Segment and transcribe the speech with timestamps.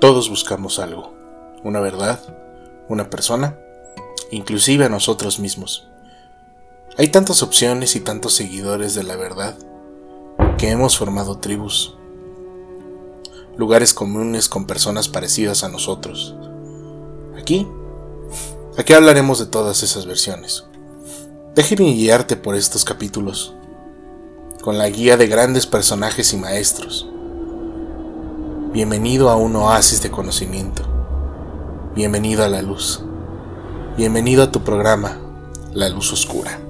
[0.00, 1.12] Todos buscamos algo,
[1.64, 2.20] una verdad,
[2.88, 3.58] una persona,
[4.30, 5.88] inclusive a nosotros mismos.
[6.96, 9.56] Hay tantas opciones y tantos seguidores de la verdad
[10.56, 11.96] que hemos formado tribus,
[13.56, 16.36] lugares comunes con personas parecidas a nosotros.
[17.36, 17.66] Aquí,
[18.76, 20.64] aquí hablaremos de todas esas versiones.
[21.56, 23.52] Déjeme guiarte por estos capítulos,
[24.62, 27.08] con la guía de grandes personajes y maestros.
[28.72, 30.82] Bienvenido a un oasis de conocimiento.
[31.96, 33.02] Bienvenido a la luz.
[33.96, 35.18] Bienvenido a tu programa,
[35.72, 36.60] La Luz Oscura.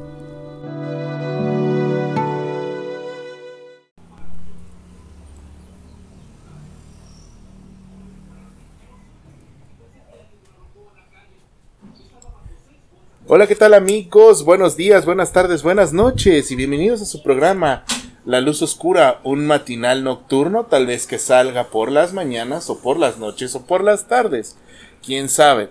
[13.26, 14.44] Hola, ¿qué tal amigos?
[14.44, 17.84] Buenos días, buenas tardes, buenas noches y bienvenidos a su programa
[18.28, 22.98] La Luz Oscura, un matinal nocturno, tal vez que salga por las mañanas o por
[22.98, 24.58] las noches o por las tardes.
[25.02, 25.70] ¿Quién sabe?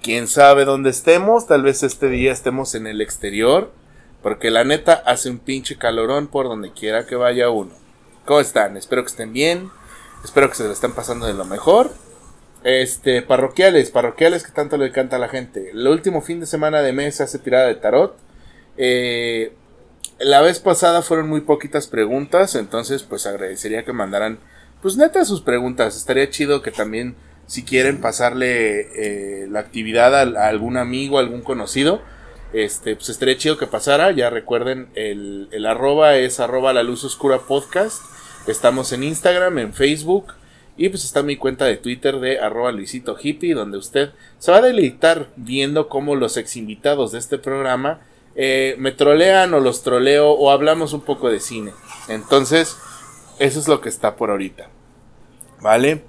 [0.00, 1.46] ¿Quién sabe dónde estemos?
[1.46, 3.70] Tal vez este día estemos en el exterior,
[4.22, 7.72] porque la neta hace un pinche calorón por donde quiera que vaya uno.
[8.24, 8.78] ¿Cómo están?
[8.78, 9.70] Espero que estén bien,
[10.24, 11.92] espero que se lo estén pasando de lo mejor.
[12.64, 15.72] Este, parroquiales, parroquiales que tanto le canta a la gente.
[15.72, 18.16] El último fin de semana de mes se hace tirada de tarot.
[18.78, 19.52] Eh,
[20.20, 24.38] la vez pasada fueron muy poquitas preguntas, entonces pues agradecería que mandaran,
[24.82, 25.96] pues neta sus preguntas.
[25.96, 27.14] Estaría chido que también,
[27.46, 32.02] si quieren pasarle eh, la actividad a, algún amigo, algún conocido,
[32.52, 34.10] este, pues estaría chido que pasara.
[34.10, 38.02] Ya recuerden, el, arroba es arroba la luz oscura podcast.
[38.46, 40.34] Estamos en Instagram, en Facebook.
[40.76, 44.58] Y pues está mi cuenta de Twitter de arroba Luisito Hippie, donde usted se va
[44.58, 48.00] a deleitar viendo cómo los ex invitados de este programa
[48.40, 51.72] eh, me trolean o los troleo o hablamos un poco de cine.
[52.06, 52.76] Entonces,
[53.40, 54.68] eso es lo que está por ahorita.
[55.60, 56.04] ¿Vale?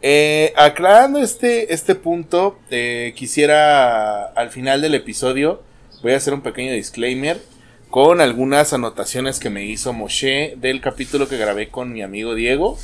[0.00, 5.60] Eh, aclarando este, este punto, eh, quisiera al final del episodio,
[6.04, 7.42] voy a hacer un pequeño disclaimer
[7.90, 12.78] con algunas anotaciones que me hizo Moshe del capítulo que grabé con mi amigo Diego.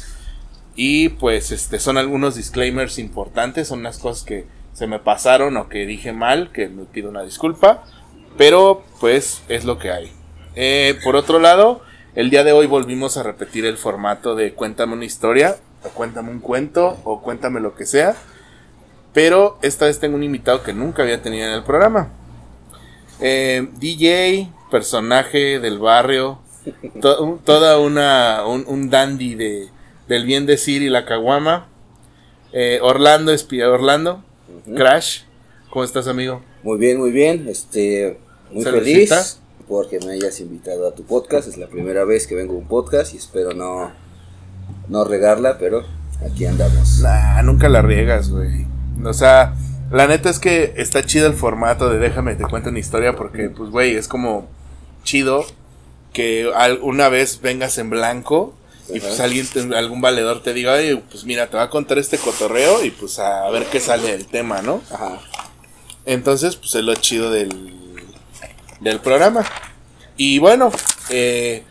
[0.75, 5.69] Y pues este son algunos disclaimers importantes, son unas cosas que se me pasaron o
[5.69, 7.84] que dije mal, que me pido una disculpa,
[8.37, 10.12] pero pues es lo que hay.
[10.54, 11.82] Eh, por otro lado,
[12.15, 16.31] el día de hoy volvimos a repetir el formato de cuéntame una historia, o cuéntame
[16.31, 18.16] un cuento, o cuéntame lo que sea,
[19.12, 22.10] pero esta vez tengo un invitado que nunca había tenido en el programa.
[23.21, 26.41] Eh, DJ, personaje del barrio,
[27.44, 29.69] toda una, un dandy de
[30.12, 31.66] del bien decir y la caguama.
[32.53, 34.22] Eh, Orlando, espía Orlando.
[34.76, 35.22] Crash,
[35.71, 36.42] ¿cómo estás, amigo?
[36.62, 37.49] Muy bien, muy bien.
[37.49, 38.19] Este,
[38.50, 41.49] muy feliz porque me hayas invitado a tu podcast.
[41.49, 43.91] Es la primera vez que vengo a un podcast y espero no,
[44.89, 45.84] no regarla, pero
[46.25, 47.01] aquí andamos.
[47.01, 48.67] Nah, nunca la riegas, güey.
[49.05, 49.55] O sea,
[49.91, 53.51] la neta es que está chido el formato de déjame te cuento una historia porque,
[53.51, 54.47] pues, güey, es como
[55.03, 55.45] chido
[56.12, 56.49] que
[56.83, 58.55] una vez vengas en blanco
[58.89, 62.19] y pues alguien, algún valedor te diga, oye, pues mira, te va a contar este
[62.19, 64.83] cotorreo y pues a ver qué sale del tema, ¿no?
[64.91, 65.21] Ajá.
[66.05, 67.73] Entonces, pues es lo chido del,
[68.81, 69.45] del programa.
[70.17, 70.71] Y bueno,
[71.11, 71.65] eh,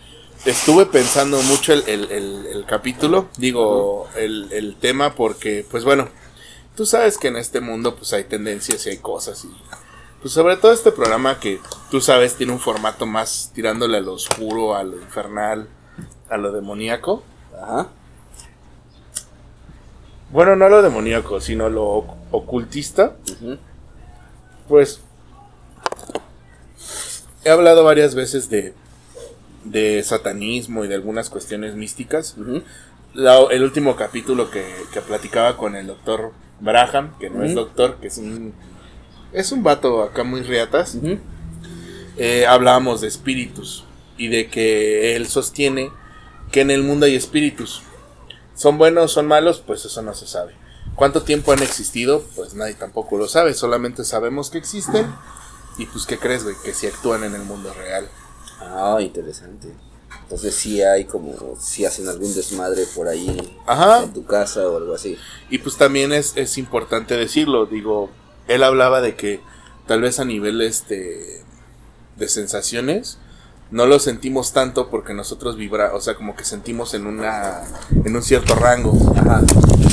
[0.46, 6.10] estuve pensando mucho el, el, capítulo, digo, el, el, tema, porque, pues bueno,
[6.76, 9.50] tú sabes que en este mundo pues hay tendencias y hay cosas y...
[10.22, 11.60] Pues sobre todo este programa que
[11.90, 15.68] tú sabes tiene un formato más tirándole a lo oscuro, a lo infernal,
[16.30, 17.24] a lo demoníaco.
[17.60, 17.88] Ajá.
[20.32, 23.16] Bueno, no a lo demoníaco, sino a lo ocultista.
[24.72, 25.02] Pues
[27.44, 28.74] he hablado varias veces de,
[29.66, 32.38] de satanismo y de algunas cuestiones místicas.
[33.14, 38.08] el último capítulo que, que, platicaba con el doctor Braham, que no es doctor, que
[38.08, 38.54] es un,
[39.34, 40.98] es un vato acá muy riatas,
[42.16, 43.84] eh, hablábamos de espíritus
[44.18, 45.92] y de que él sostiene
[46.50, 47.84] que en el mundo hay espíritus.
[48.56, 49.62] ¿Son buenos, son malos?
[49.68, 50.61] Pues eso no se sabe.
[50.96, 52.24] ¿Cuánto tiempo han existido?
[52.36, 55.08] Pues nadie tampoco lo sabe, solamente sabemos que existen.
[55.78, 56.56] Y pues, ¿qué crees, güey?
[56.64, 58.10] Que si actúan en el mundo real.
[58.60, 59.74] Ah, interesante.
[60.24, 64.04] Entonces sí hay como, si hacen algún desmadre por ahí Ajá.
[64.04, 65.18] en tu casa o algo así.
[65.50, 68.10] Y pues también es, es importante decirlo, digo,
[68.48, 69.42] él hablaba de que
[69.88, 71.44] tal vez a nivel este,
[72.16, 73.18] de sensaciones,
[73.72, 77.64] no lo sentimos tanto porque nosotros vibra, o sea, como que sentimos en una
[78.04, 78.94] en un cierto rango.
[79.16, 79.42] Ajá.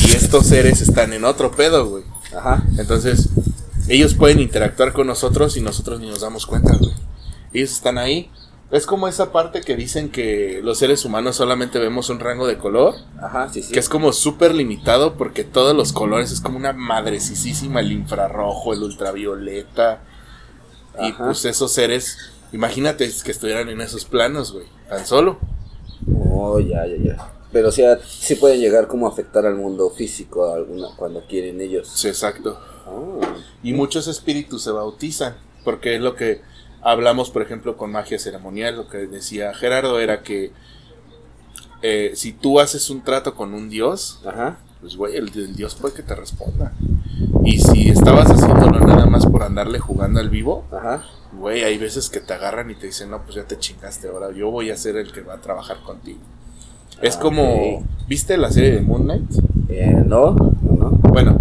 [0.06, 2.04] Y estos seres están en otro pedo, güey.
[2.36, 2.62] Ajá.
[2.76, 3.28] Entonces,
[3.88, 6.92] ellos pueden interactuar con nosotros y nosotros ni nos damos cuenta, güey.
[7.52, 8.30] Ellos están ahí
[8.70, 12.58] Es como esa parte que dicen que los seres humanos solamente vemos un rango de
[12.58, 12.94] color.
[13.22, 13.72] Ajá, sí, sí.
[13.72, 18.74] Que es como súper limitado porque todos los colores es como una madrecísima, el infrarrojo,
[18.74, 20.02] el ultravioleta.
[21.00, 22.18] Y pues esos seres,
[22.52, 25.38] imagínate que estuvieran en esos planos, güey, tan solo.
[26.30, 27.32] Oh, ya, ya, ya.
[27.52, 31.60] Pero o sea, sí pueden llegar como a afectar al mundo físico alguna, cuando quieren
[31.60, 31.88] ellos.
[31.88, 32.60] Sí, exacto.
[32.86, 33.20] Oh.
[33.62, 36.42] Y muchos espíritus se bautizan, porque es lo que
[36.82, 40.52] hablamos, por ejemplo, con magia ceremonial, lo que decía Gerardo era que
[41.82, 44.20] eh, si tú haces un trato con un dios,
[44.80, 46.72] pues güey, el, dios puede que te responda.
[47.44, 50.64] Y si estabas haciéndolo nada más por andarle jugando al vivo,
[51.38, 54.32] güey, hay veces que te agarran y te dicen, no, pues ya te chingaste, ahora
[54.32, 56.18] yo voy a ser el que va a trabajar contigo.
[57.00, 59.30] Es ah, como, ¿viste la serie de Moon Knight?
[59.68, 61.40] Eh, no, no, Bueno,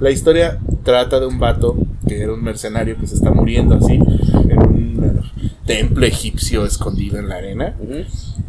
[0.00, 1.76] la historia trata de un vato
[2.06, 5.22] que era un mercenario que se está muriendo así en un
[5.66, 7.76] templo egipcio escondido en la arena.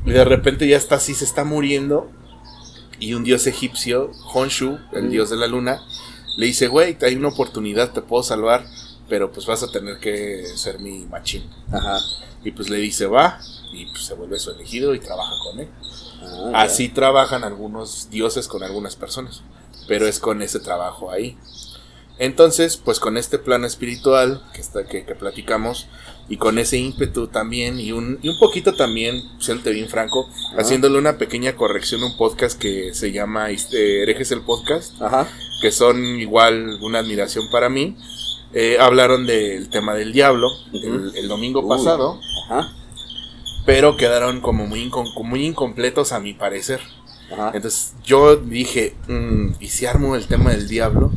[0.06, 2.10] Y de repente ya está así, se está muriendo.
[3.00, 5.82] Y un dios egipcio, Honshu, el dios de la luna,
[6.38, 8.66] le dice, güey, hay una oportunidad, te puedo salvar,
[9.10, 11.50] pero pues vas a tener que ser mi machín.
[12.44, 13.40] Y pues le dice, va,
[13.74, 15.70] y pues se vuelve su elegido y trabaja con él.
[16.54, 19.42] Ah, así trabajan algunos dioses con algunas personas,
[19.88, 21.38] pero es con ese trabajo ahí.
[22.20, 25.88] Entonces, pues con este plano espiritual que, está, que, platicamos
[26.28, 31.00] y con ese ímpetu también y un, y un poquito también, siente bien franco, haciéndole
[31.00, 34.96] una pequeña corrección a un podcast que se llama este, Herejes el Podcast,
[35.62, 37.96] que son igual una admiración para mí.
[38.54, 42.20] Eh, hablaron del tema del diablo el, domingo pasado,
[43.66, 44.92] pero quedaron como muy,
[45.24, 46.80] muy incompletos a mi parecer.
[47.54, 51.12] Entonces yo dije, mm, ¿y si armo el tema del diablo?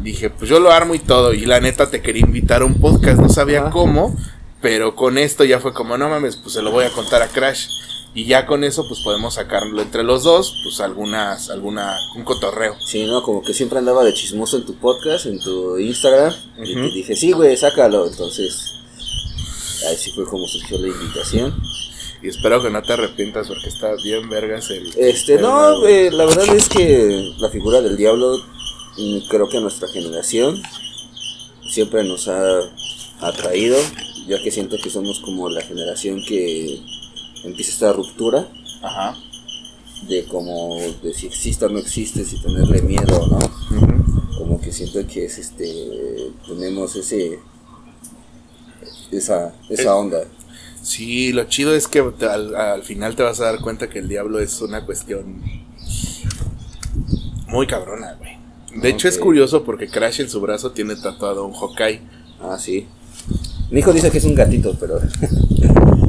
[0.00, 1.34] Dije, pues yo lo armo y todo.
[1.34, 4.16] Y la neta te quería invitar a un podcast, no sabía cómo,
[4.62, 7.28] pero con esto ya fue como, no mames, pues se lo voy a contar a
[7.28, 7.68] Crash.
[8.14, 12.76] Y ya con eso, pues podemos sacarlo entre los dos, pues algunas, alguna, un cotorreo.
[12.80, 13.24] Sí, ¿no?
[13.24, 16.32] Como que siempre andaba de chismoso en tu podcast, en tu Instagram.
[16.62, 18.06] Y te dije, sí, güey, sácalo.
[18.06, 18.72] Entonces,
[19.88, 21.60] ahí sí fue como surgió la invitación.
[22.22, 24.92] Y espero que no te arrepientas porque está bien vergas el...
[24.96, 28.40] Este, no, eh, la verdad es que la figura del diablo
[29.28, 30.62] creo que nuestra generación
[31.68, 32.60] siempre nos ha
[33.20, 33.76] atraído,
[34.28, 36.80] ya que siento que somos como la generación que
[37.44, 38.48] empieza esta ruptura
[38.82, 39.16] Ajá.
[40.08, 43.38] de como de si existe o no existe, si tenerle miedo no.
[44.38, 47.38] Como que siento que es este tenemos ese
[49.10, 50.24] esa, esa onda.
[50.82, 54.08] Sí, lo chido es que al, al final te vas a dar cuenta que el
[54.08, 55.40] diablo es una cuestión
[57.48, 58.34] muy cabrona, güey.
[58.74, 62.00] De hecho es curioso porque Crash en su brazo tiene tatuado un Hokai.
[62.40, 62.86] Ah, sí.
[63.70, 64.98] Mi hijo dice que es un gatito, pero...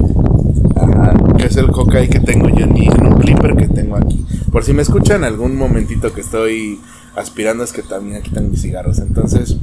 [1.45, 4.25] Que es el Hokai que tengo yo en, un clipper que tengo aquí.
[4.51, 6.81] Por si me escuchan algún momentito que estoy
[7.15, 8.97] aspirando es que también aquí están mis cigarros.
[8.97, 9.55] Entonces,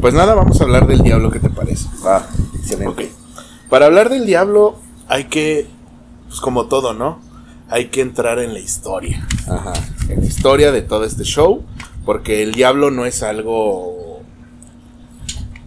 [0.00, 1.88] pues nada, vamos a hablar del diablo, ¿qué te parece?
[2.04, 2.24] Ah,
[2.54, 3.10] excelente.
[3.68, 4.76] Para hablar del diablo
[5.08, 5.66] hay que,
[6.28, 7.18] pues como todo, ¿no?
[7.70, 9.26] Hay que entrar en la historia.
[9.48, 9.72] Ajá.
[10.08, 11.64] En la historia de todo este show
[12.04, 14.20] porque el diablo no es algo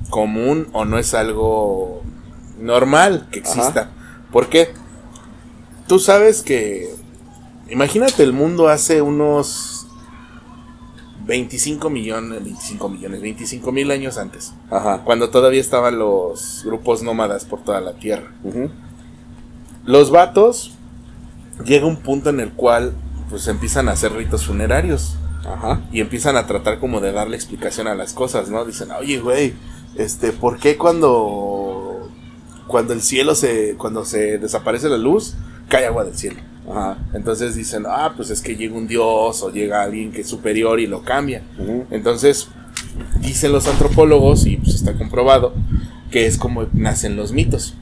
[0.09, 2.01] común o no es algo
[2.61, 3.89] normal que exista.
[4.31, 4.78] ¿Por qué?
[5.89, 6.87] Tú sabes que...
[7.67, 9.87] Imagínate el mundo hace unos
[11.25, 14.53] 25 millones, 25 millones, 25 mil años antes.
[14.69, 15.01] Ajá.
[15.03, 18.31] Cuando todavía estaban los grupos nómadas por toda la tierra.
[19.83, 20.73] Los vatos
[21.65, 22.93] llega un punto en el cual
[23.31, 25.17] pues empiezan a hacer ritos funerarios.
[25.91, 28.63] Y empiezan a tratar como de darle explicación a las cosas, ¿no?
[28.63, 29.55] Dicen, oye, güey,
[29.95, 32.09] este, ¿por qué cuando,
[32.67, 35.35] cuando el cielo se, cuando se desaparece la luz,
[35.69, 36.41] cae agua del cielo?
[37.13, 40.79] Entonces dicen, ah, pues es que llega un dios o llega alguien que es superior
[40.79, 41.41] y lo cambia.
[41.89, 42.47] Entonces,
[43.21, 45.53] dicen los antropólogos, y pues está comprobado,
[46.11, 47.75] que es como nacen los mitos.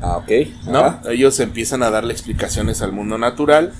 [0.00, 0.30] Ah, ok.
[0.66, 0.98] ¿No?
[1.08, 3.72] Ellos empiezan a darle explicaciones al mundo natural,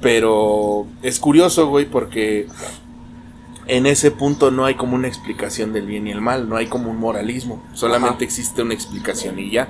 [0.00, 2.48] pero es curioso, güey, porque
[3.68, 6.66] en ese punto no hay como una explicación del bien y el mal, no hay
[6.66, 9.68] como un moralismo, solamente existe una explicación y ya.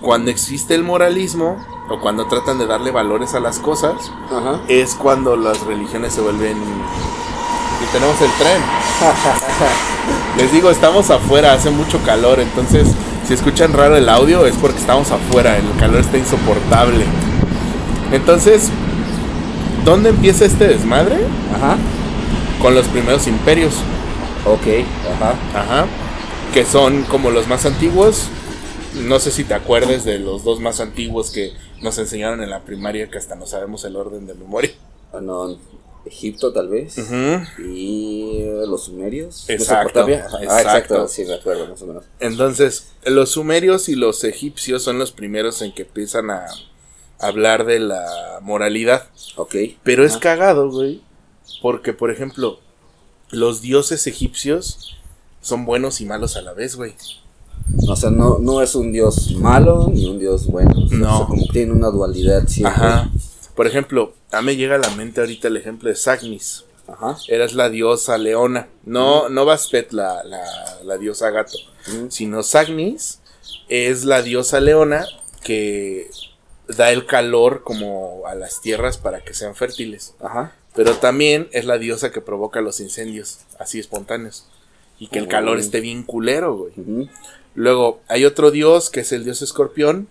[0.00, 4.10] Cuando existe el moralismo, o cuando tratan de darle valores a las cosas,
[4.68, 6.56] es cuando las religiones se vuelven...
[6.56, 8.62] Y tenemos el tren.
[10.38, 12.88] Les digo, estamos afuera, hace mucho calor, entonces
[13.26, 17.04] si escuchan raro el audio es porque estamos afuera, el calor está insoportable.
[18.12, 18.70] Entonces,
[19.84, 21.16] ¿dónde empieza este desmadre?
[21.54, 21.76] Ajá.
[22.60, 23.74] Con los primeros imperios.
[24.44, 25.34] Ok, ajá.
[25.54, 25.86] Ajá.
[26.52, 28.28] Que son como los más antiguos.
[29.06, 31.52] No sé si te acuerdes de los dos más antiguos que
[31.82, 34.70] nos enseñaron en la primaria, que hasta no sabemos el orden de memoria.
[35.12, 35.58] Bueno,
[36.04, 36.96] Egipto tal vez.
[37.58, 39.48] Y los sumerios.
[39.48, 40.00] Exacto.
[40.00, 40.38] Ajá, exacto.
[40.48, 42.04] Ah, exacto, sí, me acuerdo, más o menos.
[42.20, 46.46] Entonces, los sumerios y los egipcios son los primeros en que empiezan a
[47.18, 49.08] hablar de la moralidad.
[49.36, 49.54] Ok.
[49.82, 51.02] Pero es cagado, güey.
[51.60, 52.60] Porque, por ejemplo,
[53.30, 54.96] los dioses egipcios
[55.42, 56.94] son buenos y malos a la vez, güey.
[57.88, 60.72] O sea, no, no es un dios malo ni un dios bueno.
[60.84, 61.14] O sea, No.
[61.14, 62.72] o sea, como que tiene una dualidad siempre.
[62.74, 63.10] Ajá.
[63.54, 66.64] Por ejemplo, a mí me llega a la mente ahorita el ejemplo de Sagnis.
[66.88, 67.16] Ajá.
[67.28, 68.68] Eras la diosa leona.
[68.84, 70.42] No, no Baspet, la, la,
[70.84, 71.56] la diosa gato.
[72.08, 73.20] Sino Sagnis
[73.68, 75.06] es la diosa leona
[75.42, 76.10] que
[76.68, 80.14] da el calor como a las tierras para que sean fértiles.
[80.20, 80.52] Ajá.
[80.74, 84.46] Pero también es la diosa que provoca los incendios, así espontáneos.
[85.00, 86.72] Y que el calor esté bien culero, güey.
[86.76, 87.08] Ujú.
[87.54, 90.08] Luego, hay otro dios que es el dios escorpión,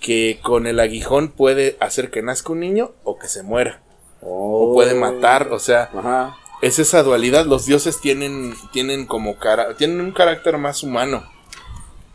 [0.00, 3.80] que con el aguijón puede hacer que nazca un niño o que se muera.
[4.22, 4.70] Oh.
[4.70, 6.36] O puede matar, o sea, Ajá.
[6.62, 7.44] es esa dualidad.
[7.46, 11.24] Los dioses tienen, tienen como cara, tienen un carácter más humano.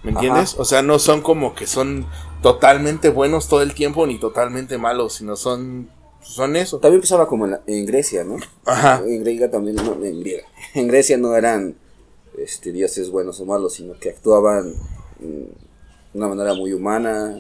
[0.04, 0.20] ¿Me Ajá.
[0.20, 0.56] entiendes?
[0.58, 2.06] O sea, no son como que son
[2.42, 5.90] totalmente buenos todo el tiempo ni totalmente malos, sino son,
[6.22, 6.80] son eso.
[6.80, 8.38] También empezaba como en, la- en Grecia, ¿no?
[8.66, 9.02] Ajá.
[9.06, 10.24] En Grecia también, no, en.
[10.76, 11.76] En Grecia no eran
[12.38, 14.74] este, dioses buenos o malos, sino que actuaban
[15.20, 15.24] mm,
[16.14, 17.38] de una manera muy humana,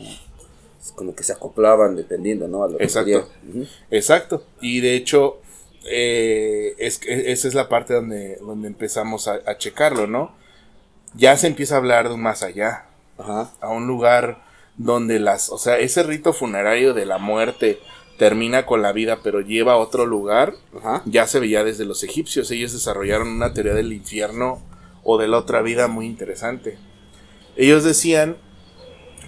[0.96, 2.64] como que se acoplaban dependiendo, ¿no?
[2.64, 3.30] A lo que Exacto.
[3.50, 3.66] Ujú.
[3.92, 4.44] Exacto.
[4.62, 5.38] Y de hecho,
[5.86, 10.34] eh, es que esa es la parte donde, donde empezamos a, a checarlo, ¿no?
[11.16, 12.86] Ya se empieza a hablar de un más allá,
[13.18, 13.52] Ajá.
[13.62, 14.44] a un lugar
[14.78, 17.80] donde las, o sea, ese rito funerario de la muerte
[18.18, 21.02] termina con la vida, pero lleva a otro lugar, Ajá.
[21.06, 22.52] ya se veía desde los egipcios.
[22.52, 24.62] Ellos desarrollaron una teoría del infierno
[25.06, 26.78] o de la otra vida muy interesante.
[27.56, 28.36] Ellos decían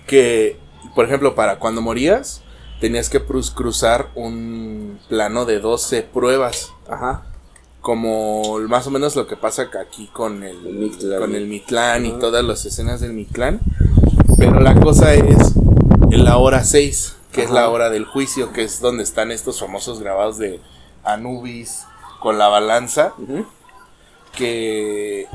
[0.08, 0.58] que,
[0.96, 2.42] por ejemplo, para cuando morías,
[2.82, 6.74] tenías que cruz- cruzar un plano de 12 pruebas.
[6.90, 7.24] Ajá.
[7.82, 11.20] Como más o menos lo que pasa aquí con el, El Mictlán.
[11.22, 13.62] con el Mictlán y todas las escenas del Mictlán.
[14.38, 15.54] Pero la cosa es
[16.12, 19.60] en la hora 6, que es la hora del juicio, que es donde están estos
[19.60, 20.60] famosos grabados de
[21.04, 21.86] Anubis
[22.20, 23.14] con la balanza,
[24.36, 25.28] que,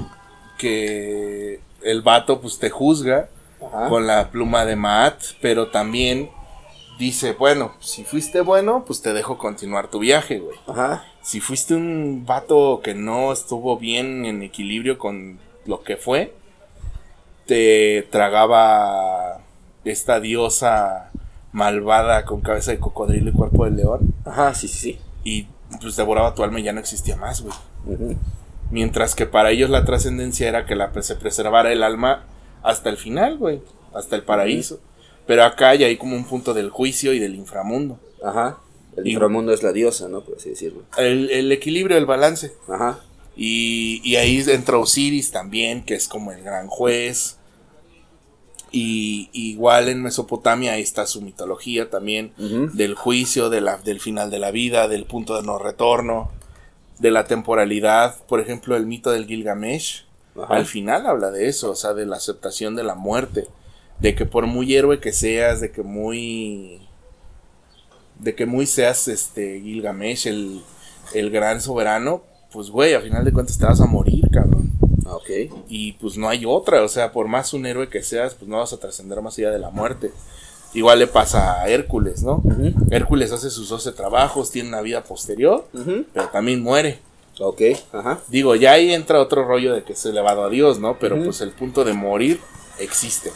[0.62, 3.28] que el vato pues te juzga
[3.60, 3.88] Ajá.
[3.88, 6.30] con la pluma de Maat, pero también
[6.98, 10.56] dice, bueno, si fuiste bueno, pues te dejo continuar tu viaje, güey.
[10.68, 11.04] Ajá.
[11.22, 16.32] Si fuiste un vato que no estuvo bien en equilibrio con lo que fue,
[17.46, 19.40] te tragaba
[19.84, 21.10] esta diosa
[21.52, 24.98] malvada con cabeza de cocodrilo y cuerpo de león Ajá, sí, sí, sí.
[25.24, 25.46] y
[25.80, 27.54] pues devoraba tu alma y ya no existía más, güey.
[27.86, 28.16] Ujú.
[28.72, 32.24] Mientras que para ellos la trascendencia era que la, se preservara el alma
[32.64, 33.60] hasta el final, güey,
[33.94, 34.80] hasta el paraíso.
[35.26, 38.00] Pero acá ya hay como un punto del juicio y del inframundo.
[38.24, 38.58] Ajá.
[38.96, 40.22] El Y- inframundo es la diosa, ¿no?
[40.22, 40.82] Por así decirlo.
[40.96, 42.52] El, el equilibrio, el balance.
[42.68, 42.98] Ajá.
[43.36, 47.36] Y, y ahí entra Osiris también, que es como el gran juez.
[48.74, 54.30] Y igual en Mesopotamia ahí está su mitología también, del juicio, de la, del final
[54.30, 56.30] de la vida, del punto de no retorno,
[57.02, 58.16] de la temporalidad.
[58.26, 60.06] Por ejemplo, el mito del Gilgamesh,
[60.36, 60.54] Ajá.
[60.54, 63.48] al final habla de eso, o sea, de la aceptación de la muerte,
[63.98, 66.80] de que por muy héroe que seas, de que muy...
[68.18, 70.62] De que muy seas este Gilgamesh, el,
[71.12, 74.70] el gran soberano, pues güey, a final de cuentas te vas a morir, cabrón.
[75.04, 75.30] Ah, ok.
[75.68, 78.58] Y pues no hay otra, o sea, por más un héroe que seas, pues no
[78.58, 80.12] vas a trascender más allá de la muerte.
[80.74, 82.42] Igual le pasa a Hércules, ¿no?
[82.90, 85.66] Hércules hace sus 12 trabajos, tiene una vida posterior,
[86.12, 86.98] pero también muere.
[87.38, 87.60] Ok.
[87.92, 88.20] Ajá.
[88.28, 90.98] Digo, ya ahí entra otro rollo de que es elevado a Dios, ¿no?
[90.98, 92.40] Pero pues el punto de morir
[92.78, 93.32] existe,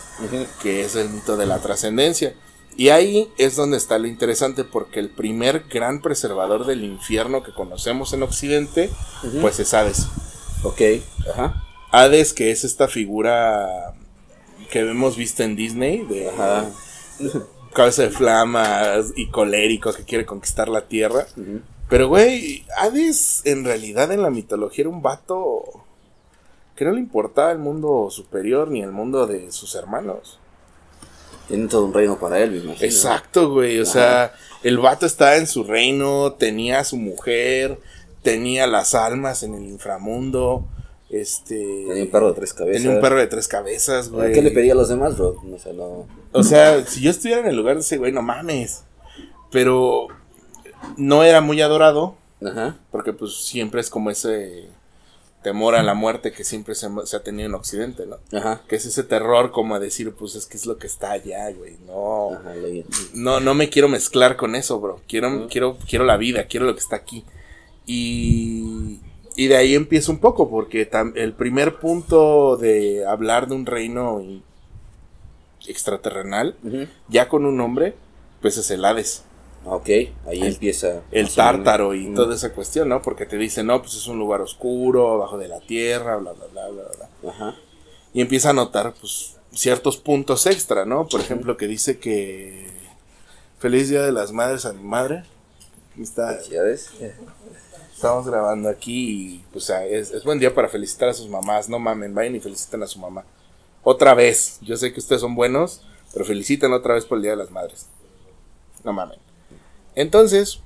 [0.62, 2.34] que es el mito de la trascendencia.
[2.78, 7.52] Y ahí es donde está lo interesante, porque el primer gran preservador del infierno que
[7.52, 8.90] conocemos en Occidente,
[9.40, 10.08] pues es Hades.
[10.62, 10.80] Ok.
[11.32, 11.62] Ajá.
[11.90, 13.94] Hades, que es esta figura
[14.70, 16.66] que hemos visto en Disney, de Ajá.
[17.72, 21.26] Cabeza de flamas y colérico que quiere conquistar la tierra.
[21.88, 25.64] Pero, güey, Hades en realidad en la mitología era un vato
[26.74, 30.38] que no le importaba el mundo superior ni el mundo de sus hermanos.
[31.48, 32.84] Tienen todo un reino para él, me imagino.
[32.86, 33.78] Exacto, güey.
[33.78, 33.92] O Ajá.
[33.92, 37.78] sea, el vato estaba en su reino, tenía a su mujer,
[38.22, 40.64] tenía las almas en el inframundo.
[41.10, 41.84] Este.
[41.88, 42.82] Tenía un perro de tres cabezas.
[42.82, 44.32] Tenía un perro de tres cabezas, güey.
[44.32, 45.40] ¿Qué le pedía a los demás, bro?
[45.44, 46.06] No sé, no.
[46.32, 48.82] O sea, si yo estuviera en el lugar de ese güey, no mames.
[49.50, 50.08] Pero
[50.96, 52.76] no era muy adorado, Ajá.
[52.90, 54.68] porque pues siempre es como ese
[55.42, 58.16] temor a la muerte que siempre se, se ha tenido en Occidente, ¿no?
[58.36, 58.62] Ajá.
[58.68, 61.48] Que es ese terror como a decir, pues es que es lo que está allá,
[61.52, 61.76] güey.
[61.86, 62.52] No, Ajá,
[63.14, 65.00] no, no me quiero mezclar con eso, bro.
[65.06, 67.24] Quiero, quiero, quiero la vida, quiero lo que está aquí.
[67.86, 68.98] Y,
[69.36, 74.20] y de ahí empieza un poco, porque el primer punto de hablar de un reino
[74.20, 74.42] in-
[75.68, 76.56] extraterrenal,
[77.08, 77.94] ya con un nombre,
[78.40, 79.22] pues es el Hades,
[79.68, 79.88] Ok,
[80.26, 81.02] ahí empieza.
[81.10, 83.02] el tártaro y toda esa cuestión, ¿no?
[83.02, 86.46] Porque te dicen, no, pues es un lugar oscuro, abajo de la tierra, bla, bla,
[86.52, 86.82] bla, bla,
[87.22, 87.30] bla.
[87.30, 87.56] Ajá.
[88.14, 91.08] y empieza a notar pues ciertos puntos extra, ¿no?
[91.08, 92.70] Por ejemplo, que dice que
[93.58, 95.24] feliz día de las madres a mi madre.
[96.00, 96.38] Está.
[97.96, 101.78] Estamos grabando aquí y pues es, es buen día para felicitar a sus mamás, no
[101.78, 103.24] mamen, vayan y feliciten a su mamá.
[103.82, 105.80] Otra vez, yo sé que ustedes son buenos,
[106.12, 107.86] pero feliciten otra vez por el día de las madres.
[108.84, 109.18] No mamen.
[109.94, 110.60] Entonces,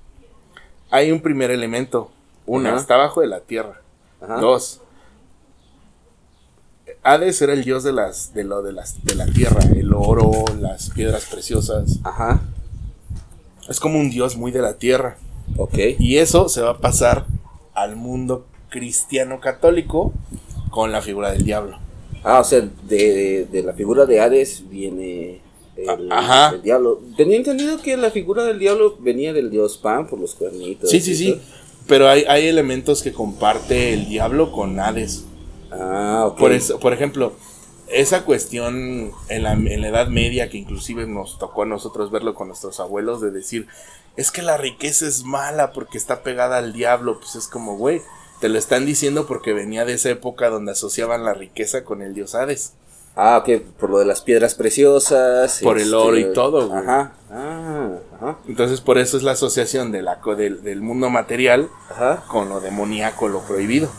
[0.91, 2.11] hay un primer elemento.
[2.47, 2.81] Una, Ajá.
[2.81, 3.81] está abajo de la tierra.
[4.21, 4.41] Ajá.
[4.41, 4.81] Dos.
[7.05, 10.33] Hades era el dios de las, de lo de las, de la tierra, el oro,
[10.59, 12.01] las piedras preciosas.
[12.03, 12.41] Ajá.
[13.69, 15.17] Es como un dios muy de la tierra.
[15.57, 15.79] Ok.
[15.99, 17.27] Y eso se va a pasar
[17.75, 20.13] al mundo cristiano católico
[20.71, 21.79] con la figura del diablo.
[22.23, 25.41] Ah, o sea, de, de la figura de Hades viene
[25.77, 26.55] el, A- ajá.
[26.57, 27.01] el diablo.
[27.17, 30.91] Tenía entendido que la figura del diablo venía del dios Pan por los cuernitos.
[30.91, 31.33] Sí, sí, sí.
[31.33, 31.41] todo.
[31.87, 35.25] Pero hay, hay elementos que comparte el diablo con Hades.
[35.73, 36.39] Ah, ok.
[36.39, 37.33] Por, eso, por ejemplo,
[37.93, 42.35] esa cuestión en la, en la Edad Media, que inclusive nos tocó a nosotros verlo
[42.35, 43.67] con nuestros abuelos, de decir,
[44.17, 48.03] es que la riqueza es mala porque está pegada al diablo, pues es como, güey,
[48.41, 52.15] te lo están diciendo porque venía de esa época donde asociaban la riqueza con el
[52.15, 52.73] dios Hades.
[53.17, 55.55] Ah, ok, por lo de las piedras preciosas.
[55.55, 56.81] este, Por el oro y todo, güey.
[56.81, 57.13] Ajá.
[57.31, 58.39] Ah, ajá.
[58.47, 62.23] Entonces por eso es la asociación de la, co- del, del mundo material Ajá.
[62.29, 63.91] con lo demoníaco, lo prohibido.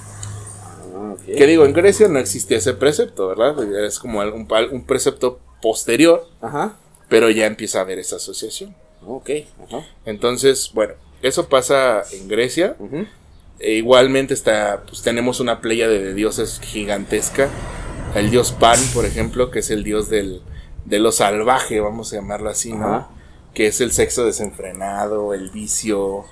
[1.01, 1.15] Ah.
[1.25, 3.62] Que digo, en Grecia no existía ese precepto, ¿verdad?
[3.84, 6.77] Es como un, un precepto posterior, Ajá.
[7.10, 8.75] pero ya empieza a haber esa asociación.
[9.05, 9.29] Ok.
[9.67, 9.86] Ajá.
[10.06, 12.75] Entonces, bueno, eso pasa en Grecia.
[13.60, 17.49] E igualmente está, pues tenemos una playa de dioses gigantesca.
[18.15, 20.41] El dios Pan, por ejemplo, que es el dios del,
[20.86, 22.88] de lo salvaje, vamos a llamarlo así, ¿no?
[22.88, 23.10] Ajá.
[23.54, 26.25] Que es el sexo desenfrenado, el vicio,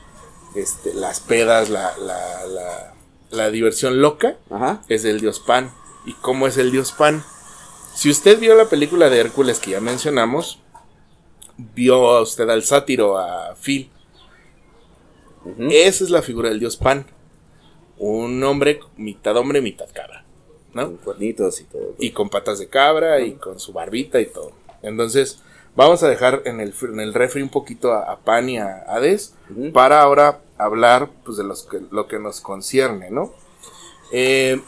[0.55, 2.93] este, las pedas, la, la, la,
[3.31, 4.81] la diversión loca, Ajá.
[4.89, 5.71] es el dios Pan.
[6.05, 7.23] ¿Y cómo es el dios Pan?
[7.93, 10.59] Si usted vio la película de Hércules que ya mencionamos,
[11.57, 13.89] vio a usted al sátiro, a Phil.
[15.69, 17.05] Esa es la figura del dios Pan.
[17.97, 20.25] Un hombre, mitad hombre, mitad cabra.
[20.73, 20.85] ¿No?
[20.87, 21.95] Con cuernitos y todo.
[21.99, 24.51] Y con patas de cabra y con su barbita y todo.
[24.83, 25.41] Entonces,
[25.75, 28.83] vamos a dejar en el, en el refri un poquito a, a Pan y a
[28.87, 29.33] Hades
[29.73, 33.33] para ahora hablar pues, de los que, lo que nos concierne, ¿no?
[34.11, 34.61] Eh,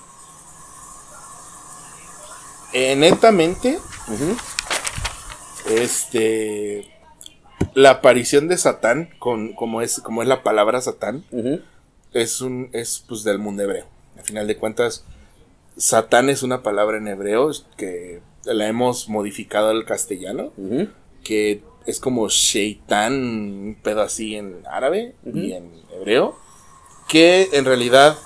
[2.73, 3.77] eh, netamente,
[5.69, 6.87] este
[7.73, 11.23] la aparición de Satán con como es como es la palabra Satán
[12.13, 13.85] es un es pues del mundo hebreo.
[14.17, 15.05] Al final de cuentas
[15.77, 20.51] Satán es una palabra en hebreo que la hemos modificado al castellano
[21.23, 26.35] que es como Sheitan un pedo así en árabe y en hebreo
[27.07, 28.17] que en realidad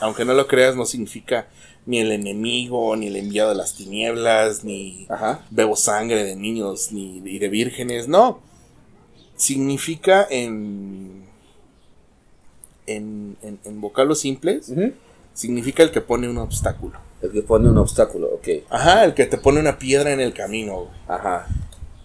[0.00, 1.48] aunque no lo creas no significa
[1.86, 5.44] ni el enemigo ni el enviado de las tinieblas ni Ajá.
[5.50, 8.40] bebo sangre de niños ni y de vírgenes, no.
[9.36, 11.24] Significa en,
[12.86, 14.72] en, en, en vocablos simples,
[15.34, 16.98] significa el que pone un obstáculo.
[17.22, 18.48] El que pone un obstáculo, ok.
[18.70, 20.90] Ajá, el que te pone una piedra en el camino, güey.
[21.08, 21.46] Ajá.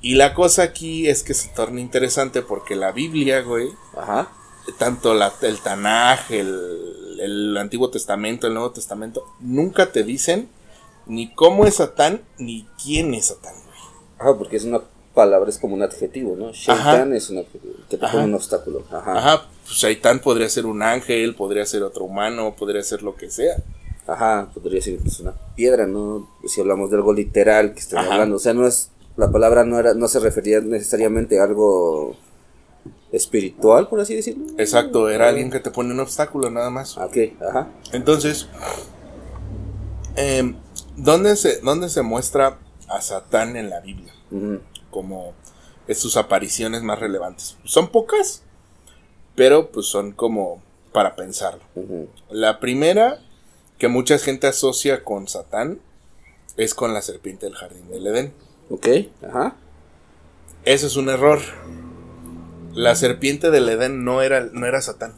[0.01, 4.31] Y la cosa aquí es que se torna interesante porque la Biblia, güey, Ajá.
[4.79, 10.49] tanto la, el Tanaj, el, el Antiguo Testamento, el Nuevo Testamento, nunca te dicen
[11.05, 13.79] ni cómo es Satán ni quién es Satán, güey.
[14.19, 14.81] Ajá, porque es una
[15.13, 16.51] palabra, es como un adjetivo, ¿no?
[16.51, 18.13] Shaitan es un adjetivo, que te Ajá.
[18.13, 18.83] pone un obstáculo.
[18.91, 19.17] Ajá.
[19.17, 23.29] Ajá, pues Shaitán podría ser un ángel, podría ser otro humano, podría ser lo que
[23.29, 23.55] sea.
[24.07, 26.27] Ajá, podría ser incluso una piedra, ¿no?
[26.47, 28.13] Si hablamos de algo literal que estamos Ajá.
[28.15, 28.37] hablando.
[28.37, 28.89] O sea, no es.
[29.17, 32.15] La palabra no era, no se refería necesariamente a algo
[33.11, 34.45] espiritual, por así decirlo.
[34.57, 36.97] Exacto, era alguien que te pone un obstáculo nada más.
[36.97, 37.67] Ah, Ok, ajá.
[37.91, 38.47] Entonces,
[40.15, 40.55] em,
[40.95, 44.13] ¿dónde, se, ¿dónde se muestra a Satán en la Biblia?
[44.89, 45.33] Como
[45.87, 47.57] es sus apariciones más relevantes.
[47.65, 48.43] Son pocas,
[49.35, 50.61] pero pues son como
[50.93, 51.61] para pensarlo.
[52.29, 53.19] La primera
[53.77, 55.79] que mucha gente asocia con Satán
[56.55, 58.33] es con la serpiente del jardín del Edén.
[58.69, 58.87] Ok,
[59.27, 59.55] ajá.
[60.63, 61.39] Ese es un error.
[62.73, 65.13] La serpiente del Edén no era, no era Satán.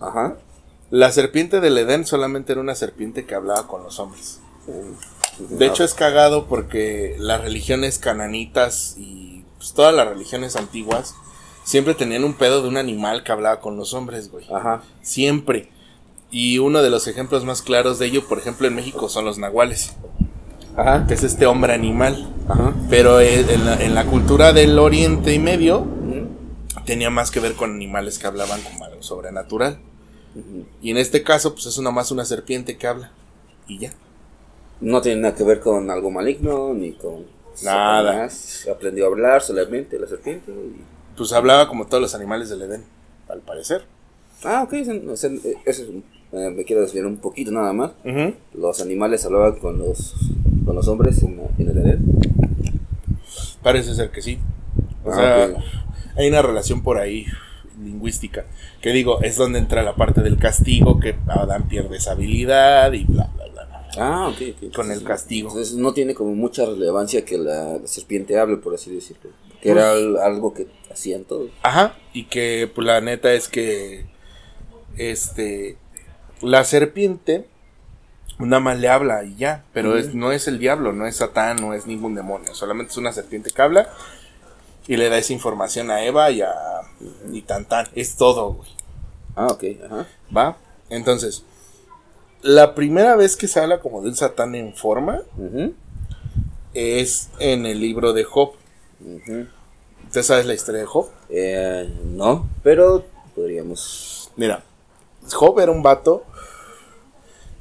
[0.00, 0.36] Ajá.
[0.90, 4.40] La serpiente del Edén solamente era una serpiente que hablaba con los hombres.
[5.38, 11.14] De hecho es cagado porque las religiones cananitas y pues, todas las religiones antiguas
[11.64, 14.46] siempre tenían un pedo de un animal que hablaba con los hombres, güey.
[14.52, 14.82] Ajá.
[15.02, 15.70] Siempre.
[16.30, 19.38] Y uno de los ejemplos más claros de ello, por ejemplo, en México son los
[19.38, 19.94] nahuales,
[20.76, 21.06] Ajá.
[21.06, 22.28] que es este hombre animal.
[22.48, 22.74] Ajá.
[22.88, 26.28] Pero eh, en la, en la cultura del Oriente Medio Ujú.
[26.86, 29.78] tenía más que ver con animales que hablaban como algo sobrenatural.
[30.80, 33.10] Y en este caso, pues es nomás una serpiente que habla.
[33.66, 33.92] Y ya.
[34.80, 37.26] No tiene nada que ver con algo maligno ni con
[37.62, 38.12] Nada.
[38.12, 38.68] Satanás.
[38.72, 40.52] Aprendió a hablar solamente la serpiente.
[40.52, 40.80] y-
[41.16, 42.84] Pues hablaba como todos los animales del Edén,
[43.28, 43.84] al parecer.
[44.44, 44.72] Ah, ok.
[44.74, 45.12] Eso, eso-
[45.66, 47.92] eso es un- eh, me quiero desviar un poquito nada más.
[48.54, 50.14] Los animales hablaban con los,
[50.64, 52.04] con los hombres en, en el Edén.
[53.62, 54.38] Parece ser que sí.
[55.04, 55.62] O Ah, sea, ok.
[56.18, 57.26] hay una relación por ahí
[57.82, 58.44] lingüística.
[58.80, 63.04] Que digo, es donde entra la parte del castigo, que Adán pierde esa habilidad y
[63.04, 63.64] bla, bla, bla.
[63.66, 63.88] bla.
[63.98, 64.72] Ah, ok.
[64.74, 65.48] Con el castigo.
[65.50, 69.30] Entonces no tiene como mucha relevancia que la, la serpiente hable, por así decirlo.
[69.60, 71.50] Que era al- algo que hacían todos.
[71.62, 74.06] Ajá, y que pues la neta es que
[74.96, 75.76] este
[76.40, 77.46] la serpiente
[78.38, 81.58] nada más le habla y ya, pero es, no es el diablo, no es Satán,
[81.60, 83.88] no es ningún demonio, solamente es una serpiente que habla
[84.86, 86.52] y le da esa información a Eva y a
[87.32, 88.70] y tan tan, es todo, güey.
[89.36, 89.64] Ah, ok.
[89.84, 90.06] Ajá.
[90.36, 90.56] ¿Va?
[90.88, 91.44] Entonces,
[92.42, 95.22] la primera vez que se habla como de un Satán en forma
[96.74, 98.52] es en el libro de Job.
[99.00, 99.46] ujú.
[100.06, 101.08] ¿Usted sabes la historia de Job?
[101.28, 103.04] Eh, no, pero
[103.36, 104.32] podríamos.
[104.34, 104.64] Mira,
[105.32, 106.24] Job era un vato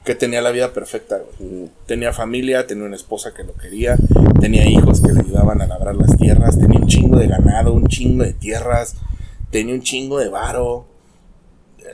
[0.03, 1.69] que tenía la vida perfecta, güey.
[1.85, 3.95] Tenía familia, tenía una esposa que lo quería,
[4.39, 7.87] tenía hijos que le ayudaban a labrar las tierras, tenía un chingo de ganado, un
[7.87, 8.95] chingo de tierras,
[9.51, 10.85] tenía un chingo de varo.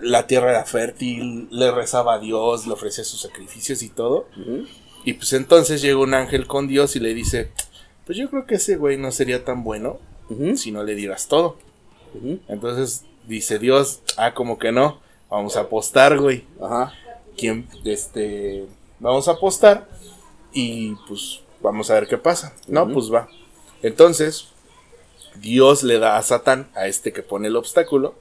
[0.02, 4.28] La tierra era fértil, le rezaba a Dios, le ofrecía sus sacrificios y todo.
[5.04, 7.52] Y pues entonces llega un ángel con Dios y le dice,
[8.06, 10.00] pues yo creo que ese güey no sería tan bueno
[10.56, 11.58] si no le dieras todo.
[12.48, 16.46] Entonces dice Dios, ah, como que no, vamos a apostar, güey.
[16.62, 16.94] Ajá.
[17.38, 18.66] ¿Quién, este,
[19.00, 19.88] vamos a apostar
[20.54, 22.54] y pues vamos a ver qué pasa.
[22.68, 23.28] No, pues va.
[23.82, 24.48] Entonces,
[25.42, 28.16] Dios le da a Satán, a este que pone el obstáculo,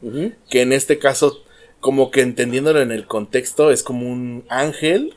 [0.50, 1.42] que en este caso,
[1.81, 5.16] como que entendiéndolo en el contexto, es como un ángel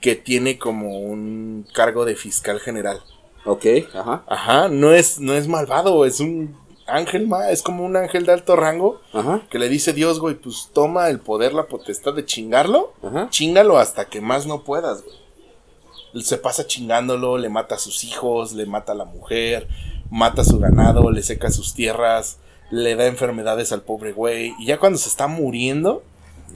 [0.00, 3.02] que tiene como un cargo de fiscal general.
[3.44, 4.24] Ok, ajá.
[4.26, 6.56] Ajá, no es, no es malvado, es un
[6.90, 9.42] ángel, ma, es como un ángel de alto rango Ajá.
[9.50, 13.28] que le dice Dios, güey, pues toma el poder, la potestad de chingarlo, Ajá.
[13.30, 16.22] chingalo hasta que más no puedas, güey.
[16.24, 19.68] Se pasa chingándolo, le mata a sus hijos, le mata a la mujer,
[20.10, 22.38] mata a su ganado, le seca sus tierras,
[22.70, 24.54] le da enfermedades al pobre güey.
[24.58, 26.02] Y ya cuando se está muriendo,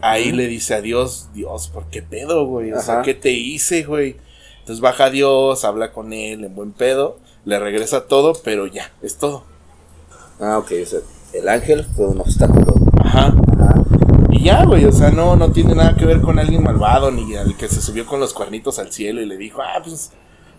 [0.01, 2.73] ahí le dice a Dios, Dios, ¿por qué pedo, güey?
[2.73, 3.03] O sea, Ajá.
[3.03, 4.17] ¿qué te hice, güey?
[4.61, 9.19] Entonces baja Dios, habla con él en buen pedo, le regresa todo, pero ya, es
[9.19, 9.45] todo.
[10.41, 10.73] Ah, ok.
[10.83, 11.01] O sea,
[11.33, 12.75] el ángel fue un obstáculo.
[13.03, 13.35] Ajá.
[13.59, 13.75] Ajá.
[14.31, 17.35] Y ya, güey, o sea, no, no tiene nada que ver con alguien malvado, ni
[17.37, 20.11] al que se subió con los cuernitos al cielo y le dijo, ah, pues,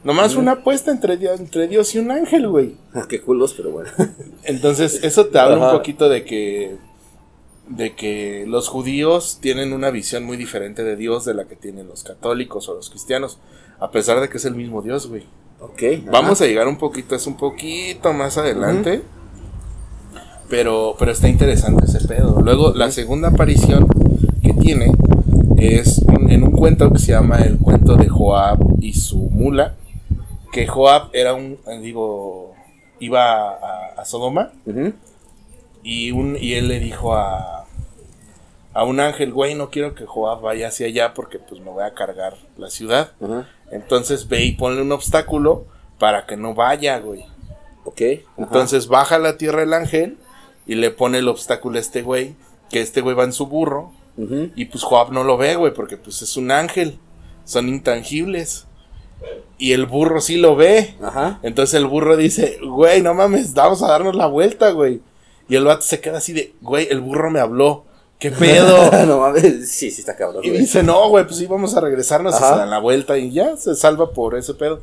[0.04, 2.78] nomás una apuesta entre, Dios- entre Dios y un ángel, güey.
[3.10, 3.90] Qué culos, pero bueno.
[4.44, 5.72] Entonces, eso te habla Ajá.
[5.72, 6.78] un poquito de que,
[7.68, 11.88] de que los judíos tienen una visión muy diferente de Dios de la que tienen
[11.88, 13.40] los católicos o los cristianos,
[13.80, 15.26] a pesar de que es el mismo Dios, güey.
[15.60, 16.08] ok.
[16.12, 19.02] Vamos a llegar un poquito, es un poquito más adelante.
[20.50, 22.40] Pero, pero está interesante ese pedo.
[22.42, 23.88] Luego, la segunda aparición
[24.44, 24.92] que tiene
[25.58, 29.76] es un- en un cuento que se llama el cuento de Joab y su mula.
[30.52, 32.54] Que Joab era un, eh, digo,
[33.00, 34.52] iba a, a Sodoma
[35.84, 37.66] y, un, y él le dijo a,
[38.74, 41.84] a un ángel, güey, no quiero que Joab vaya hacia allá porque pues me voy
[41.84, 43.12] a cargar la ciudad.
[43.72, 45.66] Entonces ve y ponle un obstáculo
[46.00, 47.26] para que no vaya, güey.
[47.84, 48.02] Ok.
[48.02, 48.22] ajá.
[48.38, 50.18] Entonces baja a la tierra el ángel
[50.66, 52.36] y le pone el obstáculo a este güey,
[52.70, 53.92] que este güey va en su burro
[54.56, 56.98] y pues Joab no lo ve, güey, porque pues es un ángel,
[57.44, 58.66] son intangibles.
[59.58, 60.96] Y el burro sí lo ve.
[61.02, 61.40] Ajá.
[61.44, 65.02] Entonces el burro dice, güey, no mames, vamos a darnos la vuelta, güey.
[65.50, 67.84] Y el vato se queda así de, güey, el burro me habló.
[68.20, 69.06] ¿Qué pedo?
[69.06, 69.70] no mames.
[69.70, 70.44] Sí, sí está cabrón.
[70.46, 70.62] y güey.
[70.62, 72.54] dice, no, güey, pues sí, vamos a regresarnos y Ajá.
[72.54, 74.82] se dan la vuelta y ya, se salva por ese pedo.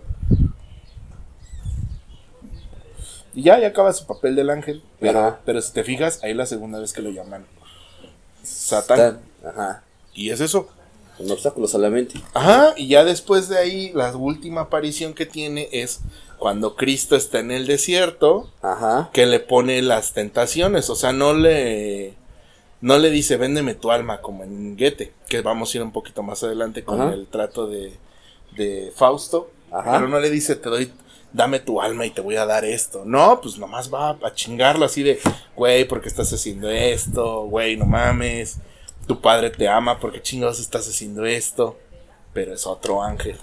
[3.34, 4.82] Y ya, ya acaba su papel del ángel.
[5.00, 5.40] Pero, Ajá.
[5.44, 7.46] pero si te fijas, ahí es la segunda vez que lo llaman
[8.42, 9.20] Satán.
[9.44, 9.82] Ajá.
[10.14, 10.68] Y es eso.
[11.18, 12.14] Un obstáculo solamente.
[12.34, 16.00] Ajá, y ya después de ahí, la última aparición que tiene es
[16.38, 19.10] cuando Cristo está en el desierto, Ajá.
[19.12, 20.90] que le pone las tentaciones.
[20.90, 22.14] O sea, no le.
[22.80, 26.22] no le dice véndeme tu alma como en Goethe, que vamos a ir un poquito
[26.22, 27.12] más adelante con Ajá.
[27.12, 27.92] el trato de,
[28.56, 29.92] de Fausto, Ajá.
[29.92, 30.92] pero no le dice te doy,
[31.32, 33.02] dame tu alma y te voy a dar esto.
[33.04, 35.18] No, pues nomás va a chingarlo así de,
[35.56, 37.44] güey, ¿por qué estás haciendo esto?
[37.44, 38.58] Güey, no mames.
[39.06, 41.76] Tu padre te ama, ¿por qué chingados estás haciendo esto?
[42.32, 43.36] Pero es otro ángel.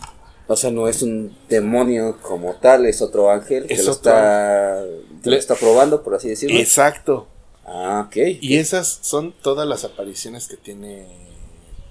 [0.47, 4.09] O sea, no es un demonio como tal, es otro ángel que Es lo otro
[4.11, 4.81] está,
[5.21, 6.57] que lo Le- está probando, por así decirlo.
[6.57, 7.27] Exacto.
[7.65, 8.15] Ah, ok.
[8.41, 11.05] Y esas son todas las apariciones que tiene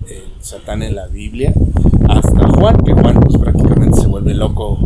[0.08, 1.52] el Satán en la Biblia.
[2.08, 4.76] Hasta Juan, que Juan pues prácticamente se vuelve loco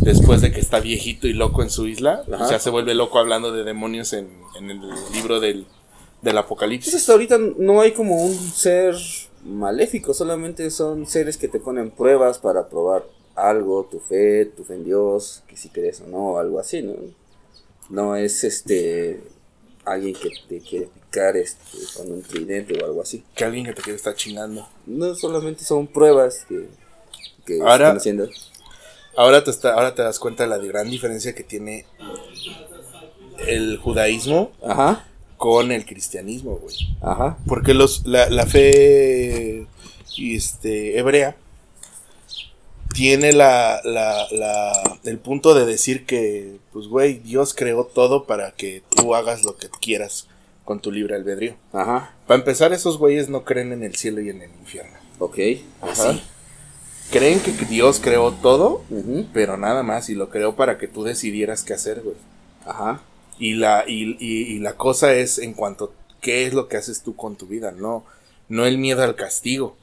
[0.00, 2.24] después de que está viejito y loco en su isla.
[2.32, 2.44] Ajá.
[2.44, 4.80] O sea, se vuelve loco hablando de demonios en, en el
[5.12, 5.58] libro del,
[6.22, 6.94] del Pues Apocalipsis.
[6.94, 8.94] hasta ahorita no hay como un ser
[9.44, 14.74] maléfico, solamente son seres que te ponen pruebas para probar algo, tu fe, tu fe
[14.74, 16.94] en Dios, que si crees o no, algo así, ¿no?
[17.90, 19.20] No es este
[19.84, 21.60] alguien que te quiere picar este,
[21.96, 23.24] con un tridente o algo así.
[23.34, 24.66] Que alguien que te quiere estar chingando.
[24.86, 26.68] No solamente son pruebas que,
[27.44, 28.28] que Ahora- están haciendo.
[29.16, 31.84] Ahora te, está, ahora te das cuenta de la gran diferencia que tiene
[33.46, 35.04] el judaísmo Ajá,
[35.36, 36.74] con el cristianismo, güey.
[37.02, 39.66] ajá, Porque los, la, la fe
[40.18, 41.36] este, hebrea
[42.94, 48.52] tiene la, la, la- el punto de decir que, pues, güey, Dios creó todo para
[48.52, 50.26] que tú hagas lo que quieras
[50.64, 51.54] con tu libre albedrío.
[51.72, 54.96] ajá, Para empezar, esos güeyes no creen en el cielo y en el infierno.
[55.18, 55.38] ok,
[55.80, 56.22] ajá, Así.
[57.12, 58.82] Creen que Dios creó todo,
[59.34, 62.16] pero nada más, y lo creó para que tú decidieras qué hacer, güey.
[62.64, 63.02] ajá,
[63.38, 67.02] Y la, y, y- y la cosa es en cuanto qué es lo que haces
[67.02, 68.04] tú con tu vida, no,
[68.48, 69.76] no el miedo al castigo,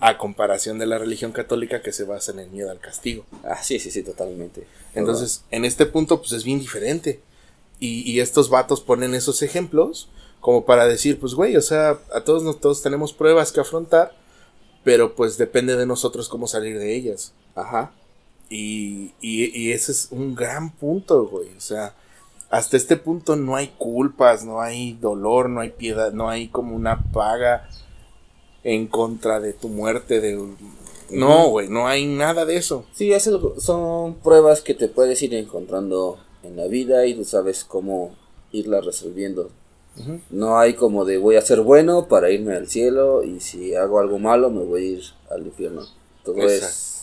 [0.00, 3.24] a comparación de la religión católica que se basa en el miedo al castigo.
[3.44, 4.66] Ah, sí, sí, sí, totalmente.
[4.94, 7.20] Entonces, en este punto, pues es bien diferente.
[7.80, 10.08] Y, y estos vatos ponen esos ejemplos
[10.40, 14.12] como para decir, pues güey, o sea, a todos nos- todos tenemos pruebas que afrontar,
[14.84, 17.34] pero pues depende de nosotros cómo salir de ellas.
[17.54, 17.92] Ajá,
[18.50, 21.48] Y, y, y ese es un gran punto, güey.
[21.56, 21.94] O sea,
[22.50, 26.76] hasta este punto no hay culpas, no hay dolor, no hay piedad, no hay como
[26.76, 27.68] una paga
[28.62, 30.20] en contra de tu muerte.
[30.20, 30.38] De...
[31.10, 32.86] No, güey, no hay nada de eso.
[32.92, 37.64] Sí, es son pruebas que te puedes ir encontrando en la vida y tú sabes
[37.64, 38.14] cómo
[38.52, 39.50] irlas resolviendo.
[40.30, 44.00] No hay como de voy a ser bueno para irme al cielo y si hago
[44.00, 45.82] algo malo me voy a ir al infierno.
[46.24, 46.66] Todo Exacto.
[46.66, 46.94] es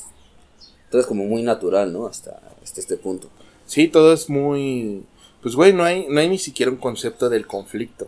[0.91, 2.05] todo es como muy natural, ¿no?
[2.05, 3.29] Hasta, hasta este punto.
[3.65, 5.05] Sí, todo es muy...
[5.41, 8.07] Pues, güey, no hay, no hay ni siquiera un concepto del conflicto.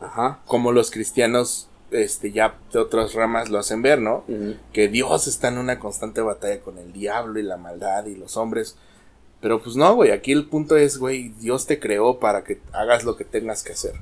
[0.00, 0.38] Ajá.
[0.46, 4.24] Como los cristianos, este, ya de otras ramas lo hacen ver, ¿no?
[4.72, 8.36] Que Dios está en una constante batalla con el diablo y la maldad y los
[8.36, 8.76] hombres.
[9.40, 13.04] Pero pues no, güey, aquí el punto es, güey, Dios te creó para que hagas
[13.04, 13.94] lo que tengas que hacer.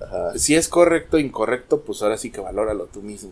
[0.00, 0.36] Ajá.
[0.36, 3.30] Si es correcto o incorrecto, pues ahora sí que valóralo tú mismo.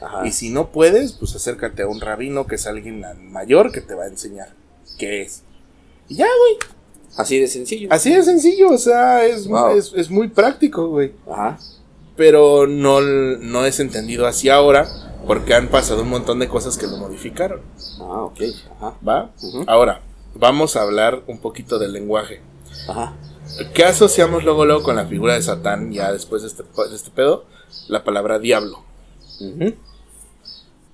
[0.00, 0.26] Ajá.
[0.26, 3.94] Y si no puedes, pues acércate a un rabino que es alguien mayor que te
[3.94, 4.48] va a enseñar
[4.98, 5.42] qué es.
[6.08, 6.58] Y ya, güey.
[7.16, 7.88] Así de sencillo.
[7.90, 9.70] Así de sencillo, o sea, es, Wow.
[9.76, 11.12] es, es muy práctico, güey.
[11.30, 11.58] Ajá.
[12.16, 14.86] Pero no, no es entendido así ahora
[15.26, 17.60] porque han pasado un montón de cosas que lo modificaron.
[18.00, 18.40] Ah, ok.
[18.76, 18.94] Ajá.
[19.06, 19.30] ¿Va?
[19.66, 20.00] Ahora,
[20.34, 22.40] vamos a hablar un poquito del lenguaje.
[22.88, 23.14] Ajá.
[23.72, 27.10] ¿Qué asociamos luego, luego con la figura de Satán, ya después de este, de este
[27.10, 27.44] pedo?
[27.88, 28.82] La palabra diablo.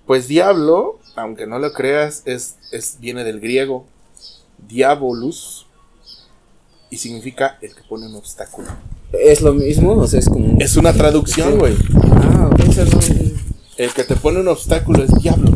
[0.06, 3.86] Pues diablo, aunque no lo creas, es, es, viene del griego
[4.68, 5.66] diabolus
[6.90, 8.68] y significa el que pone un obstáculo.
[9.12, 11.76] Es lo mismo, o sea, es como Es una traducción, güey.
[12.04, 12.60] Ah, ok,
[13.80, 15.50] El que te pone un obstáculo es diablo.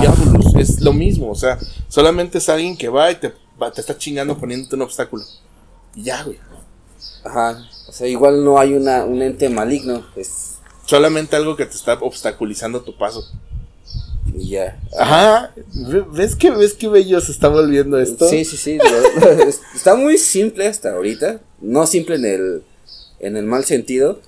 [0.00, 3.80] Diabolus, es lo mismo, o sea, solamente es alguien que va y te, va- te
[3.82, 5.22] está chingando poniéndote un obstáculo.
[5.94, 6.38] Y ya, güey.
[7.24, 7.68] Ajá.
[7.88, 10.54] O sea, igual no hay una, un ente maligno, pues.
[10.86, 13.22] Solamente algo que te está obstaculizando tu paso.
[14.34, 14.80] Y ya.
[14.98, 15.52] Ajá.
[15.74, 18.28] Ve- ¿Ves que ves qué bello se está volviendo esto?
[18.28, 18.78] Sí, sí, sí.
[18.78, 21.40] lo- lo- es- está muy simple hasta ahorita.
[21.60, 22.62] No simple en el,
[23.20, 24.20] en el mal sentido,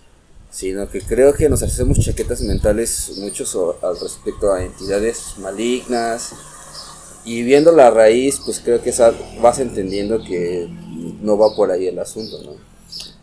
[0.55, 6.31] sino que creo que nos hacemos chaquetas mentales muchos o- al respecto a entidades malignas.
[7.25, 8.95] Y viendo la raíz, pues creo que
[9.41, 10.69] vas entendiendo que
[11.23, 12.53] no va por ahí el asunto, ¿no?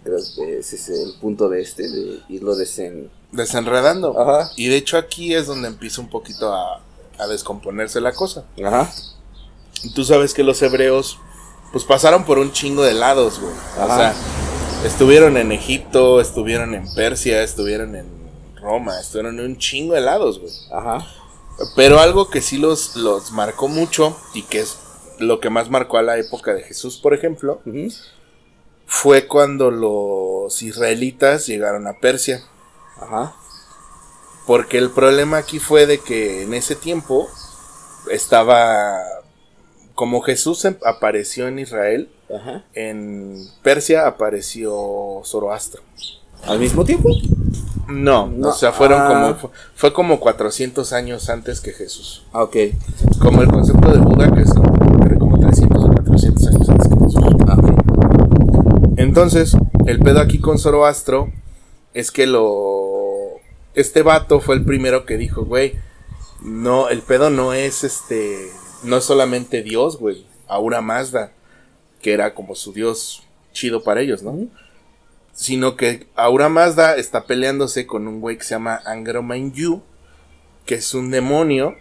[0.03, 3.09] Creo que ese es el punto de este, de irlo desen...
[3.31, 4.19] Desenredando.
[4.19, 4.49] Ajá.
[4.57, 6.81] Y de hecho aquí es donde empieza un poquito a,
[7.17, 8.43] a descomponerse la cosa.
[8.65, 8.91] Ajá.
[9.83, 11.17] Y tú sabes que los hebreos,
[11.71, 13.53] pues pasaron por un chingo de lados, güey.
[13.77, 13.95] O Ajá.
[13.97, 14.15] sea,
[14.83, 18.05] estuvieron en Egipto, estuvieron en Persia, estuvieron en
[18.55, 20.53] Roma, estuvieron en un chingo de lados, güey.
[20.71, 21.05] Ajá.
[21.75, 24.77] Pero algo que sí los, los marcó mucho y que es
[25.19, 27.61] lo que más marcó a la época de Jesús, por ejemplo,
[28.87, 32.43] fue cuando los israelitas llegaron a Persia.
[32.99, 33.35] Ajá.
[34.47, 37.29] Porque el problema aquí fue de que en ese tiempo
[38.09, 38.97] estaba,
[39.93, 42.63] como Jesús em- apareció en Israel, Ajá.
[42.73, 45.81] en Persia apareció Zoroastro.
[46.45, 47.09] ¿Al mismo tiempo?
[47.87, 49.07] No, No, o sea, fueron ah.
[49.37, 52.25] como, fue, como 400 años antes que Jesús.
[52.33, 52.55] Ah, ok.
[53.19, 54.71] Como el concepto de Buda, que es como,
[55.19, 57.23] como 300 o 400 años antes que Jesús.
[57.47, 57.57] Ah.
[58.97, 61.31] Entonces, el pedo aquí con Zoroastro
[61.93, 63.39] es que lo.
[63.73, 65.75] Este vato fue el primero que dijo, güey,
[66.41, 68.49] no, el pedo no es este.
[68.83, 70.25] No es solamente Dios, güey.
[70.47, 71.31] Aura Mazda,
[72.01, 74.47] que era como su Dios chido para ellos, ¿no?
[75.33, 79.81] Sino que Aura Mazda está peleándose con un güey que se llama Angroman Yu,
[80.65, 81.75] que es un demonio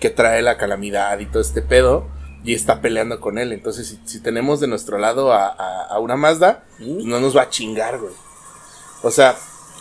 [0.00, 2.06] que trae la calamidad y todo este pedo
[2.44, 3.52] y está peleando con él.
[3.52, 7.36] Entonces, si, si tenemos de nuestro lado a, a, a una Mazda, pues no nos
[7.36, 8.12] va a chingar, güey.
[9.02, 9.36] O sea,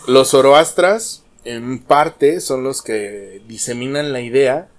[0.08, 4.70] los Zoroastras, en parte, son los que diseminan la idea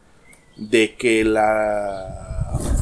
[0.56, 2.27] de que la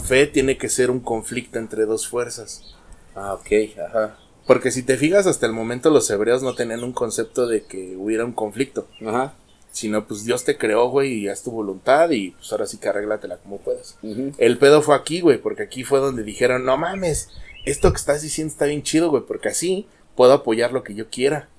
[0.07, 2.75] fe tiene que ser un conflicto entre dos fuerzas.
[3.15, 3.79] Ah, ok.
[3.89, 4.19] Ajá.
[4.47, 7.97] Porque si te fijas, hasta el momento los hebreos no tenían un concepto de que
[7.97, 8.87] hubiera un conflicto.
[9.05, 9.35] Ajá.
[9.73, 12.89] Sino, pues Dios te creó, güey, y haz tu voluntad y pues ahora sí que
[12.89, 13.99] arréglatela como puedas.
[14.39, 17.29] El pedo fue aquí, güey, porque aquí fue donde dijeron, no mames,
[17.67, 21.11] esto que estás diciendo está bien chido, güey, porque así puedo apoyar lo que yo
[21.11, 21.51] quiera.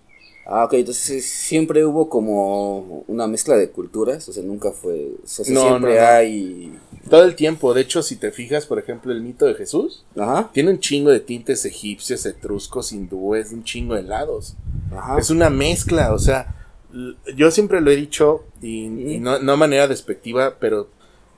[0.47, 5.27] Ah, ok, entonces siempre hubo como una mezcla de culturas, o sea, nunca fue, o
[5.27, 6.07] sea, No, siempre no, no.
[6.07, 6.73] hay...
[7.09, 10.49] Todo el tiempo, de hecho, si te fijas, por ejemplo, el mito de Jesús, Ajá,
[10.53, 14.55] tiene un chingo de tintes egipcios, etruscos, hindúes, un chingo de lados.
[14.95, 15.17] ajá.
[15.19, 16.55] Es una mezcla, o sea,
[17.35, 20.89] yo siempre lo he dicho, y, y no, no de manera despectiva, pero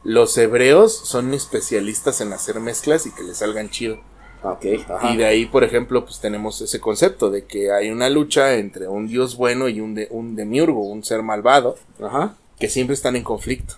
[0.04, 4.00] los hebreos son especialistas en hacer mezclas y que les salgan chido.
[4.42, 5.12] Ah, ok, ajá.
[5.12, 8.88] Y de ahí, por ejemplo, pues tenemos ese concepto de que hay una lucha entre
[8.88, 13.18] un dios bueno y un, de, un demiurgo, un ser malvado, Ajá, que siempre están
[13.18, 13.76] en conflicto.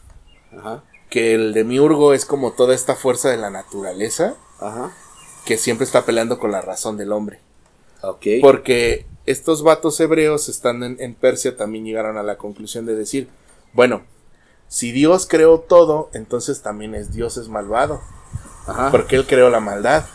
[0.56, 4.92] ajá, Que el demiurgo es como toda esta fuerza de la naturaleza ajá.
[5.46, 7.40] que siempre está peleando con la razón del hombre.
[8.02, 8.26] Ok.
[8.42, 13.28] Porque estos vatos hebreos estando en, en Persia también llegaron a la conclusión de decir,
[13.74, 14.02] bueno,
[14.68, 18.02] si Dios creó todo, entonces también es Dios es malvado,
[18.66, 20.06] Ajá, porque él creó la maldad.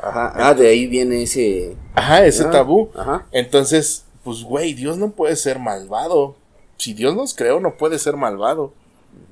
[0.00, 0.32] ajá.
[0.36, 1.76] Ah, de ahí viene ese...
[1.94, 2.90] Ajá, ese Ah, tabú.
[2.96, 6.36] Ajá, Entonces, pues güey, Dios no puede ser malvado.
[6.76, 8.72] Si Dios nos creó, no puede ser malvado.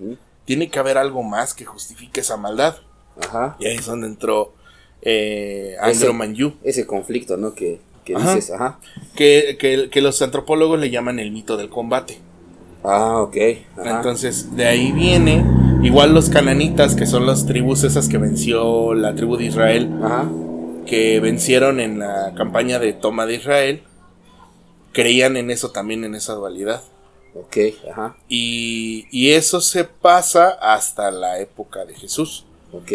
[0.01, 2.77] ujú, Tiene que haber algo más que justifique esa maldad.
[3.23, 3.57] ajá.
[3.61, 4.55] Y ahí es donde entró
[5.03, 6.55] eh, Andrew Manyu.
[6.65, 7.55] Ese conflicto, ¿no?
[7.55, 8.35] Que, que Ajá.
[8.35, 8.79] dices, ajá.
[9.15, 12.19] Que, que, que los antropólogos le llaman el mito del combate.
[12.85, 13.37] Ah, ok.
[13.79, 13.97] Ajá.
[13.97, 15.45] Entonces, de ahí viene.
[15.83, 20.29] Igual los cananitas, que son las tribus esas que venció la tribu de Israel, Ajá,
[20.87, 23.83] que vencieron en la campaña de toma de Israel,
[24.93, 26.83] creían en eso también, en esa dualidad.
[27.41, 27.57] Ok,
[27.91, 32.47] ajá, Y, y eso se pasa hasta la época de Jesús.
[32.73, 32.93] ok.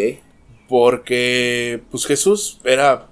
[0.68, 3.06] Porque, pues Jesús era,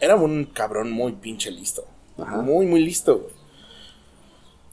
[0.00, 1.84] era un cabrón muy pinche listo.
[2.18, 2.36] Ajá.
[2.40, 3.32] Muy, muy listo, güey.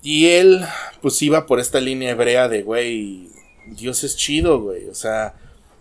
[0.04, 0.62] Y él,
[1.02, 3.30] pues iba por esta línea hebrea de, güey,
[3.66, 4.88] Dios es chido, güey.
[4.88, 5.34] O sea,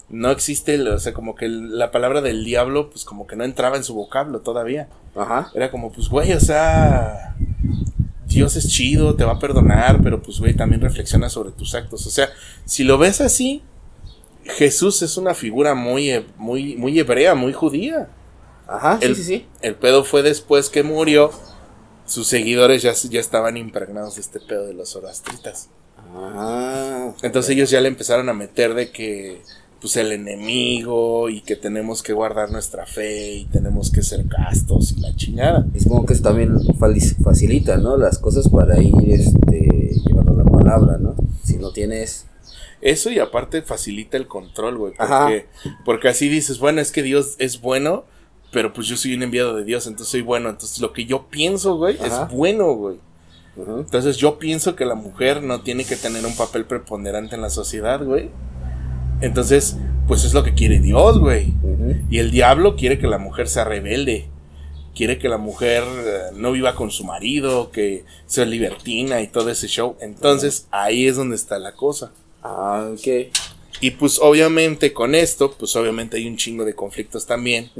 [0.08, 3.36] no existe, el- o sea, como que el- la palabra del diablo, pues como que
[3.36, 4.88] no entraba en su vocablo todavía.
[5.14, 7.36] Ajá, Era como, pues, güey, o sea,
[8.38, 12.06] Dios es chido, te va a perdonar, pero pues, güey, también reflexiona sobre tus actos.
[12.06, 12.28] O sea,
[12.64, 13.62] si lo ves así,
[14.44, 18.08] Jesús es una figura muy, he- muy, muy hebrea, muy judía.
[18.66, 19.46] ajá, El- sí, sí, sí.
[19.60, 21.30] El pedo fue después que murió,
[22.06, 25.68] sus seguidores ya, ya estaban impregnados de este pedo de los zoroastritas.
[26.14, 29.42] Ah, Entonces ellos ya le empezaron a meter de que,
[29.80, 34.92] pues, el enemigo y que tenemos que guardar nuestra fe y tenemos que ser castos
[34.96, 35.66] y la chingada.
[35.74, 36.58] Y supongo que eso también
[37.22, 37.96] facilita, ¿no?
[37.96, 41.14] Las cosas para ir este, llevando la palabra, ¿no?
[41.44, 42.26] Si no tienes...
[42.80, 44.92] Eso y aparte facilita el control, güey.
[44.96, 45.46] Porque,
[45.84, 48.04] porque así dices, bueno, es que Dios es bueno,
[48.52, 50.48] pero pues yo soy un enviado de Dios, entonces soy bueno.
[50.48, 52.24] Entonces lo que yo pienso, güey, Ajá.
[52.24, 52.98] es bueno, güey.
[53.56, 57.50] Entonces yo pienso que la mujer no tiene que tener un papel preponderante en la
[57.50, 58.30] sociedad, güey.
[59.20, 61.52] Entonces, pues es lo que quiere Dios, güey.
[62.10, 64.26] Y el diablo quiere que la mujer sea rebelde.
[64.94, 69.50] Quiere que la mujer eh, no viva con su marido, que sea libertina y todo
[69.50, 69.96] ese show.
[70.00, 72.10] Entonces, ahí es donde está la cosa.
[72.42, 73.32] Ah, ok.
[73.80, 77.70] Y pues obviamente con esto, pues obviamente hay un chingo de conflictos también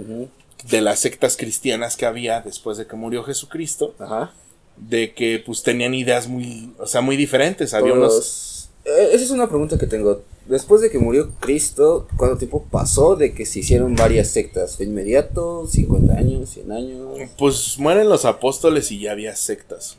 [0.68, 4.32] de las sectas cristianas que había después de que murió Jesucristo, Ajá.
[4.76, 7.74] de que pues tenían ideas muy, o sea, muy diferentes.
[7.74, 8.12] Había unos...
[8.12, 8.57] Todos
[8.96, 10.22] esa es una pregunta que tengo.
[10.46, 14.76] Después de que murió Cristo, ¿cuánto tiempo pasó de que se hicieron varias sectas?
[14.76, 15.66] ¿Fue inmediato?
[15.66, 16.56] ¿50 años?
[16.56, 17.30] ¿100 años?
[17.36, 19.98] Pues mueren los apóstoles y ya había sectas.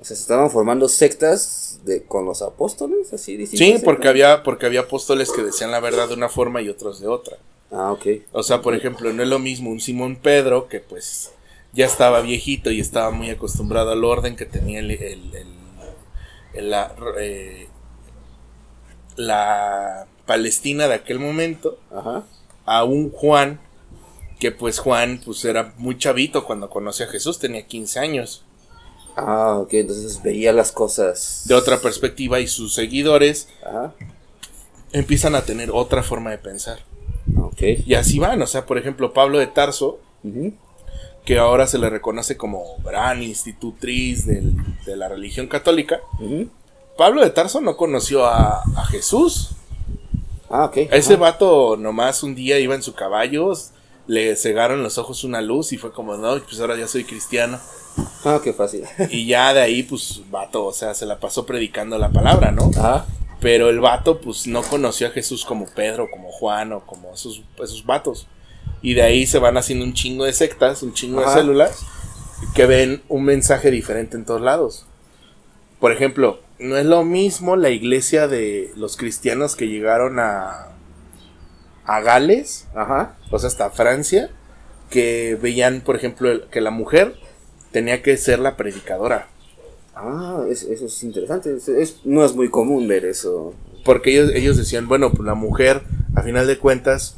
[0.00, 3.82] O sea, se estaban formando sectas de, con los apóstoles, así Sí, sectas?
[3.84, 7.06] porque había, porque había apóstoles que decían la verdad de una forma y otros de
[7.08, 7.36] otra.
[7.70, 8.06] Ah, ok.
[8.32, 11.30] O sea, por ejemplo, no es lo mismo un Simón Pedro que pues
[11.72, 15.54] ya estaba viejito y estaba muy acostumbrado al orden que tenía el, el- el-
[16.54, 17.68] el- la, eh,
[19.16, 22.24] la Palestina de aquel momento Ajá.
[22.66, 23.60] a un Juan
[24.38, 28.44] que pues Juan pues era muy chavito cuando conoció a Jesús, tenía 15 años.
[29.16, 31.42] Ah, ok, entonces veía las cosas.
[31.46, 33.92] De otra perspectiva y sus seguidores Ajá.
[34.92, 36.78] empiezan a tener otra forma de pensar.
[37.38, 37.62] Ok.
[37.86, 40.00] Y así van, o sea, por ejemplo, Pablo de Tarso,
[41.24, 44.54] que ahora se le reconoce como gran institutriz del-
[44.86, 46.00] de la religión católica.
[47.00, 49.52] Pablo de Tarso no conoció a, a Jesús.
[50.50, 50.76] Ah, ok.
[50.90, 51.22] Ese Ajá.
[51.22, 53.54] vato nomás un día iba en su caballo,
[54.06, 57.58] le cegaron los ojos una luz y fue como, no, pues ahora ya soy cristiano.
[58.22, 58.84] Ah, qué fácil.
[59.08, 62.70] Y ya de ahí, pues, vato, o sea, se la pasó predicando la palabra, ¿no?
[62.76, 63.06] Ajá.
[63.40, 67.40] Pero el vato, pues, no conoció a Jesús como Pedro, como Juan o como esos,
[67.64, 68.26] esos vatos.
[68.82, 71.30] Y de ahí se van haciendo un chingo de sectas, un chingo Ajá.
[71.30, 71.80] de células,
[72.54, 74.84] que ven un mensaje diferente en todos lados.
[75.78, 80.68] Por ejemplo, no es lo mismo la iglesia de los cristianos que llegaron a,
[81.84, 83.16] a Gales, Ajá.
[83.30, 84.30] o sea, hasta Francia,
[84.90, 87.14] que veían, por ejemplo, el- que la mujer
[87.72, 89.28] tenía que ser la predicadora.
[89.94, 91.54] Ah, es- eso es interesante.
[91.54, 93.54] Es- es- no es muy común ver eso.
[93.84, 95.82] Porque ellos, ellos decían, bueno, pues la mujer,
[96.14, 97.16] a final de cuentas,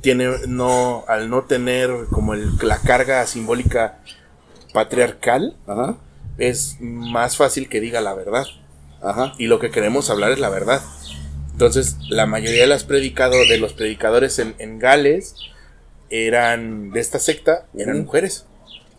[0.00, 3.98] tiene, no, al no tener como el, la carga simbólica
[4.72, 5.96] patriarcal, Ajá.
[6.38, 8.44] es más fácil que diga la verdad.
[9.02, 9.34] Ajá.
[9.38, 10.82] Y lo que queremos hablar es la verdad.
[11.52, 15.34] Entonces, la mayoría de, las predicado, de los predicadores en, en Gales
[16.10, 18.46] eran de esta secta, eran mujeres.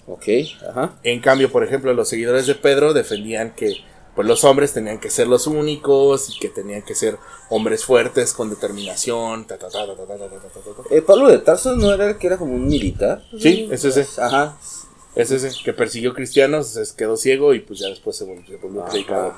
[0.07, 0.25] Ok.
[0.69, 0.95] Ajá.
[1.03, 3.75] En cambio, por ejemplo, los seguidores de Pedro defendían que
[4.15, 7.17] pues los hombres tenían que ser los únicos y que tenían que ser
[7.49, 9.45] hombres fuertes con determinación.
[9.45, 10.95] ta, ta, ta, ta, ta, ta, ta, ta.
[10.95, 13.23] Eh, Pablo de Tarso no era el que era como un militar.
[13.39, 14.05] Sí, es ese.
[14.21, 14.57] Ajá.
[15.15, 18.57] Es ese que persiguió cristianos, se quedó ciego y pues ya después se volvió, se
[18.57, 19.33] volvió predicador.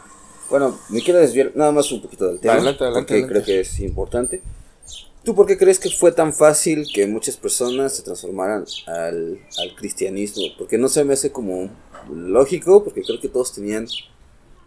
[0.51, 2.55] Bueno, me quiero desviar nada más un poquito del tema.
[2.55, 3.33] Adelante, adelante, porque adelante.
[3.33, 4.41] creo que es importante.
[5.23, 9.75] ¿Tú por qué crees que fue tan fácil que muchas personas se transformaran al, al
[9.75, 10.43] cristianismo?
[10.57, 11.69] Porque no se me hace como
[12.13, 13.87] lógico, porque creo que todos tenían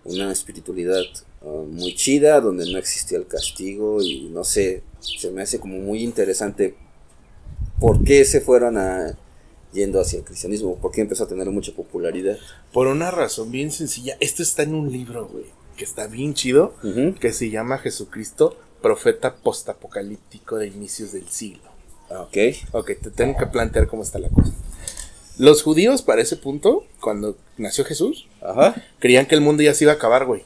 [0.05, 1.03] una espiritualidad
[1.43, 5.76] uh, muy chida, donde no existía el castigo y no sé, se me hace como
[5.78, 6.76] muy interesante
[7.78, 9.18] por qué se fueron a
[9.74, 12.39] yendo hacia el cristianismo, por qué empezó a tener mucha popularidad.
[12.72, 15.47] Por una razón bien sencilla, esto está en un libro, güey,
[15.77, 16.75] que está bien chido,
[17.20, 21.62] que se llama Jesucristo, profeta postapocalíptico de inicios del siglo.
[22.11, 22.37] Ah, Ok.
[22.72, 24.53] Ok, te tengo que plantear cómo está la cosa.
[25.39, 28.75] Los judíos, para ese punto, cuando nació Jesús, Ajá.
[29.01, 30.45] creían que el mundo ya se iba a acabar, güey.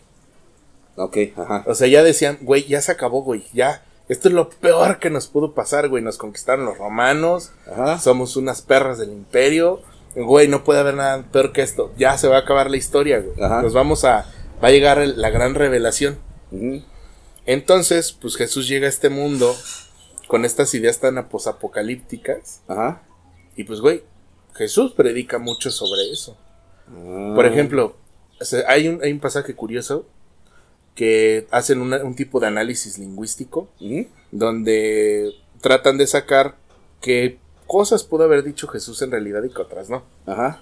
[0.96, 1.64] Ok, ajá.
[1.66, 3.84] O sea, ya decían, güey, ya se acabó, güey, ya.
[4.08, 6.02] Esto es lo peor que nos pudo pasar, güey.
[6.02, 7.98] Nos conquistaron los romanos, Ajá.
[7.98, 9.82] somos unas perras del imperio.
[10.16, 11.92] Güey, no puede haber nada peor que esto.
[11.98, 13.40] Ya se va a acabar la historia, güey.
[13.42, 13.60] Ajá.
[13.62, 14.26] Nos vamos a...
[14.62, 16.18] Va a llegar la gran revelación.
[17.46, 19.54] Entonces, pues Jesús llega a este mundo
[20.26, 22.62] con estas ideas tan posapocalípticas.
[22.68, 23.02] Ajá.
[23.56, 24.02] Y pues, güey,
[24.54, 26.36] Jesús predica mucho sobre eso.
[26.88, 27.32] Ah.
[27.34, 27.96] Por ejemplo,
[28.66, 30.06] hay, un, hay un pasaje curioso
[30.94, 33.68] que hacen una- un tipo de análisis lingüístico
[34.32, 36.56] donde tratan de sacar
[37.00, 40.02] qué cosas pudo haber dicho Jesús en realidad y qué otras no.
[40.26, 40.60] Ajá.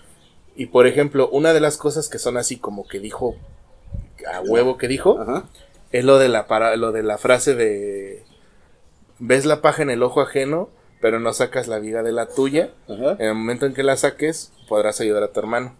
[0.54, 3.36] Y por ejemplo, una de las cosas que son así como que dijo
[4.32, 5.44] a huevo que dijo Ajá.
[5.92, 8.24] es lo de la para, lo de la frase de
[9.18, 10.68] ves la paja en el ojo ajeno,
[11.00, 12.70] pero no sacas la viga de la tuya.
[12.88, 13.16] Ajá.
[13.18, 15.74] En el momento en que la saques, podrás ayudar a tu hermano.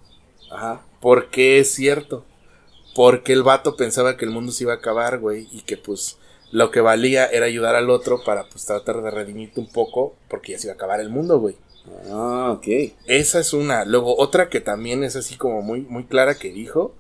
[0.51, 0.83] Ajá.
[1.01, 2.25] ¿Por qué es cierto?
[2.95, 6.19] Porque el vato pensaba que el mundo se iba a acabar, güey, y que pues
[6.51, 10.53] lo que valía era ayudar al otro para pues tratar de redimirte un poco, porque
[10.53, 11.57] ya se iba a acabar el mundo, güey.
[12.11, 12.95] Ah, ok.
[13.07, 13.85] Esa es una.
[13.85, 16.95] Luego otra que también es así como muy, muy clara que dijo,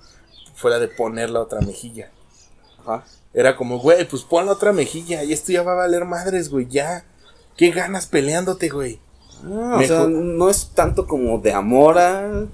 [0.57, 2.11] fue la de poner la otra mejilla.
[2.81, 3.05] Ajá.
[3.33, 6.49] Era como, güey, pues pon la otra mejilla y esto ya va a valer madres,
[6.49, 7.05] güey, ya.
[7.57, 8.99] ¿Qué ganas peleándote, güey?
[9.45, 12.47] Ah, o sea, no es tanto como de amor a...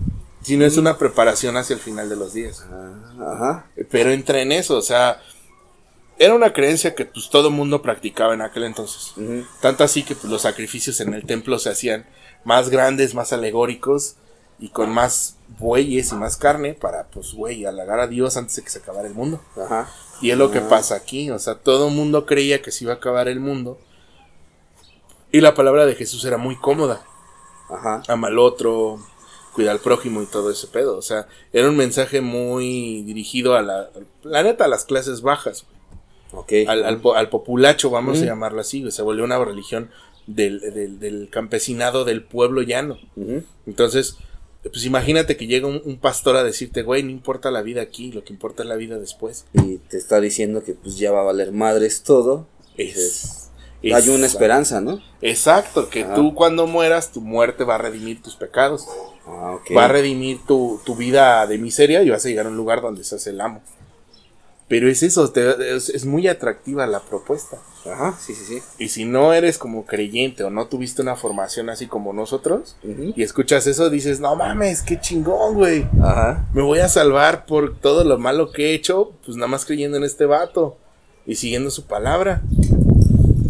[0.42, 2.66] Si no es una preparación hacia el final de los días.
[2.68, 3.66] Ah, Ajá.
[3.90, 5.20] Pero entra en eso, o sea,
[6.18, 9.14] era una creencia que pues todo mundo practicaba en aquel entonces.
[9.60, 12.06] Tanto así que pues, los sacrificios en el templo se hacían
[12.44, 14.16] más grandes, más alegóricos
[14.62, 18.62] y con más bueyes y más carne para, pues, güey, halagar a Dios antes de
[18.62, 19.40] que se acabara el mundo.
[19.56, 19.90] Ajá.
[20.22, 20.68] Y es lo que Ah.
[20.68, 23.76] pasa aquí, o sea, todo el mundo creía que se iba a acabar el mundo.
[25.32, 27.04] Y la palabra de Jesús era muy cómoda.
[27.70, 28.02] Ajá.
[28.08, 28.98] Ama al otro,
[29.54, 30.96] cuida al prójimo y todo ese pedo.
[30.96, 33.90] O sea, era un mensaje muy dirigido a la,
[34.22, 35.64] la neta, a las clases bajas.
[36.32, 36.52] Ok.
[36.68, 38.88] Al, al, po- al populacho, vamos a llamarlo así.
[38.90, 39.90] Se volvió una religión
[40.26, 42.98] del, del, del campesinado del pueblo llano.
[43.16, 43.42] Ujú.
[43.66, 44.18] Entonces,
[44.70, 48.12] pues imagínate que llega un, un pastor a decirte, güey, no importa la vida aquí,
[48.12, 49.44] lo que importa es la vida después.
[49.54, 52.46] Y te está diciendo que pues ya va a valer madres todo.
[52.76, 53.50] Es,
[53.82, 55.00] Entonces, hay una es- esperanza, ¿no?
[55.20, 56.14] Exacto, que Ah.
[56.14, 58.86] tú cuando mueras, tu muerte va a redimir tus pecados.
[59.26, 59.58] Ah.
[59.76, 62.80] Va a redimir tu, tu vida de miseria y vas a llegar a un lugar
[62.82, 63.60] donde seas el amo.
[64.72, 67.58] Pero es eso, te- es, es muy atractiva la propuesta.
[67.84, 68.62] Ajá, sí, sí, sí.
[68.78, 73.22] Y si no eres como creyente o no tuviste una formación así como nosotros, y
[73.22, 75.86] escuchas eso, dices, no mames, qué chingón, güey.
[76.02, 76.48] Ajá.
[76.54, 79.98] Me voy a salvar por todo lo malo que he hecho, pues nada más creyendo
[79.98, 80.78] en este vato
[81.26, 82.40] y siguiendo su palabra.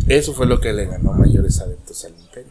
[0.08, 2.50] Eso fue lo que le ganó mayores adeptos al imperio.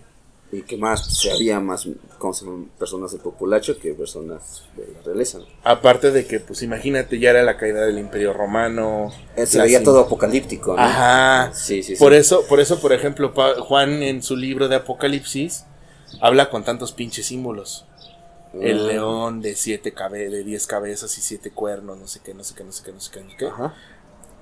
[0.53, 1.85] Y que más, pues, había más
[2.21, 2.69] ¿cómo se llaman?
[2.79, 5.39] personas de populacho que personas de la realeza.
[5.39, 5.45] ¿no?
[5.63, 9.11] Aparte de que, pues imagínate, ya era la caída del imperio romano.
[9.35, 10.81] Eh, Se veía todo apocalíptico, ¿no?
[10.81, 11.51] Ajá.
[11.53, 11.99] Sí, sí, sí.
[11.99, 15.65] Por eso, por eso, por ejemplo, Pa- Juan en su libro de Apocalipsis
[16.21, 17.85] habla con tantos pinches símbolos.
[18.53, 18.87] El Ah.
[18.87, 22.53] león de siete cabe de diez cabezas y siete cuernos, no sé qué, no sé
[22.53, 23.45] qué, no sé qué, no sé qué, no sé qué.
[23.47, 23.73] Ajá.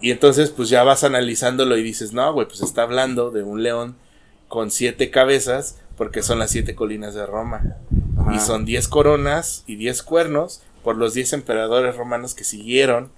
[0.01, 3.63] Y entonces, pues ya vas analizándolo y dices, no, güey, pues está hablando de un
[3.63, 3.95] león
[4.47, 7.76] con siete cabezas, porque son las siete colinas de Roma.
[8.18, 8.34] Ajá.
[8.36, 13.12] Y son diez coronas y diez cuernos por los diez emperadores romanos que siguieron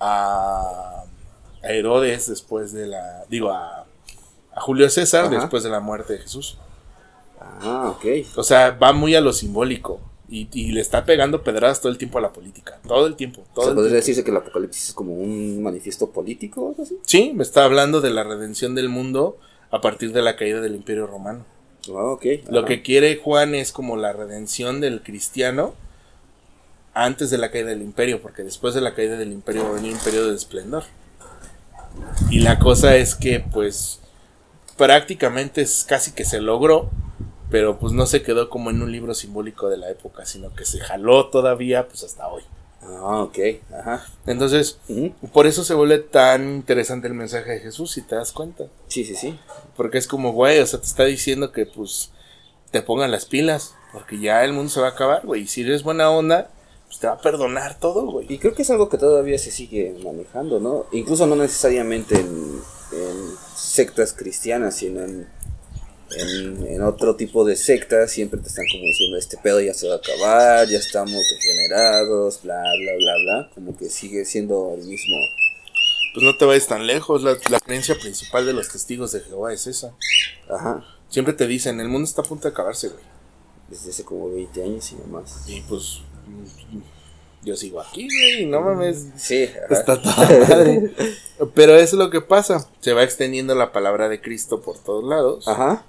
[0.00, 1.04] a,
[1.62, 3.24] a Herodes después de la.
[3.30, 3.86] Digo, a,
[4.54, 5.36] a Julio César Ajá.
[5.36, 6.58] después de la muerte de Jesús.
[7.40, 8.04] Ah, ok.
[8.36, 10.00] O sea, va muy a lo simbólico.
[10.28, 12.80] Y, y le está pegando pedradas todo el tiempo a la política.
[12.88, 13.44] Todo el tiempo.
[13.54, 14.00] Todo ¿Se el podría tiempo.
[14.00, 16.98] decirse que el apocalipsis es como un manifiesto político o algo así?
[17.04, 19.36] Sí, me está hablando de la redención del mundo
[19.70, 21.44] a partir de la caída del Imperio Romano.
[21.88, 22.16] Ah.
[22.48, 22.68] Lo Ajá.
[22.68, 25.74] que quiere Juan es como la redención del cristiano
[26.94, 29.74] antes de la caída del imperio, porque después de la caída del imperio va a
[29.74, 30.84] venir un periodo de esplendor.
[32.30, 34.00] Y la cosa es que pues
[34.76, 36.90] prácticamente es casi que se logró,
[37.50, 40.64] pero pues no se quedó como en un libro simbólico de la época, sino que
[40.64, 42.42] se jaló todavía pues hasta hoy.
[42.84, 43.38] Ah, ok.
[43.72, 44.04] Ajá.
[44.26, 45.12] Entonces, Ujú.
[45.32, 48.64] por eso se vuelve tan interesante el mensaje de Jesús, si te das cuenta.
[48.88, 49.38] Sí, sí, sí.
[49.76, 52.10] Porque es como, güey, o sea, te está diciendo que pues
[52.70, 53.74] te pongan las pilas.
[53.92, 55.42] Porque ya el mundo se va a acabar, güey.
[55.42, 56.50] Y si eres buena onda,
[56.86, 58.26] pues te va a perdonar todo, güey.
[58.32, 60.86] Y creo que es algo que todavía se sigue manejando, ¿no?
[60.92, 62.60] Incluso no necesariamente en,
[62.92, 65.28] en sectas cristianas, sino en,
[66.16, 68.10] en, en otro tipo de sectas.
[68.10, 72.40] Siempre te están como diciendo, este pedo ya se va a acabar, ya estamos degenerados,
[72.42, 73.50] bla, bla, bla, bla.
[73.54, 75.16] Como que sigue siendo el mismo.
[76.14, 77.22] Pues no te vayas tan lejos.
[77.22, 79.94] La, la creencia principal de los testigos de Jehová es esa.
[80.48, 80.84] Ajá.
[81.08, 83.04] Siempre te dicen, el mundo está a punto de acabarse, güey.
[83.68, 85.44] Desde hace como 20 años y demás.
[85.46, 88.46] Y pues mm, yo sigo aquí, güey.
[88.46, 89.06] No mames.
[89.16, 89.74] Sí, ajá.
[89.74, 90.16] Está toda
[90.48, 90.92] madre.
[91.54, 92.68] Pero eso es lo que pasa.
[92.80, 95.48] Se va extendiendo la palabra de Cristo por todos lados.
[95.48, 95.84] Ajá.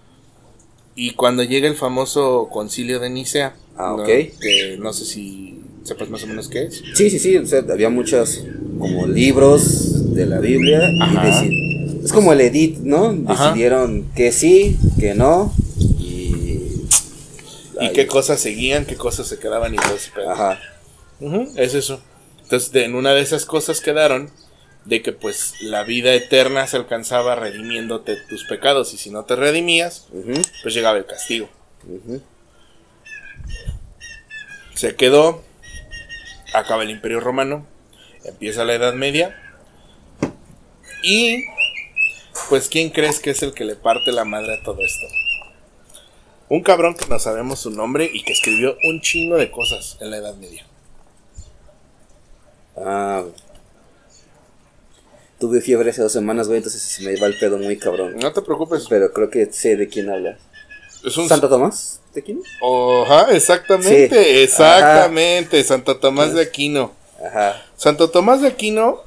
[0.95, 6.23] Y cuando llega el famoso concilio de Nicea, Ah, que no sé si sepas más
[6.23, 6.83] o menos qué es.
[6.93, 8.43] Sí, sí, sí, o sea, había muchos
[8.77, 11.43] como libros de la Biblia Ajá.
[11.43, 13.17] y es como el edit, ¿no?
[13.27, 13.45] Ajá.
[13.47, 15.51] Decidieron que sí, que no
[15.99, 16.83] y
[17.81, 20.29] Y qué cosas seguían, qué cosas se quedaban y todo ese pedo.
[20.29, 20.59] Ajá.
[21.57, 21.99] Es eso.
[22.43, 24.29] Entonces, de- en una de esas cosas quedaron
[24.85, 29.35] de que pues la vida eterna se alcanzaba redimiéndote tus pecados y si no te
[29.35, 30.07] redimías,
[30.61, 31.49] pues llegaba el castigo.
[34.73, 35.43] Se quedó,
[36.53, 37.65] acaba el imperio romano,
[38.25, 39.39] empieza la Edad Media
[41.01, 41.45] y
[42.49, 45.07] pues ¿quién crees que es el que le parte la madre a todo esto?
[46.49, 50.11] Un cabrón que no sabemos su nombre y que escribió un chingo de cosas en
[50.11, 50.65] la Edad Media.
[52.75, 53.23] Ah.
[55.43, 58.15] Tuve fiebre hace dos semanas, güey, entonces se me va el pedo muy cabrón.
[58.15, 60.39] No te preocupes, Pero creo que sé de quién hablas.
[61.05, 61.99] es un ¿Santo Tomás?
[62.13, 62.39] ¿De quién?
[63.05, 64.39] Ajá, exactamente, Sí.
[64.43, 66.93] exactamente, Santo Tomás de Aquino.
[67.21, 67.61] Ajá.
[67.75, 69.01] Santo Tomás de Aquino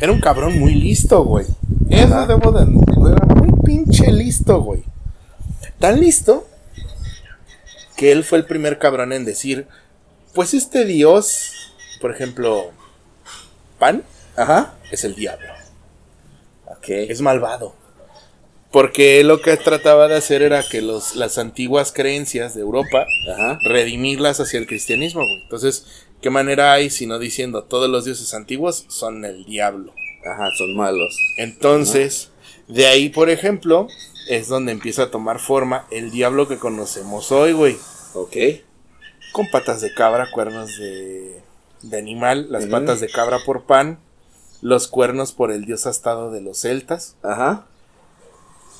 [0.00, 1.46] era un cabrón muy listo, güey.
[1.88, 4.82] Eso debo de admitirlo, era muy pinche listo, güey.
[5.78, 6.48] Tan listo
[7.96, 9.68] que él fue el primer cabrón en decir,
[10.34, 11.52] pues este dios,
[12.00, 12.72] por ejemplo,
[13.78, 14.02] Pan,
[14.34, 14.74] Ajá.
[14.90, 15.46] es el diablo,
[16.88, 17.74] Es malvado.
[18.72, 23.06] Porque él lo que trataba de hacer era que los, las antiguas creencias de Europa
[23.32, 23.58] Ajá.
[23.64, 25.42] redimirlas hacia el cristianismo, güey.
[25.44, 25.86] Entonces,
[26.20, 29.94] ¿qué manera hay si no diciendo todos los dioses antiguos son el diablo?
[30.24, 31.16] Ajá, son malos.
[31.36, 32.32] Entonces,
[32.68, 33.86] de ahí, por ejemplo,
[34.28, 37.76] es donde empieza a tomar forma el diablo que conocemos hoy, güey.
[38.14, 38.36] Ok.
[39.32, 41.40] Con patas de cabra, cuernos de,
[41.82, 44.00] de animal, las patas de cabra por pan,
[44.62, 47.16] los cuernos por el dios astado de los celtas.
[47.22, 47.66] Ajá.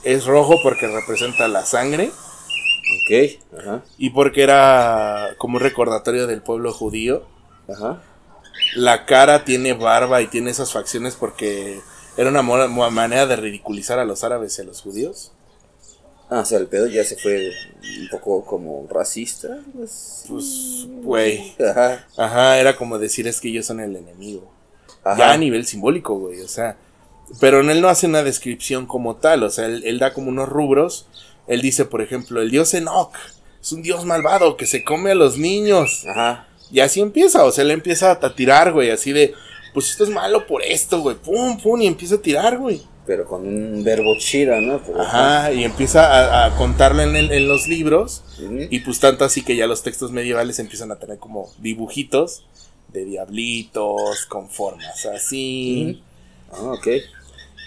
[0.04, 2.10] Es rojo porque representa la sangre
[3.04, 3.58] Ok.
[3.58, 3.82] Ajá.
[3.98, 7.24] y porque era como un recordatorio del pueblo judío.
[7.68, 8.02] Ajá.
[8.74, 11.80] La cara tiene barba y tiene esas facciones porque
[12.16, 15.32] era una manera de ridiculizar a los árabes y a los judíos.
[16.28, 17.52] Ah, o sea, el pedo ya se fue
[18.00, 19.58] un poco como racista.
[19.72, 20.24] Pues,
[21.02, 21.54] güey.
[21.60, 22.04] Ajá.
[22.16, 24.50] Ajá, era como decir es que ellos son el enemigo.
[25.06, 25.18] Ajá.
[25.18, 26.40] Ya a nivel simbólico, güey.
[26.40, 26.76] O sea,
[27.40, 29.42] pero él no hace una descripción como tal.
[29.42, 31.06] O sea, él, él da como unos rubros.
[31.46, 33.14] Él dice, por ejemplo, el dios Enoch
[33.60, 36.04] es un dios malvado que se come a los niños.
[36.08, 36.48] Ajá.
[36.72, 39.32] Y así empieza, o sea, él empieza a tirar, güey, así de,
[39.72, 42.82] pues esto es malo por esto, güey, pum, pum, y empieza a tirar, güey.
[43.06, 44.80] Pero con un verbo chida, ¿no?
[44.84, 46.06] Pero- Ajá, y empieza
[46.42, 48.24] a, a contarlo en, el- en los libros.
[48.70, 52.44] Y pues tanto así que ya los textos medievales empiezan a tener como dibujitos
[52.96, 56.02] de diablitos, con formas así.
[56.50, 56.88] Ah, ok.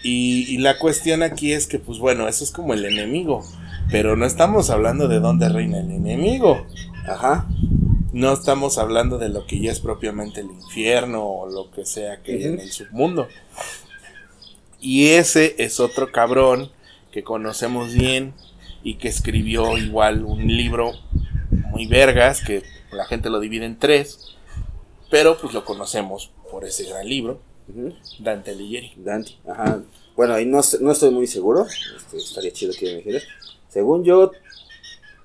[0.04, 3.44] Y, y la cuestión aquí es que, pues bueno, eso es como el enemigo.
[3.92, 6.66] Pero no estamos hablando de dónde reina el enemigo.
[7.08, 7.48] Ajá.
[8.12, 12.22] No estamos hablando de lo que ya es propiamente el infierno o lo que sea
[12.24, 13.28] que hay en el submundo.
[14.82, 16.72] Y ese es otro cabrón
[17.12, 18.34] que conocemos bien
[18.84, 20.94] y que escribió igual un libro
[21.72, 24.36] muy vergas, que la gente lo divide en tres,
[25.10, 27.40] pero pues lo conocemos por ese gran libro.
[28.20, 28.94] Dante Alighieri.
[28.98, 29.34] Dante.
[29.48, 29.84] Ajá.
[30.16, 31.66] Bueno, ahí no, no estoy muy seguro.
[31.98, 33.24] Este, estaría chido que me dijeras.
[33.70, 34.32] Según yo,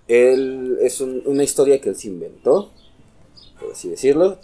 [0.09, 2.71] él es un- una historia que él se inventó,
[3.59, 4.39] por así decirlo,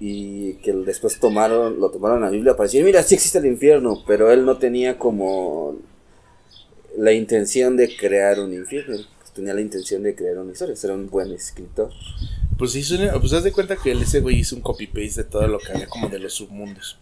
[0.00, 3.46] y que después tomaron, lo tomaron a la Biblia para decir, mira, sí existe el
[3.46, 5.76] infierno, pero él no tenía como
[6.96, 8.96] la intención de crear un infierno,
[9.34, 11.92] tenía la intención de crear una historia, era un buen escritor.
[12.58, 15.24] Pues hizo, una- pues haz de cuenta que ese güey hizo un copy paste de
[15.24, 16.98] todo lo que había como de los submundos.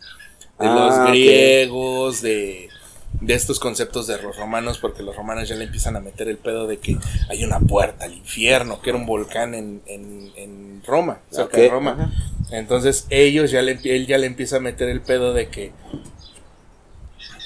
[0.61, 1.09] De Ah, los ok.
[1.09, 2.69] griegos, de,
[3.21, 6.37] de estos conceptos de los romanos, porque los romanos ya le empiezan a meter el
[6.37, 6.99] pedo de que
[7.31, 11.69] hay una puerta al infierno, que era un volcán en, en, en Roma, cerca de
[11.71, 12.13] Roma.
[12.51, 15.73] Entonces ellos ya le, él ya le empieza a meter el pedo de que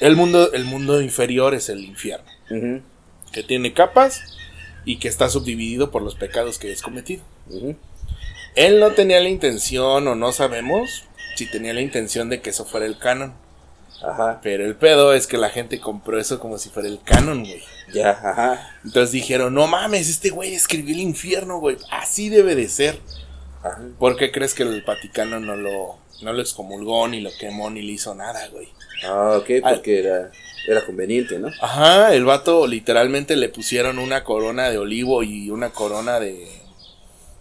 [0.01, 2.27] el mundo, el mundo inferior es el infierno,
[3.33, 4.21] que tiene capas
[4.85, 7.23] y que está subdividido por los pecados que es cometido.
[8.55, 11.05] Él no tenía la intención, o no sabemos
[11.37, 13.35] si tenía la intención de que eso fuera el canon.
[14.03, 17.41] Ajá, Pero el pedo es que la gente compró eso como si fuera el canon,
[17.45, 17.63] güey.
[17.93, 21.77] ya, ajá, Entonces dijeron, no mames, este güey escribió el infierno, güey.
[21.91, 22.99] Así debe de ser.
[23.63, 23.79] ajá.
[23.99, 27.83] ¿Por qué crees que el Vaticano no lo, no lo excomulgó, ni lo quemó, ni
[27.83, 28.69] le hizo nada, güey?
[29.05, 30.31] Ah, ok, porque era,
[30.67, 31.49] era conveniente, ¿no?
[31.61, 36.60] Ajá, el vato literalmente le pusieron una corona de olivo y una corona de,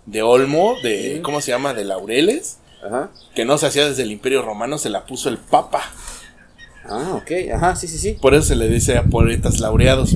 [0.09, 1.21] de olmo, de.
[1.23, 1.73] ¿cómo se llama?
[1.73, 2.57] De laureles.
[2.85, 3.09] Ajá.
[3.35, 5.81] que no se hacía desde el Imperio Romano, se la puso el Papa.
[6.85, 8.13] Ah, ok, ajá, sí, sí, sí.
[8.21, 10.15] Por eso se le dice a poetas laureados.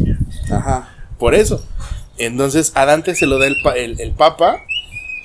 [0.49, 0.95] Ajá.
[1.19, 1.63] Por eso.
[2.17, 4.61] Entonces a Dante se lo da el, pa- el, el Papa.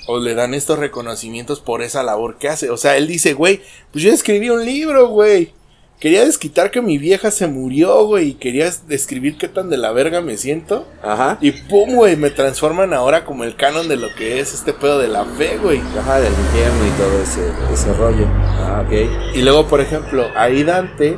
[0.07, 2.69] O le dan estos reconocimientos por esa labor que hace.
[2.71, 3.61] O sea, él dice, güey,
[3.91, 5.53] pues yo escribí un libro, güey.
[5.99, 8.29] Quería desquitar que mi vieja se murió, güey.
[8.29, 10.87] Y quería describir qué tan de la verga me siento.
[11.03, 11.37] Ajá.
[11.41, 14.97] Y pum, güey, me transforman ahora como el canon de lo que es este pedo
[14.99, 15.81] de la fe, güey.
[15.99, 18.25] Ajá, del infierno y todo ese, ese rollo.
[18.27, 19.35] Ah, ok.
[19.35, 21.17] Y luego, por ejemplo, ahí Dante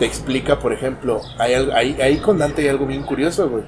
[0.00, 3.64] te explica, por ejemplo, hay ahí, ahí con Dante hay algo bien curioso, güey.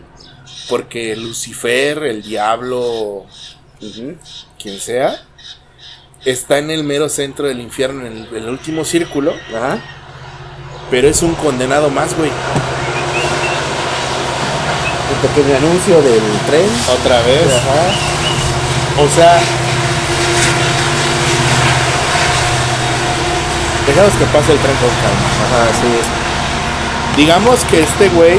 [0.68, 3.24] Porque Lucifer, el diablo,
[3.80, 4.14] Ujú.
[4.60, 5.16] quien sea,
[6.24, 9.80] está en el mero centro del infierno, en el, en el último círculo, Ajá.
[10.90, 12.30] Pero es un condenado más, güey.
[15.10, 16.68] Un pequeño anuncio del tren.
[17.00, 17.46] Otra vez.
[17.46, 19.02] Ajá.
[19.02, 19.38] O sea...
[23.86, 25.26] Dejamos que pase el tren con calma.
[25.46, 27.16] Ajá, sí.
[27.16, 28.38] Digamos que este güey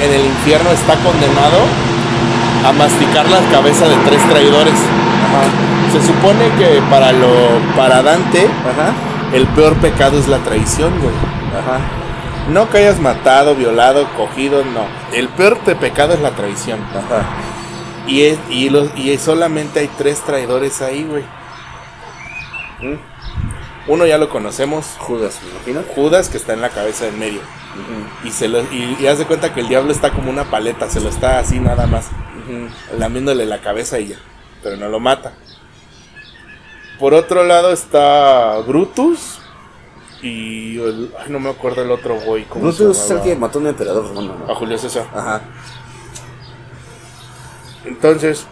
[0.00, 1.58] en el infierno está condenado
[2.66, 4.74] a masticar la cabeza de tres traidores.
[4.74, 5.92] Ajá.
[5.92, 9.09] Se supone que para lo para Dante Ajá.
[9.32, 11.14] El peor pecado es la traición, güey.
[11.58, 11.80] Ajá.
[12.50, 14.86] No que hayas matado, violado, cogido, no.
[15.12, 16.80] El peor pecado es la traición.
[16.80, 17.26] Ajá.
[18.06, 21.22] Y es, y los y solamente hay tres traidores ahí, güey.
[22.80, 22.98] Mm.
[23.88, 25.94] Uno ya lo conocemos, Judas, me imagino.
[25.94, 27.40] Judas que está en la cabeza en medio.
[28.24, 30.90] Y se lo y, y haz de cuenta que el diablo está como una paleta,
[30.90, 32.08] se lo está así nada más.
[32.40, 32.98] Ujú.
[32.98, 34.16] lamiéndole la cabeza y ya,
[34.62, 35.32] pero no lo mata.
[37.00, 39.38] Por otro lado está Brutus,
[40.22, 42.44] y el- ay, no me acuerdo el otro güey.
[42.44, 44.54] ¿cómo Brutus se es el que mató a un emperador romano, A ¿no?
[44.54, 45.08] Julio César.
[45.14, 45.40] Ajá.
[47.84, 48.44] Entonces,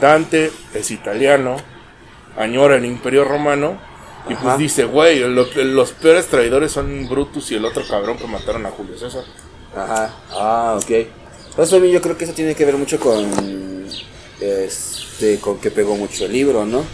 [0.00, 1.56] Dante es italiano,
[2.36, 3.76] añora el imperio romano,
[4.28, 8.26] y pues dice, güey, lo- los peores traidores son Brutus y el otro cabrón que
[8.28, 9.24] mataron a Julio César.
[9.76, 10.14] Ajá.
[10.30, 11.08] Ah, ok.
[11.56, 13.26] Pues yo creo que eso tiene que ver mucho con.
[14.40, 15.38] Este.
[15.40, 16.84] Con que pegó mucho el libro, ¿no?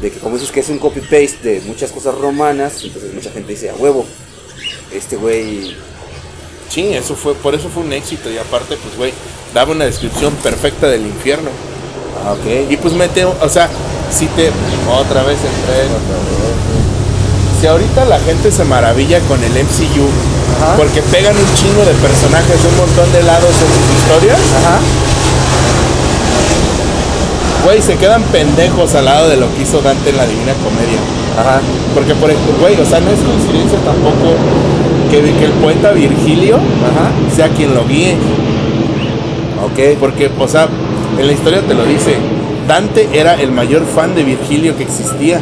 [0.00, 3.52] De que, como dices, que es un copy-paste de muchas cosas romanas, entonces mucha gente
[3.52, 4.04] dice, a huevo.
[4.92, 5.76] Este güey.
[6.68, 9.12] Sí, eso fue, por eso fue un éxito, y aparte, pues, güey,
[9.54, 11.50] daba una descripción perfecta del infierno.
[12.24, 12.70] Ah, ok.
[12.70, 13.68] Y pues mete, o sea,
[14.10, 14.50] si te...
[14.90, 15.88] Otra vez entré...
[17.60, 20.08] Si ahorita la gente se maravilla con el MCU,
[20.60, 20.76] Ajá.
[20.76, 24.78] porque pegan un chingo de personajes de un montón de lados en sus historias, Ajá.
[27.64, 30.98] Güey, se quedan pendejos al lado de lo que hizo Dante en la Divina Comedia.
[31.38, 31.60] Ajá.
[31.94, 34.34] Porque, por ejemplo, güey, o sea, no es coincidencia tampoco
[35.10, 37.10] que, que el poeta Virgilio Ajá.
[37.34, 38.16] sea quien lo guíe.
[39.64, 39.98] Ok.
[39.98, 40.68] Porque, o sea,
[41.18, 42.16] en la historia te lo dice,
[42.68, 45.40] Dante era el mayor fan de Virgilio que existía.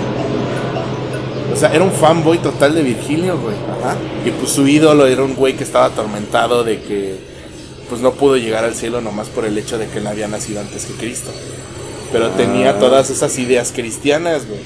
[1.52, 3.56] O sea, era un fanboy total de Virgilio, güey.
[3.80, 3.96] Ajá.
[4.24, 7.32] Y pues su ídolo era un güey que estaba atormentado de que
[7.88, 10.60] pues no pudo llegar al cielo nomás por el hecho de que él había nacido
[10.60, 11.30] antes que Cristo.
[12.12, 14.60] Pero tenía todas esas ideas cristianas, güey.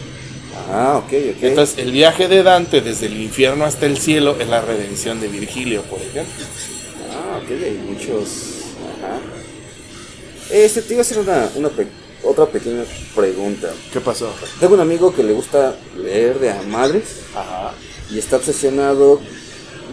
[0.73, 1.43] Ah, ok, ok.
[1.43, 5.29] Entonces, el viaje de Dante desde el infierno hasta el cielo es la redención de
[5.29, 6.45] Virgilio, por ejemplo.
[7.13, 8.29] Ah, ok, hay muchos.
[8.99, 9.19] Ajá.
[10.51, 11.87] Este, te iba a hacer una, una pe-
[12.25, 12.83] otra pequeña
[13.15, 13.71] pregunta.
[13.93, 14.33] ¿Qué pasó?
[14.61, 17.73] Tengo un amigo que le gusta leer de a madres Ajá.
[18.11, 19.21] y está obsesionado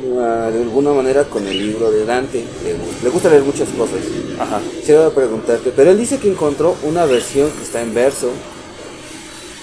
[0.04, 2.44] de alguna manera con el libro de Dante.
[2.64, 3.98] Le, gu- le gusta leer muchas cosas.
[4.40, 4.62] Ajá.
[4.80, 8.30] Quisiera preguntarte, pero él dice que encontró una versión que está en verso.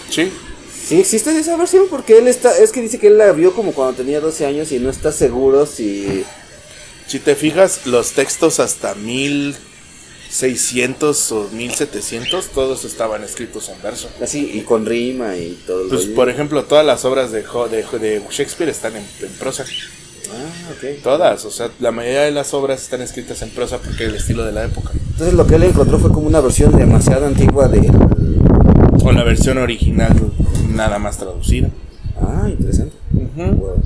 [0.09, 0.33] Sí.
[0.87, 1.87] ¿Sí existe esa versión?
[1.89, 4.73] Porque él está, es que dice que él la vio como cuando tenía 12 años
[4.73, 6.25] y no está seguro si...
[7.07, 14.09] Si te fijas, los textos hasta 1600 o 1700, todos estaban escritos en verso.
[14.23, 15.89] Así, y con rima y todo.
[15.89, 19.65] Pues, por ejemplo, todas las obras de, Jo- de, de Shakespeare están en, en prosa.
[20.33, 21.03] Ah, ok.
[21.03, 24.15] Todas, o sea, la mayoría de las obras están escritas en prosa porque es el
[24.17, 24.91] estilo de la época.
[24.95, 27.91] Entonces lo que él encontró fue como una versión demasiado antigua de...
[29.03, 30.15] O la versión original,
[30.69, 31.69] nada más traducida.
[32.21, 32.95] Ah, interesante.
[33.11, 33.83] Bueno.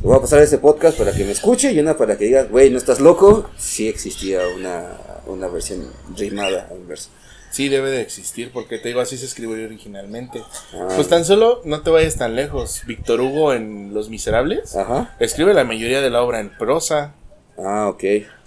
[0.00, 2.50] Te voy a pasar ese podcast para que me escuche y una para que digas,
[2.50, 3.50] güey, no estás loco.
[3.56, 4.84] Sí existía una,
[5.26, 5.84] una versión
[6.16, 7.08] rimada en verso.
[7.56, 10.42] Sí, debe de existir, porque te digo, así se escribió originalmente.
[10.74, 10.88] Ah.
[10.94, 12.82] Pues tan solo, no te vayas tan lejos.
[12.86, 15.16] Víctor Hugo en Los Miserables Ajá.
[15.20, 17.14] escribe la mayoría de la obra en prosa.
[17.56, 18.04] Ah, ok.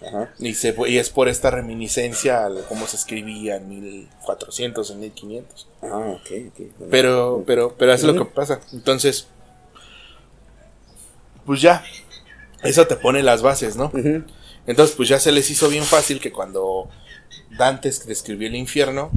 [0.08, 0.32] Ajá.
[0.38, 5.68] Y, se, y es por esta reminiscencia a cómo se escribía en 1400, en 1500.
[5.82, 6.58] Ah, ok, ok.
[6.58, 6.92] Bueno.
[6.92, 8.62] Pero, pero, pero es lo que pasa.
[8.74, 9.28] Entonces,
[11.48, 11.84] pues ya,
[12.62, 13.92] eso te pone las bases, ¿no?
[14.68, 16.90] Entonces, pues ya se les hizo bien fácil que cuando
[17.58, 19.12] Dante describió el infierno,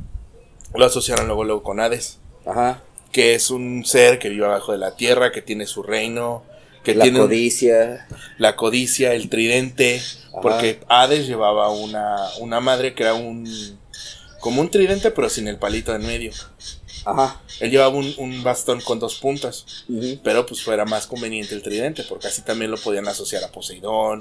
[0.74, 2.82] lo asociaron luego, luego con Hades, Ajá.
[3.12, 6.44] que es un ser que vive abajo de la tierra, que tiene su reino,
[6.82, 8.06] que La tiene un- codicia.
[8.38, 10.00] la codicia, el tridente,
[10.40, 13.46] porque Hades llevaba una, una madre que era un
[14.40, 16.32] como un tridente pero sin el palito en medio.
[17.04, 17.40] Ajá.
[17.60, 19.84] Él llevaba un, un bastón con dos puntas,
[20.22, 24.20] pero pues fuera más conveniente el tridente, porque así también lo podían asociar a Poseidón,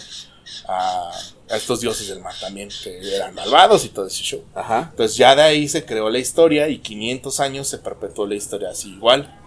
[0.68, 1.12] a,
[1.50, 4.44] a estos dioses del mar también, que eran malvados y todo ese show.
[4.56, 4.88] Ajá.
[4.92, 8.70] Entonces ya de ahí se creó la historia y 500 años se perpetuó la historia
[8.72, 9.38] así igual.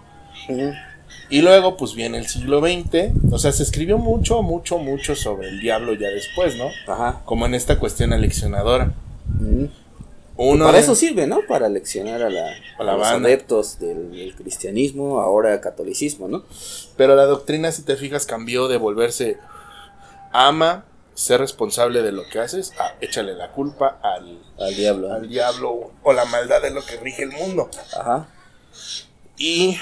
[1.29, 5.49] Y luego pues viene el siglo XX, o sea, se escribió mucho, mucho, mucho sobre
[5.49, 6.69] el diablo ya después, ¿no?
[6.87, 7.21] Ajá.
[7.25, 8.93] Como en esta cuestión aleccionadora.
[9.39, 9.69] Ujú.
[10.37, 11.39] Uno para de- eso sirve, ¿no?
[11.47, 12.45] Para leccionar a, la,
[12.77, 16.43] A la a los adeptos del, del cristianismo, ahora catolicismo, ¿no?
[16.97, 19.37] Pero la doctrina, si te fijas, cambió de volverse
[20.33, 20.83] ama,
[21.13, 25.13] ser responsable de lo que haces, a échale la culpa al, Al diablo.
[25.13, 27.69] al diablo o la maldad de lo que rige el mundo.
[27.97, 28.27] Ajá.
[29.37, 29.77] Y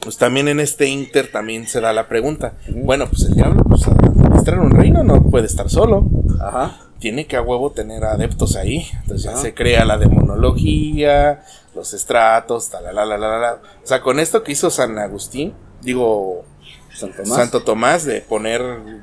[0.00, 3.86] pues también en este inter también se da la pregunta, bueno, pues el diablo pues
[3.86, 6.06] administrar un reino no puede estar solo.
[6.40, 6.80] Ajá.
[7.06, 8.84] Tiene que a huevo tener adeptos ahí.
[9.02, 9.40] Entonces ya Ah.
[9.40, 13.52] se crea la demonología, los estratos, tal, la, la, la, la, la.
[13.54, 16.44] O sea, con esto que hizo San Agustín, digo,
[16.92, 17.36] San Tomás.
[17.38, 18.60] Santo Tomás, de poner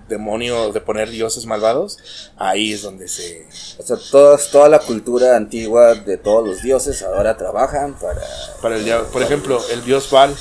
[0.09, 1.97] demonios, de poner dioses malvados,
[2.35, 3.47] ahí es donde se...
[3.79, 8.19] O sea, todas, toda la cultura antigua de todos los dioses ahora trabajan para...
[8.61, 8.85] Para el.
[9.13, 10.35] Por ejemplo, el dios Baal.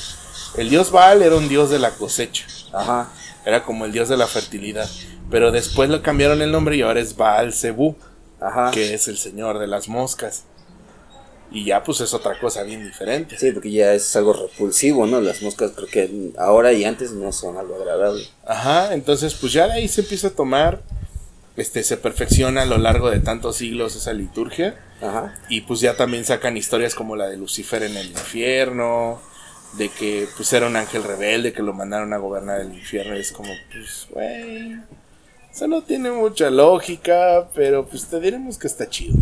[0.57, 2.45] El dios Baal era un dios de la cosecha.
[2.73, 3.13] Ajá.
[3.47, 4.89] Era como el dios de la fertilidad.
[5.33, 7.97] Pero después le cambiaron el nombre y ahora es Baal Zebú,
[8.39, 8.71] Ajá.
[8.71, 10.45] que es el señor de las moscas.
[11.51, 13.37] Y ya pues es otra cosa bien diferente.
[13.39, 15.21] Sí, porque ya es algo repulsivo, ¿no?
[15.21, 18.25] Las moscas creo que ahora y antes no son algo agradable.
[18.47, 20.81] Ajá, entonces pues ya de ahí se empieza a tomar,
[21.57, 24.79] este, se perfecciona a lo largo de tantos siglos esa liturgia.
[25.03, 25.35] Ajá.
[25.49, 29.21] Y pues ya también sacan historias como la de Lucifer en el infierno,
[29.75, 33.17] de que pues era un ángel rebelde que lo mandaron a gobernar el infierno.
[33.17, 34.77] Y es como, pues, güey,
[35.53, 39.17] eso no tiene mucha lógica, pero pues te diremos que está chido.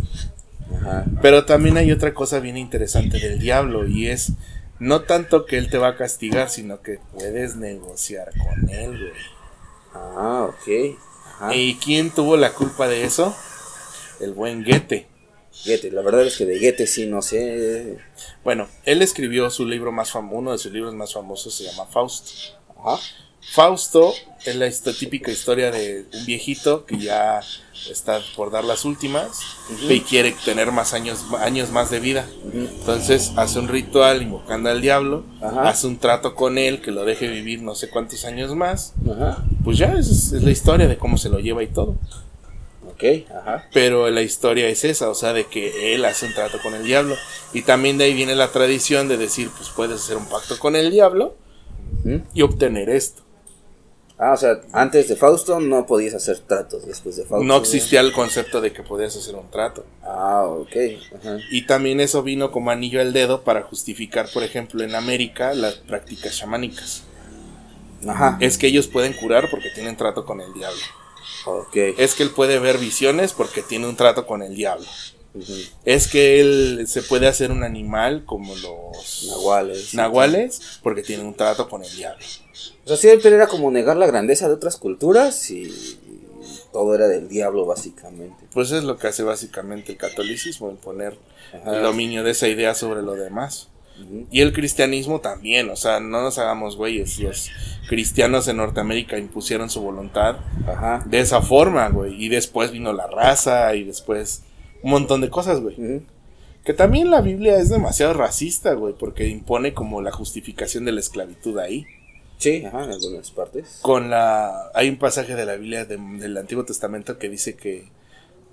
[0.77, 1.05] Ajá.
[1.21, 4.33] Pero también hay otra cosa bien interesante del diablo y es
[4.79, 9.13] no tanto que él te va a castigar, sino que puedes negociar con él, güey.
[9.93, 10.99] Ah, ok.
[11.35, 11.55] Ajá.
[11.57, 13.35] ¿Y quién tuvo la culpa de eso?
[14.21, 15.09] El buen Goethe.
[15.67, 17.99] Goethe, la verdad es que de Goethe sí no sé.
[18.45, 21.87] Bueno, él escribió su libro más famoso, uno de sus libros más famosos se llama
[21.87, 22.31] Fausto.
[22.79, 23.03] Ajá.
[23.43, 24.13] Fausto
[24.45, 27.41] es la típica historia de un viejito que ya
[27.91, 29.41] está por dar las últimas
[29.89, 32.29] y quiere tener más años, años más de vida.
[32.53, 35.69] Entonces hace un ritual invocando al diablo, Ajá.
[35.69, 38.95] hace un trato con él que lo deje vivir no sé cuántos años más.
[39.11, 39.45] Ajá.
[39.65, 41.97] Pues ya es, es la historia de cómo se lo lleva y todo.
[42.93, 43.67] Ok, ajá.
[43.73, 46.85] Pero la historia es esa, o sea, de que él hace un trato con el
[46.85, 47.17] diablo.
[47.55, 50.77] Y también de ahí viene la tradición de decir, pues puedes hacer un pacto con
[50.77, 51.35] el diablo
[52.35, 53.23] y obtener esto.
[54.23, 57.43] Ah, o sea, antes de Fausto no podías hacer tratos, después de Fausto.
[57.43, 59.87] No existía el concepto de que podías hacer un trato.
[60.03, 60.77] Ah, ok.
[61.19, 61.39] Ajá.
[61.51, 65.77] Y también eso vino como anillo al dedo para justificar, por ejemplo, en América las
[65.77, 67.05] prácticas chamánicas.
[68.07, 68.37] Ajá.
[68.41, 70.81] Es que ellos pueden curar porque tienen trato con el diablo.
[71.47, 71.77] Ok.
[71.97, 74.87] Es que él puede ver visiones porque tiene un trato con el diablo.
[75.33, 75.53] Ujú.
[75.87, 79.95] Es que él se puede hacer un animal como los Nahuales.
[79.95, 82.25] nahuales porque tiene un trato con el diablo.
[82.91, 85.73] O sea, siempre era como negar la grandeza de otras culturas y
[86.73, 88.47] todo era del diablo, básicamente.
[88.53, 91.17] Pues es lo que hace básicamente el catolicismo, el poner
[91.55, 91.77] Ajá.
[91.77, 93.69] el dominio de esa idea sobre lo demás.
[94.33, 97.21] Y el cristianismo también, o sea, no nos hagamos güeyes.
[97.21, 97.51] Los
[97.89, 101.05] cristianos en Norteamérica impusieron su voluntad Ajá.
[101.07, 102.21] de esa forma, güey.
[102.21, 104.43] Y después vino la raza y después
[104.83, 106.03] un montón de cosas, güey.
[106.65, 110.99] Que también la Biblia es demasiado racista, güey, porque impone como la justificación de la
[110.99, 111.87] esclavitud ahí.
[112.41, 113.79] Sí, ajá, en algunas partes.
[113.83, 114.71] Con la...
[114.75, 117.89] Hay un pasaje de la Biblia de- del Antiguo Testamento que dice que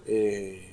[0.05, 0.69] eh,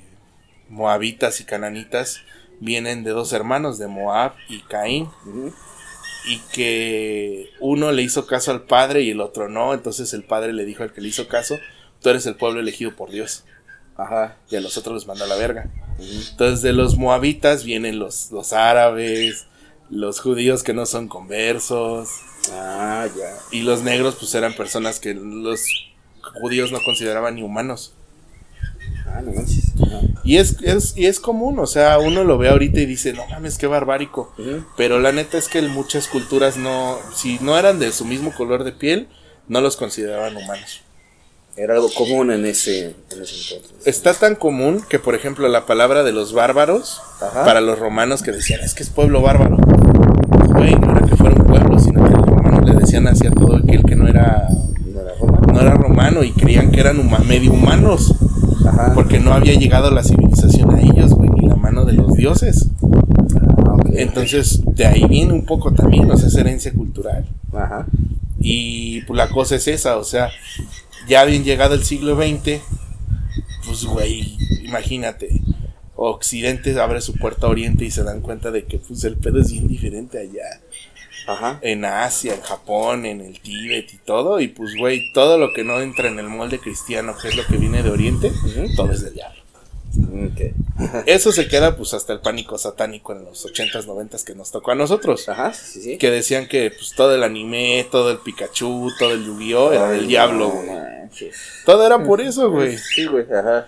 [0.69, 2.19] moabitas y cananitas
[2.61, 5.09] vienen de dos hermanos, de Moab y Caín.
[6.27, 10.53] Y que uno le hizo caso al padre y el otro no, entonces el padre
[10.55, 11.59] le dijo al que le hizo caso,
[12.01, 13.45] tú eres el pueblo elegido por Dios,
[13.97, 14.37] Ajá.
[14.51, 15.71] y a los otros los manda a la verga.
[15.99, 19.47] Entonces de los moabitas vienen los, los árabes,
[19.91, 22.09] los judíos que no son conversos,
[22.53, 23.37] Ah, ya.
[23.51, 25.67] y los negros pues eran personas que los
[26.41, 27.95] judíos no consideraban ni humanos.
[29.07, 29.73] Ah, no manches.
[29.83, 30.01] Ajá.
[30.25, 33.27] Y es, es, y es común, o sea, uno lo ve ahorita y dice, no
[33.27, 34.35] mames, qué barbárico.
[34.77, 38.35] Pero la neta es que en muchas culturas no, si no eran de su mismo
[38.35, 39.09] color de piel,
[39.49, 40.81] no los consideraban humanos.
[41.57, 43.87] Era algo común en ese, en ese entonces.
[43.87, 47.45] Está tan común que, por ejemplo, la palabra de los bárbaros, Ajá.
[47.45, 49.57] para los romanos que decían, es que es pueblo bárbaro.
[50.49, 52.27] Güey, no era que fuera un pueblo, sino que los
[53.03, 54.49] romanos le decían así a todo aquel que no era,
[54.87, 55.39] ¿No era Roma?
[55.53, 58.15] no era romano y creían que eran huma- medio humanos,
[58.67, 58.93] Ajá.
[58.95, 62.69] porque no había llegado la civilización a ellos, güey, ni la mano de los dioses.
[63.67, 63.77] Ah.
[63.95, 67.25] Entonces, de ahí viene un poco también, o sea, es herencia cultural.
[67.53, 67.87] Ajá.
[68.41, 70.29] Y pues la cosa es esa, o sea,
[71.09, 72.61] ya bien llegado el siglo XX,
[73.67, 75.41] pues güey, imagínate,
[75.97, 79.41] Occidente abre su puerta a Oriente y se dan cuenta de que pues el pedo
[79.41, 80.61] es bien diferente allá,
[81.27, 81.59] Ajá.
[81.63, 85.65] en Asia, en Japón, en el Tíbet y todo, y pues güey, todo lo que
[85.65, 88.31] no entra en el molde cristiano, que es lo que viene de Oriente,
[88.77, 89.43] todo es del diablo.
[91.07, 94.73] Eso se queda pues hasta el pánico satánico en los 80s, 90s que nos tocó
[94.73, 95.29] a nosotros.
[95.29, 95.99] Ajá, sí, sí.
[95.99, 100.09] Que decían que pues todo el anime, todo el Pikachu, todo el Yu-Gi-Oh era del
[100.09, 100.69] diablo, güey.
[101.65, 102.77] Todo era por eso, güey.
[102.77, 103.67] Sí, güey, ajá.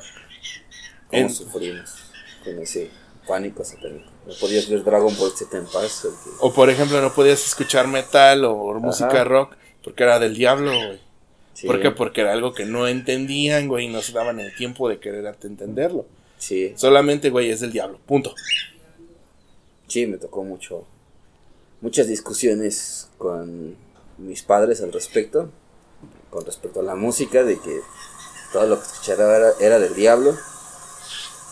[1.08, 1.94] ¿Cómo En- sufrimos
[2.42, 2.90] con ese
[3.26, 4.10] pánico satánico?
[4.26, 6.06] No podías ver Dragon Ball Z en paz.
[6.40, 9.54] o por ejemplo, no podías escuchar metal o música rock
[9.86, 11.00] porque era del diablo, güey.
[11.54, 11.66] Sí.
[11.68, 11.92] ¿Por qué?
[11.92, 15.24] Porque era algo que no entendían, güey, y no se daban el tiempo de querer
[15.42, 16.06] entenderlo.
[16.38, 17.98] Sí, Solamente, güey, es del diablo.
[18.04, 18.34] Punto.
[19.86, 20.84] sí, me tocó mucho.
[21.80, 23.76] Muchas discusiones con
[24.18, 25.50] mis padres al respecto.
[26.30, 27.80] Con respecto a la música, de que
[28.52, 30.36] todo lo que escuchaba era, era del diablo.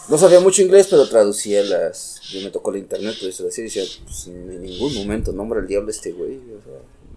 [0.08, 2.13] No sabía mucho inglés, pero traducía las.
[2.34, 5.90] Yo me tocó el internet, pues así decía, pues en ningún momento nombra el diablo
[5.90, 6.40] este güey.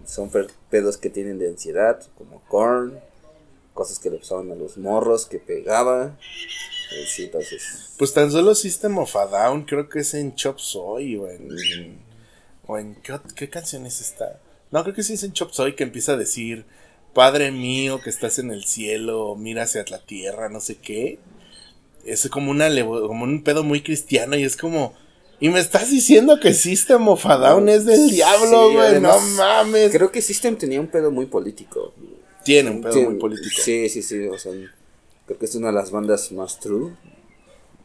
[0.06, 0.30] Son
[0.70, 3.00] pedos que tienen de ansiedad, como corn,
[3.74, 6.16] cosas que le pasaban a los morros, que pegaba.
[7.06, 7.94] Sí, entonces.
[7.98, 11.98] Pues tan solo System of a Down, creo que es en Chop Soy o en.
[12.66, 14.40] O en ¿qué, qué canción es esta?
[14.70, 16.64] No, creo que sí es en Chop Soy que empieza a decir.
[17.12, 21.18] Padre mío que estás en el cielo, mira hacia la tierra, no sé qué.
[22.04, 24.94] Es como una como un pedo muy cristiano y es como.
[25.40, 29.00] Y me estás diciendo que System of a Down es del diablo, güey.
[29.00, 29.92] No mames.
[29.92, 31.94] Creo que System tenía un pedo muy político.
[32.44, 33.60] Tiene un pedo muy político.
[33.62, 34.26] Sí, sí, sí.
[34.26, 34.52] O sea,
[35.26, 36.92] creo que es una de las bandas más true.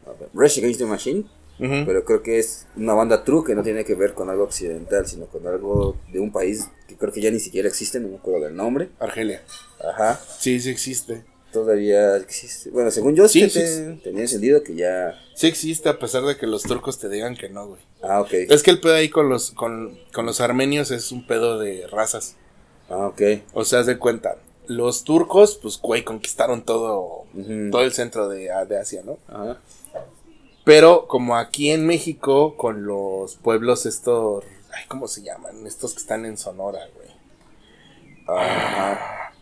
[0.05, 1.25] A ver, Rage Against the Machine.
[1.59, 5.07] Pero creo que es una banda true que no tiene que ver con algo occidental,
[5.07, 8.15] sino con algo de un país que creo que ya ni siquiera existe, no me
[8.17, 8.89] acuerdo del nombre.
[8.99, 9.43] Argelia.
[9.79, 10.19] Ajá.
[10.39, 11.23] Sí, sí existe.
[11.53, 12.69] Todavía existe.
[12.71, 15.13] Bueno, según yo Sí, sí, sí, te- tenía entendido que ya.
[15.35, 17.81] Sí existe a pesar de que los turcos te digan que no, güey.
[18.01, 18.33] Ah, ok.
[18.49, 21.87] Es que el pedo ahí con los, con, con los armenios es un pedo de
[21.87, 22.35] razas.
[22.89, 23.21] Ah, ok.
[23.53, 24.35] O sea, haz de cuenta.
[24.67, 27.25] Los turcos, pues, güey, conquistaron todo,
[27.71, 29.17] todo el centro de, de Asia, ¿no?
[29.27, 29.59] Ajá.
[30.65, 35.67] Pero como aquí en México, con los pueblos estos, ay, ¿cómo se llaman?
[35.67, 37.09] Estos que están en Sonora, güey.
[38.27, 39.32] Ajá.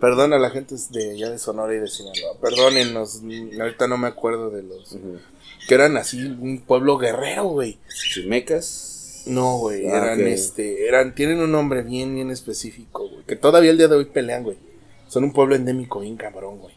[0.00, 2.36] Perdón a la gente de allá de Sonora y de Sinaloa.
[2.40, 3.22] Perdónennos,
[3.58, 4.96] ahorita no me acuerdo de los...
[5.68, 7.78] Que eran así, un pueblo guerrero, güey.
[8.12, 9.22] Chimecas.
[9.26, 13.24] No, güey, Ah, eran este, eran, tienen un nombre bien, bien específico, güey.
[13.24, 14.56] Que todavía el día de hoy pelean, güey.
[15.08, 16.74] Son un pueblo endémico bien cabrón, güey.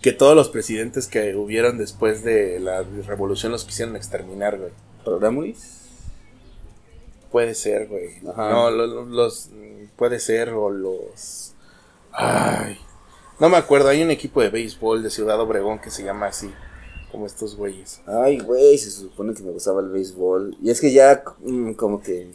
[0.00, 4.70] Que todos los presidentes que hubieron después de la revolución los quisieron exterminar, güey.
[5.04, 5.77] ¿Programuris?
[7.30, 8.16] Puede ser, güey.
[8.30, 8.50] Ajá.
[8.50, 9.50] No, lo- lo- los,
[9.96, 11.52] puede ser, o los...
[12.12, 12.78] Ay.
[13.38, 16.50] No me acuerdo, hay un equipo de béisbol de Ciudad Obregón que se llama así,
[17.12, 18.00] como estos güeyes.
[18.06, 20.56] Ay, güey, se supone que me gustaba el béisbol.
[20.62, 22.32] Y es que ya, mm, como que.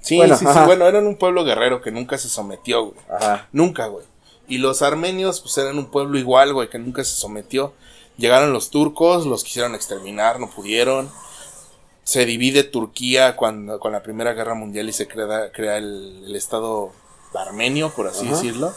[0.00, 2.98] Sí, Bueno, sí, sí, bueno, eran un pueblo guerrero que nunca se sometió, güey.
[3.08, 3.48] Ajá.
[3.52, 4.04] Nunca, güey.
[4.48, 7.72] Y los armenios, pues eran un pueblo igual, güey, que nunca se sometió.
[8.18, 11.08] Llegaron los turcos, los quisieron exterminar, no pudieron.
[12.04, 16.36] Se divide Turquía cuando, con la Primera Guerra Mundial y se crea, crea el, el
[16.36, 16.92] Estado
[17.34, 18.36] armenio, por así Ajá.
[18.36, 18.72] decirlo.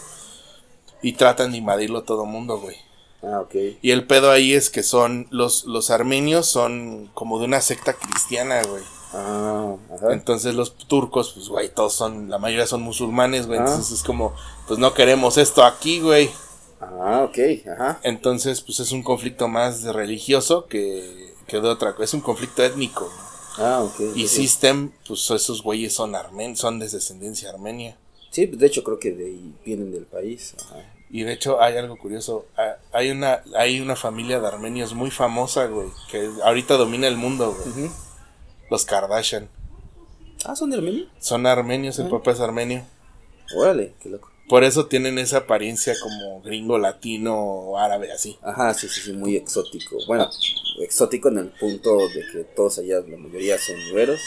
[1.02, 2.78] Y tratan de invadirlo todo mundo, güey.
[3.24, 3.56] Ah, ok.
[3.82, 7.94] Y el pedo ahí es que son, los, los armenios son como de una secta
[7.94, 8.84] cristiana, güey.
[9.14, 10.14] Ah, ajá.
[10.14, 13.60] Entonces los turcos, pues, güey, todos son, la mayoría son musulmanes, güey.
[13.60, 13.64] Ah.
[13.64, 14.34] Entonces es como,
[14.68, 16.30] pues no queremos esto aquí, güey.
[16.80, 18.00] Ah, ok, ajá.
[18.04, 22.04] Entonces, pues es un conflicto más religioso que, que de otra cosa.
[22.06, 23.10] Es un conflicto étnico.
[23.58, 24.16] Ah, ok.
[24.16, 24.28] Y.
[24.28, 27.98] System, pues esos güeyes son armen, son de descendencia armenia.
[28.30, 30.54] Sí, de hecho creo que de ahí vienen del país.
[30.62, 30.94] Ajá.
[31.10, 32.46] Y de hecho hay algo curioso.
[32.92, 37.56] Hay una, hay una familia de armenios muy famosa, güey, que ahorita domina el mundo,
[37.56, 37.90] güey.
[38.70, 39.50] Los Kardashian.
[40.46, 41.06] Ah, ¿son de Armenia?
[41.20, 42.10] Son armenios, el Ah.
[42.10, 42.84] papá es armenio.
[43.56, 44.30] Órale, qué loco.
[44.48, 48.38] Por eso tienen esa apariencia como gringo, latino o árabe, así.
[48.42, 49.98] Ajá, sí, sí, sí, muy exótico.
[50.08, 50.30] Bueno,
[50.80, 54.22] exótico en el punto de que todos allá, la mayoría son güeros.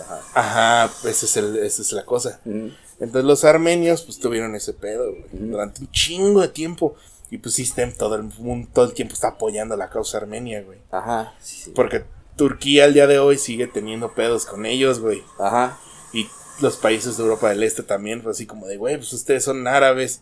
[0.00, 0.20] Ajá.
[0.34, 2.40] Ajá, esa es, el, esa es la cosa.
[2.44, 6.94] Entonces los armenios pues tuvieron ese pedo, güey, durante un chingo de tiempo.
[7.30, 10.80] Y pues System todo el mundo, todo el tiempo está apoyando la causa armenia, güey.
[10.90, 11.72] Ajá, sí, sí.
[11.74, 12.04] Porque
[12.36, 15.22] Turquía al día de hoy sigue teniendo pedos con ellos, güey.
[15.38, 15.78] Ajá.
[16.12, 16.28] Y
[16.60, 19.66] los países de Europa del Este también, pues así como de, güey, pues ustedes son
[19.66, 20.20] árabes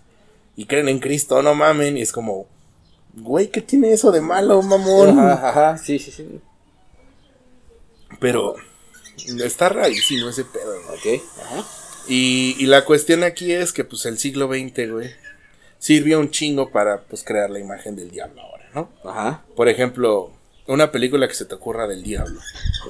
[0.56, 1.96] y creen en Cristo, no mamen.
[1.96, 2.46] Y es como,
[3.14, 5.18] güey, ¿qué tiene eso de malo, mamón?
[5.18, 6.40] Ajá, ajá, sí, sí, sí.
[8.18, 8.56] Pero
[9.44, 11.18] está rarísimo ese pedo, güey.
[11.18, 11.64] Ok, ajá.
[12.08, 15.10] Y, y la cuestión aquí es que pues el siglo XX, güey,
[15.78, 18.90] sirvió un chingo para pues crear la imagen del diablo ahora, ¿no?
[19.04, 19.44] Ajá.
[19.54, 20.32] Por ejemplo,
[20.66, 22.40] una película que se te ocurra del diablo.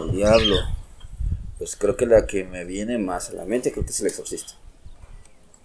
[0.00, 0.56] El diablo.
[1.60, 4.06] Pues creo que la que me viene más a la mente creo que es el
[4.08, 4.54] exorcista.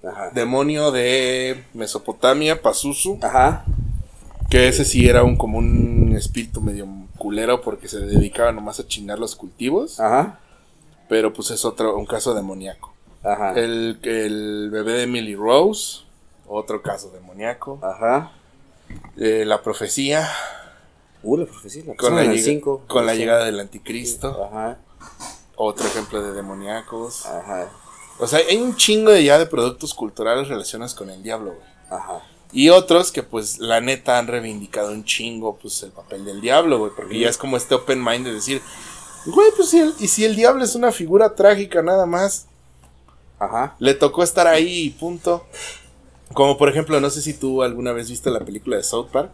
[0.08, 0.30] Ajá.
[0.36, 3.66] Demonio de Mesopotamia, Pazuzu, Ajá.
[4.52, 6.88] que ese sí era un como un espíritu medio
[7.18, 10.40] culero porque se dedicaba nomás a chingar los cultivos, Ajá.
[11.10, 12.94] pero pues es otro, un caso demoníaco.
[13.24, 13.54] Ajá.
[13.54, 16.02] El, el bebé de Emily Rose,
[16.48, 17.80] otro caso demoníaco.
[17.82, 18.34] Ajá.
[19.18, 20.30] Eh, la profecía,
[21.24, 21.84] Uh, la profecía.
[21.88, 22.84] La con, la, llega- 5.
[22.88, 24.46] con la llegada del anticristo.
[24.46, 24.78] Ajá.
[25.56, 27.26] Otro ejemplo de demoníacos.
[27.26, 27.70] Ajá.
[28.20, 31.68] O sea, hay un chingo de ya de productos culturales relacionados con el diablo, güey.
[31.90, 32.22] Ajá.
[32.52, 36.80] Y otros que pues la neta han reivindicado un chingo pues el papel del diablo,
[36.80, 36.92] güey.
[36.96, 38.62] Porque ya es como este open mind de decir,
[39.26, 42.48] güey, pues si el, y si el diablo es una figura trágica nada más,
[43.40, 43.76] Ajá.
[43.80, 45.46] le tocó estar ahí y punto.
[46.34, 49.32] Como por ejemplo, no sé si tú alguna vez viste la película de South Park.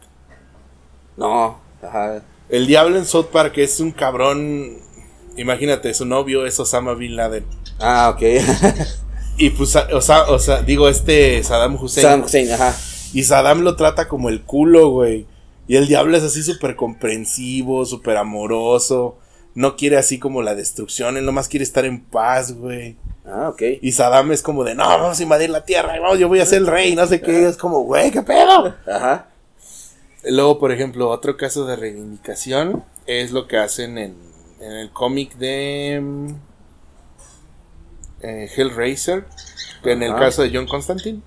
[1.17, 1.59] No.
[1.81, 2.23] Ajá.
[2.49, 4.79] El diablo en South Park es un cabrón.
[5.37, 7.45] Imagínate, su novio es Osama Bin Laden.
[7.79, 8.21] Ah, ok.
[9.37, 12.03] Y pues, o sea, o sea, digo, este Saddam Hussein.
[12.03, 12.75] Saddam Hussein, ajá.
[13.13, 15.25] Y Saddam lo trata como el culo, güey.
[15.67, 19.17] Y el diablo es así súper comprensivo, súper amoroso.
[19.55, 22.97] No quiere así como la destrucción, él nomás quiere estar en paz, güey.
[23.25, 23.61] Ah, ok.
[23.81, 26.45] Y Saddam es como de, no, vamos a invadir la tierra, vamos, yo voy a
[26.45, 27.47] ser el rey, no sé qué.
[27.47, 28.75] Es como, güey, qué pedo.
[28.87, 29.27] Ajá.
[30.23, 34.15] Luego, por ejemplo, otro caso de reivindicación es lo que hacen en,
[34.61, 36.27] en el cómic de mm,
[38.21, 39.25] eh, Hellraiser.
[39.83, 40.19] que En el Ajá.
[40.19, 41.21] caso de John Constantine,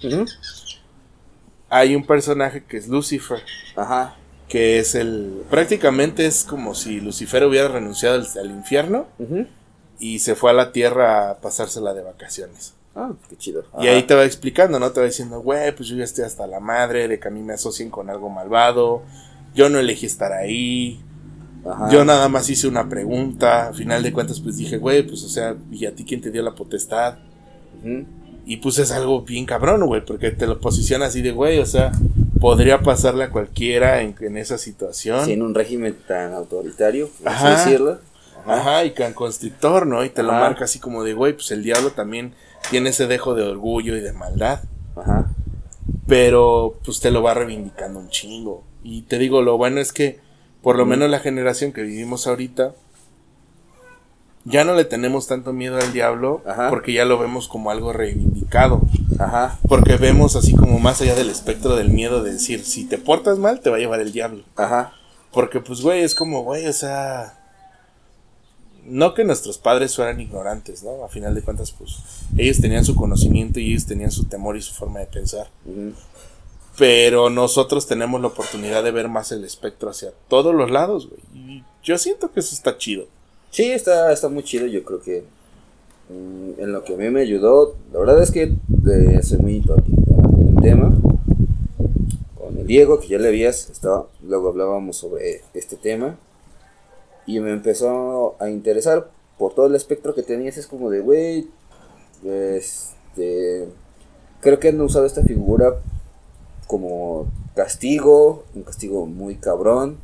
[1.68, 3.42] hay un personaje que es Lucifer.
[3.76, 4.16] Ajá.
[4.48, 5.42] Que es el.
[5.50, 9.08] Prácticamente es como si Lucifer hubiera renunciado al, al infierno
[9.98, 12.74] y se fue a la tierra a pasársela de vacaciones.
[12.94, 13.64] Ah, qué chido.
[13.80, 14.92] Y ahí te va explicando, ¿no?
[14.92, 17.42] Te va diciendo, güey, pues yo ya estoy hasta la madre de que a mí
[17.42, 19.02] me asocien con algo malvado.
[19.54, 21.02] Yo no elegí estar ahí.
[21.66, 21.88] Ajá.
[21.90, 23.68] Yo nada más hice una pregunta.
[23.68, 26.30] A final de cuentas, pues dije, güey, pues o sea, ¿y a ti quién te
[26.30, 27.18] dio la potestad?
[28.46, 31.66] Y pues es algo bien cabrón, güey, porque te lo posiciona así de, güey, o
[31.66, 31.92] sea,
[32.40, 35.24] podría pasarle a cualquiera en, en esa situación.
[35.24, 37.64] Sí, en un régimen tan autoritario, por así Ajá.
[37.64, 37.98] decirlo.
[38.46, 40.04] Ajá, y can constrictor, ¿no?
[40.04, 40.40] Y te lo Ajá.
[40.40, 42.34] marca así como de, güey, pues el diablo también
[42.70, 44.60] tiene ese dejo de orgullo y de maldad.
[44.96, 45.26] Ajá.
[46.06, 48.62] pero pues te lo va reivindicando un chingo.
[48.82, 50.20] Y te digo, lo bueno es que
[50.64, 52.74] por lo menos la generación que vivimos ahorita
[54.46, 56.70] ya no le tenemos tanto miedo al diablo Ajá.
[56.70, 58.80] porque ya lo vemos como algo reivindicado.
[59.18, 59.58] Ajá.
[59.68, 63.38] Porque vemos así como más allá del espectro del miedo de decir, si te portas
[63.38, 64.42] mal, te va a llevar el diablo.
[64.56, 64.94] Ajá.
[65.32, 67.40] Porque pues, güey, es como, güey, o sea...
[68.86, 71.04] No que nuestros padres fueran ignorantes, ¿no?
[71.04, 71.96] A final de cuentas, pues,
[72.36, 75.48] ellos tenían su conocimiento y ellos tenían su temor y su forma de pensar.
[76.76, 81.62] Pero nosotros tenemos la oportunidad de ver más el espectro hacia todos los lados, güey.
[81.82, 83.06] Yo siento que eso está chido.
[83.50, 84.66] Sí, está, está muy chido.
[84.66, 85.24] Yo creo que
[86.08, 89.56] mm, en lo que a mí me ayudó, la verdad es que eh, soy muy
[89.56, 90.92] ignorante en el tema.
[92.36, 96.16] Con el Diego, que ya le habías, estaba, luego hablábamos sobre este tema.
[97.26, 100.56] Y me empezó a interesar por todo el espectro que tenías.
[100.56, 101.46] Es como de, güey,
[102.24, 103.68] este,
[104.40, 105.76] creo que han usado esta figura
[106.66, 109.98] como castigo, un castigo muy cabrón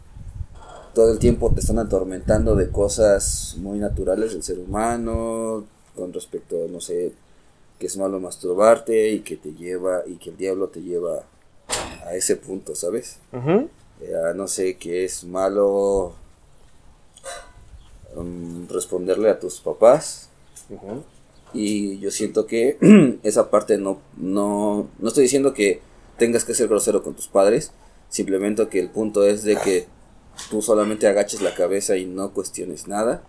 [0.94, 6.66] todo el tiempo te están atormentando de cosas muy naturales del ser humano, con respecto,
[6.68, 7.12] no sé,
[7.78, 11.22] que es malo masturbarte y que te lleva, y que el diablo te lleva
[12.04, 13.18] a ese punto, ¿sabes?
[14.00, 16.14] Eh, a no sé, que es malo
[18.16, 20.28] um, responderle a tus papás.
[21.52, 22.78] Y yo siento que
[23.22, 25.80] esa parte no, no, no estoy diciendo que
[26.20, 27.72] tengas que ser grosero con tus padres,
[28.10, 29.86] simplemente que el punto es de que
[30.50, 33.22] tú solamente agaches la cabeza y no cuestiones nada.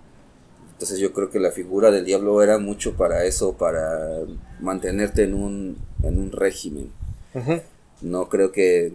[0.74, 4.20] Entonces yo creo que la figura del diablo era mucho para eso, para
[4.60, 6.92] mantenerte en un, en un régimen.
[8.02, 8.92] No creo que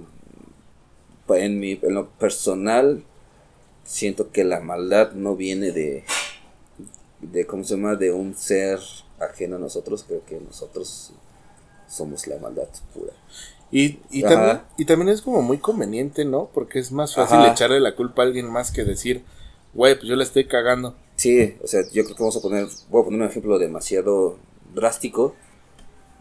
[1.28, 3.03] en, mi, en lo personal
[3.84, 6.05] siento que la maldad no viene de,
[7.22, 7.94] de ¿cómo se llama?
[7.94, 8.78] De un ser
[9.20, 10.05] ajeno a nosotros.
[10.07, 11.12] Creo que nosotros
[11.88, 13.12] somos la maldad pura.
[13.71, 16.49] Y, y, también, y también es como muy conveniente, ¿no?
[16.55, 17.53] Porque es más fácil Ajá.
[17.53, 19.25] echarle la culpa a alguien más que decir,
[19.75, 20.95] güey, pues yo la estoy cagando.
[21.17, 24.39] Sí, o sea, yo creo que vamos a poner, voy a poner un ejemplo demasiado
[24.75, 25.35] drástico.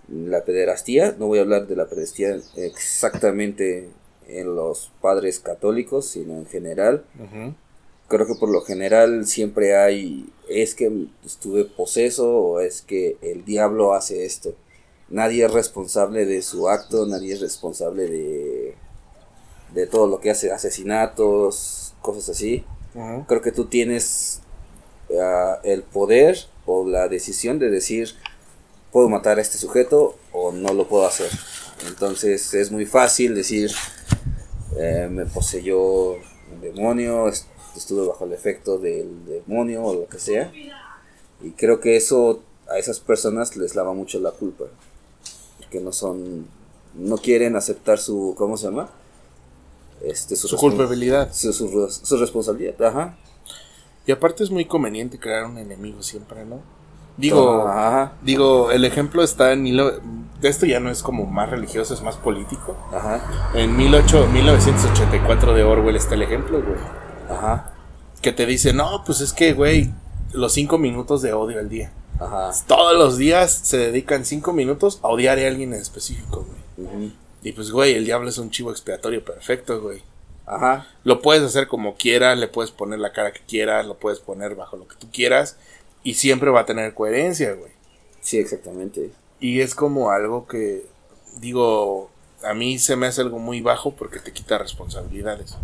[0.08, 3.90] La pederastía, no voy a hablar de la pederastía exactamente
[4.28, 7.06] en los padres católicos, sino en general.
[8.08, 13.46] Creo que por lo general siempre hay, es que estuve poseso o es que el
[13.46, 14.54] diablo hace esto.
[15.16, 18.76] Nadie es responsable de su acto, nadie es responsable de,
[19.74, 22.64] de todo lo que hace, asesinatos, cosas así
[23.28, 24.40] creo que tú tienes
[25.22, 28.10] ah, el poder o la decisión de decir
[28.92, 31.30] puedo matar a este sujeto o no lo puedo hacer.
[31.88, 33.72] Entonces es muy fácil decir
[34.78, 40.20] eh, me poseyó un demonio, est- estuve bajo el efecto del demonio o lo que
[40.20, 40.52] sea.
[41.42, 44.66] Y creo que eso a esas personas les lava mucho la culpa.
[45.70, 46.48] Que no son,
[46.96, 48.90] no quieren aceptar su, ¿cómo se llama?
[50.04, 51.34] Este, Su respons- culpabilidad.
[51.34, 53.16] su, su- su responsabilidad, ajá.
[54.06, 56.60] Y aparte es muy conveniente crear un enemigo siempre, ¿no?
[57.18, 59.64] Digo, Ajá, digo, el ejemplo está en...
[59.64, 59.94] Milo-
[60.42, 62.76] Esto ya no es como más religioso, es más político.
[62.94, 66.78] ajá, En 18 1984 de Orwell está el ejemplo, güey.
[67.30, 67.74] ajá,
[68.22, 69.94] Que te dice, no, pues es que, güey,
[70.34, 71.92] los cinco minutos de odio al día.
[72.20, 72.52] Ajá.
[72.68, 76.46] Todos los días se dedican cinco minutos a odiar a alguien en específico,
[76.78, 77.14] güey.
[77.44, 80.02] Y pues, güey, el diablo es un chivo expiatorio perfecto, güey.
[80.48, 84.20] Ajá, Lo puedes hacer como quieras, le puedes poner la cara que quieras, lo puedes
[84.20, 85.58] poner bajo lo que tú quieras.
[86.04, 87.72] Y siempre va a tener coherencia, güey.
[88.22, 89.12] sí, exactamente.
[89.40, 90.86] Y es como algo que,
[91.40, 92.10] digo,
[92.44, 95.56] a mí se me hace algo muy bajo porque te quita responsabilidades.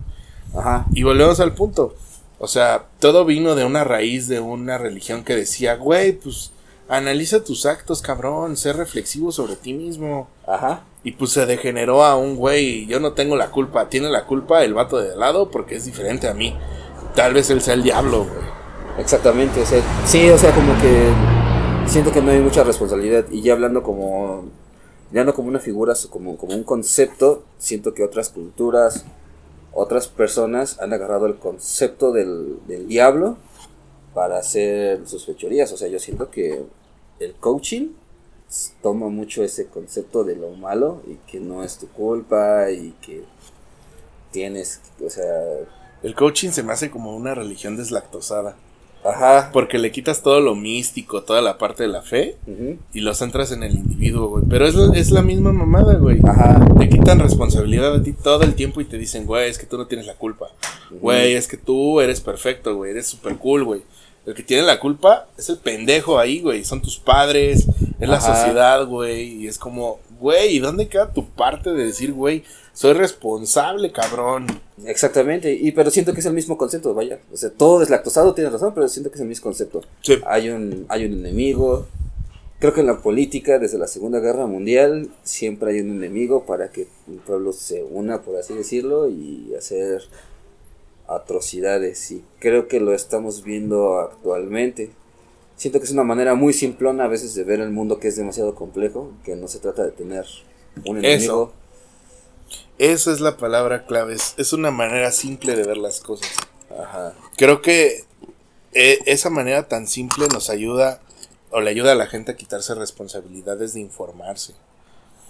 [0.55, 0.85] Ajá.
[0.93, 1.95] Y volvemos al punto.
[2.43, 6.51] O sea, todo vino de una raíz de una religión que decía, güey, pues
[6.89, 10.27] analiza tus actos, cabrón, sé reflexivo sobre ti mismo.
[10.47, 10.81] Ajá.
[11.03, 14.63] Y pues se degeneró a un güey, yo no tengo la culpa, tiene la culpa
[14.63, 16.57] el vato de al lado porque es diferente a mí.
[17.13, 18.43] Tal vez él sea el diablo, güey.
[18.97, 21.11] Exactamente, o sea, sí, o sea, como que
[21.85, 24.45] siento que no hay mucha responsabilidad y ya hablando como,
[25.11, 29.05] ya no como una figura, como, como un concepto, siento que otras culturas,
[29.73, 33.37] otras personas han agarrado el concepto del, del diablo
[34.13, 36.63] para hacer sus fechorías, o sea, yo siento que
[37.19, 37.89] el coaching
[38.81, 43.23] toma mucho ese concepto de lo malo y que no es tu culpa y que
[44.31, 45.25] tienes, o sea,
[46.03, 48.55] El coaching se me hace como una religión deslactosada.
[49.03, 52.35] Ajá, Porque le quitas todo lo místico, toda la parte de la fe
[52.93, 54.43] y lo centras en el individuo, güey.
[54.49, 56.19] Pero es, la- es la misma mamada, güey.
[56.27, 59.65] ajá, Te quitan responsabilidad a ti todo el tiempo y te dicen, güey, es que
[59.65, 60.47] tú no tienes la culpa.
[60.91, 63.81] Güey, es que tú eres perfecto, güey, eres súper cool, güey.
[64.25, 66.63] El que tiene la culpa es el pendejo ahí, güey.
[66.63, 67.65] Son tus padres,
[67.99, 69.43] es la sociedad, güey.
[69.43, 74.47] Y es como, güey, ¿y dónde queda tu parte de decir, güey, soy responsable, cabrón?
[74.85, 77.19] Exactamente, y pero siento que es el mismo concepto, vaya.
[77.31, 79.81] O sea, todo deslactosado tiene razón, pero siento que es el mismo concepto.
[80.01, 80.17] Sí.
[80.25, 81.87] Hay un, hay un enemigo.
[82.59, 86.69] Creo que en la política, desde la Segunda Guerra Mundial, siempre hay un enemigo para
[86.69, 90.03] que un pueblo se una, por así decirlo, y hacer
[91.07, 92.11] atrocidades.
[92.11, 94.91] Y creo que lo estamos viendo actualmente.
[95.55, 98.15] Siento que es una manera muy simplona a veces de ver el mundo que es
[98.15, 100.25] demasiado complejo, que no se trata de tener
[100.85, 101.53] un enemigo.
[102.77, 104.13] Esa es la palabra clave.
[104.13, 106.31] Es, es una manera simple de ver las cosas.
[106.69, 107.13] Ajá.
[107.37, 108.05] Creo que
[108.73, 111.01] eh, esa manera tan simple nos ayuda
[111.51, 114.53] o le ayuda a la gente a quitarse responsabilidades de informarse.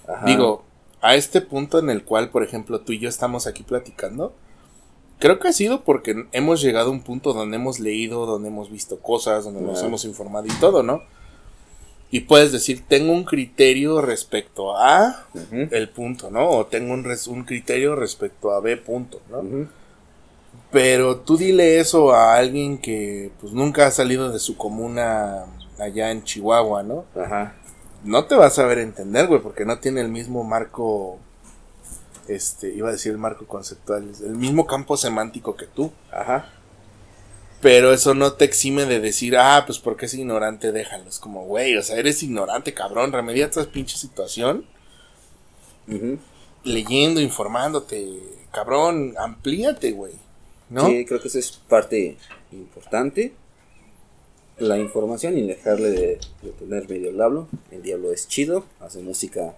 [0.07, 0.25] Ajá.
[0.25, 0.63] Digo,
[1.01, 4.33] a este punto en el cual, por ejemplo, tú y yo estamos aquí platicando,
[5.19, 8.69] creo que ha sido porque hemos llegado a un punto donde hemos leído, donde hemos
[8.69, 11.01] visto cosas, donde nos hemos informado y todo, ¿no?
[12.13, 15.25] Y puedes decir, tengo un criterio respecto a
[15.71, 16.49] el punto, ¿no?
[16.49, 19.41] O tengo un, res- un criterio respecto a B punto, ¿no?
[20.71, 25.45] Pero tú dile eso a alguien que pues nunca ha salido de su comuna
[25.79, 27.05] allá en Chihuahua, ¿no?
[27.15, 27.55] Ajá.
[28.03, 31.17] No te vas a ver entender, güey, porque no tiene el mismo marco,
[32.27, 35.91] este, iba a decir el marco conceptual, el mismo campo semántico que tú.
[36.11, 36.49] Ajá.
[37.61, 41.07] Pero eso no te exime de decir, ah, pues porque es ignorante, déjalo.
[41.07, 44.65] Es como, güey, o sea, eres ignorante, cabrón, remedia esta pinche situación
[46.63, 48.19] leyendo, informándote,
[48.51, 50.13] cabrón, amplíate, güey.
[50.69, 50.87] ¿No?
[50.87, 52.17] Sí, creo que eso es parte
[52.51, 53.33] importante.
[54.57, 57.47] La información y dejarle de, de tener medio el diablo.
[57.71, 59.55] El diablo es chido, hace música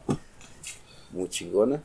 [1.12, 1.84] muy chingona.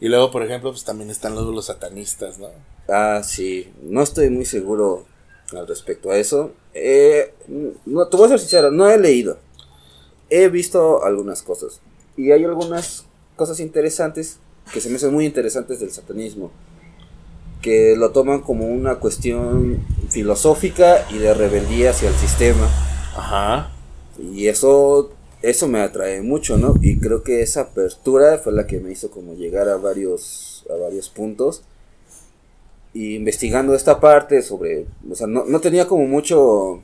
[0.00, 2.48] Y luego, por ejemplo, pues también están luego los satanistas, ¿no?
[2.88, 5.06] Ah, sí, no estoy muy seguro
[5.52, 6.52] al respecto a eso.
[6.74, 7.32] Eh,
[7.86, 9.38] no, te voy a ser sincero, no he leído.
[10.28, 11.80] He visto algunas cosas.
[12.16, 13.06] Y hay algunas
[13.36, 14.38] cosas interesantes
[14.72, 16.50] que se me hacen muy interesantes del satanismo.
[17.62, 22.68] Que lo toman como una cuestión filosófica y de rebeldía hacia el sistema.
[23.16, 23.72] Ajá.
[24.18, 25.10] Y eso,
[25.42, 26.74] eso me atrae mucho, ¿no?
[26.80, 30.76] Y creo que esa apertura fue la que me hizo como llegar a varios, a
[30.76, 31.62] varios puntos.
[32.96, 36.80] Y investigando esta parte sobre, o sea, no, no tenía como mucho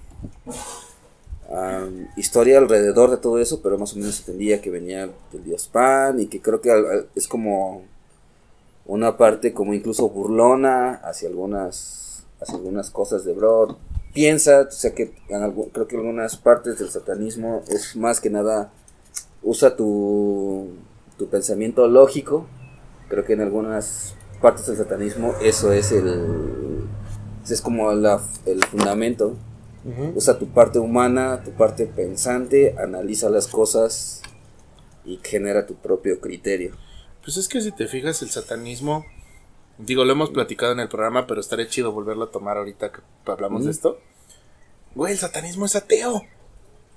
[2.19, 6.21] historia alrededor de todo eso, pero más o menos entendía que venía del dios Pan
[6.21, 6.71] y que creo que
[7.15, 7.85] es como
[8.85, 13.79] una parte como incluso burlona hacia algunas, hacia algunas cosas de bro.
[14.13, 18.71] Piensa, o sea que en creo que algunas partes del satanismo es más que nada
[19.43, 20.69] usa tu,
[21.17, 22.45] tu pensamiento lógico.
[23.09, 26.85] Creo que en algunas partes del satanismo eso es el
[27.49, 29.35] es como la- el fundamento.
[30.15, 34.23] Usa tu parte humana, tu parte pensante, analiza las cosas
[35.05, 36.77] y genera tu propio criterio.
[37.25, 39.05] Pues es que si te fijas, el satanismo,
[39.79, 43.01] digo, lo hemos platicado en el programa, pero estaría chido volverlo a tomar ahorita que
[43.27, 43.99] hablamos de esto.
[44.95, 46.23] Güey, el satanismo es ateo.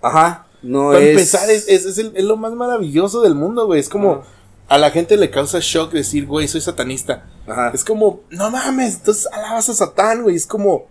[0.02, 3.66] Ajá, no Para es empezar, es, es, es el- es lo más maravilloso del mundo,
[3.66, 3.80] güey.
[3.80, 4.24] Es como,
[4.68, 7.26] a la gente le causa shock decir, güey, soy satanista.
[7.48, 7.72] Ajá.
[7.74, 10.36] Es como, no mames, entonces alabas a Satán, güey.
[10.36, 10.88] Es como,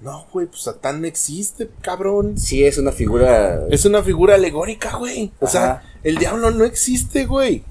[0.00, 2.38] no, güey, pues Satán no existe, cabrón.
[2.38, 3.66] Sí, es una figura.
[3.70, 5.32] Es una figura alegórica, güey.
[5.40, 7.62] O sea, el diablo no existe, güey.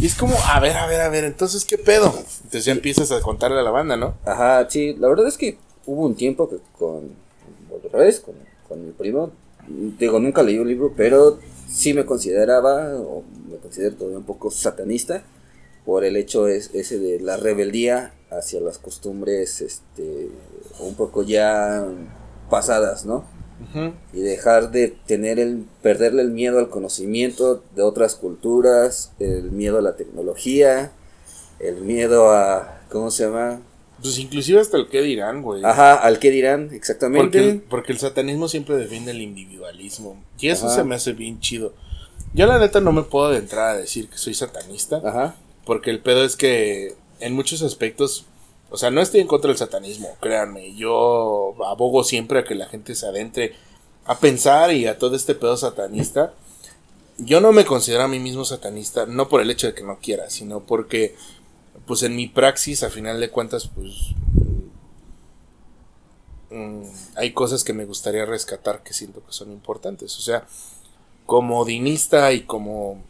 [0.00, 2.06] Y es como, a ver, a ver, a ver, entonces, ¿qué pedo?
[2.16, 4.14] Entonces ya empiezas a contarle a la banda, ¿no?
[4.24, 7.22] Ajá, sí, la verdad es que hubo un tiempo que con.
[7.70, 8.34] Al revés, con,
[8.68, 9.30] con mi primo.
[9.68, 11.38] Digo, nunca leí un libro, pero
[11.68, 15.22] sí me consideraba, o me considero todavía un poco satanista.
[15.84, 20.30] por el hecho es, ese de la rebeldía hacia las costumbres este
[20.80, 21.86] un poco ya
[22.50, 23.24] pasadas, ¿no?
[24.12, 29.78] Y dejar de tener el perderle el miedo al conocimiento de otras culturas, el miedo
[29.78, 30.92] a la tecnología,
[31.60, 33.60] el miedo a ¿cómo se llama?
[34.02, 35.64] Pues inclusive hasta el qué dirán, güey.
[35.64, 37.22] Ajá, al qué dirán, exactamente.
[37.22, 40.22] Porque el, porque el satanismo siempre defiende el individualismo.
[40.38, 41.72] Y eso se me hace bien chido.
[42.34, 45.00] Yo la neta no me puedo adentrar a decir que soy satanista.
[45.04, 45.36] Ajá.
[45.64, 48.26] Porque el pedo es que en muchos aspectos,
[48.70, 50.74] o sea, no estoy en contra del satanismo, créanme.
[50.74, 53.54] Yo abogo siempre a que la gente se adentre
[54.04, 56.34] a pensar y a todo este pedo satanista.
[57.18, 59.98] Yo no me considero a mí mismo satanista, no por el hecho de que no
[60.00, 61.14] quiera, sino porque,
[61.86, 64.14] pues en mi praxis, a final de cuentas, pues
[66.50, 66.84] mm,
[67.16, 70.16] hay cosas que me gustaría rescatar que siento que son importantes.
[70.18, 70.46] O sea,
[71.26, 73.02] como dinista y como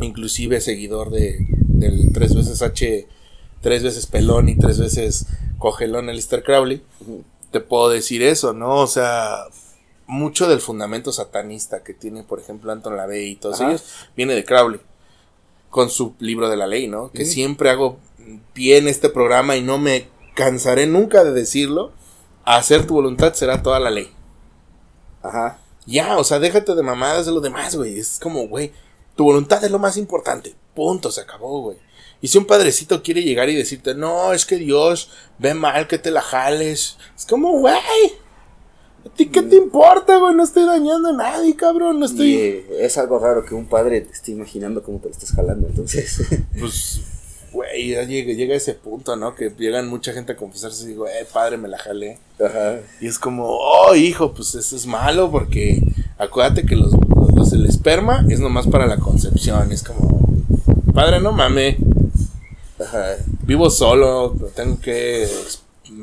[0.00, 3.06] inclusive seguidor de, del tres veces H,
[3.60, 5.26] tres veces pelón y tres veces
[5.58, 6.82] cogelón Lister Crowley,
[7.50, 8.76] te puedo decir eso, ¿no?
[8.76, 9.44] O sea,
[10.06, 13.84] mucho del fundamento satanista que tiene, por ejemplo, Anton LaVey y todos ellos,
[14.16, 14.80] viene de Crowley,
[15.72, 17.10] con su libro de la ley, ¿no?
[17.12, 17.96] Que siempre hago
[18.54, 21.92] bien este programa y no me cansaré nunca de decirlo,
[22.44, 24.12] hacer tu voluntad será toda la ley.
[25.22, 25.60] Ajá.
[25.86, 27.98] Ya, o sea, déjate de mamadas de lo demás, güey.
[27.98, 28.70] Es como, güey,
[29.16, 30.54] tu voluntad es lo más importante.
[30.74, 31.78] Punto, se acabó, güey.
[32.20, 35.08] Y si un padrecito quiere llegar y decirte, no, es que Dios
[35.38, 36.98] ve mal que te la jales.
[37.16, 37.80] Es como, güey.
[39.04, 40.34] ¿A ti qué te importa, güey?
[40.34, 41.98] No estoy dañando a nadie, cabrón.
[41.98, 42.34] No estoy.
[42.34, 45.66] Eh, es algo raro que un padre te esté imaginando cómo te lo estás jalando,
[45.66, 46.22] entonces.
[46.58, 47.00] pues,
[47.52, 49.34] güey, ya llega, llega ese punto, ¿no?
[49.34, 52.18] Que llegan mucha gente a confesarse y digo, eh, padre, me la jalé.
[52.40, 52.80] Ajá.
[53.00, 55.82] Y es como, oh, hijo, pues eso es malo porque
[56.16, 56.92] acuérdate que los,
[57.34, 59.72] los, el esperma es nomás para la concepción.
[59.72, 60.20] Es como,
[60.94, 61.76] padre, no mames.
[62.78, 63.16] Ajá.
[63.42, 65.28] Vivo solo, tengo que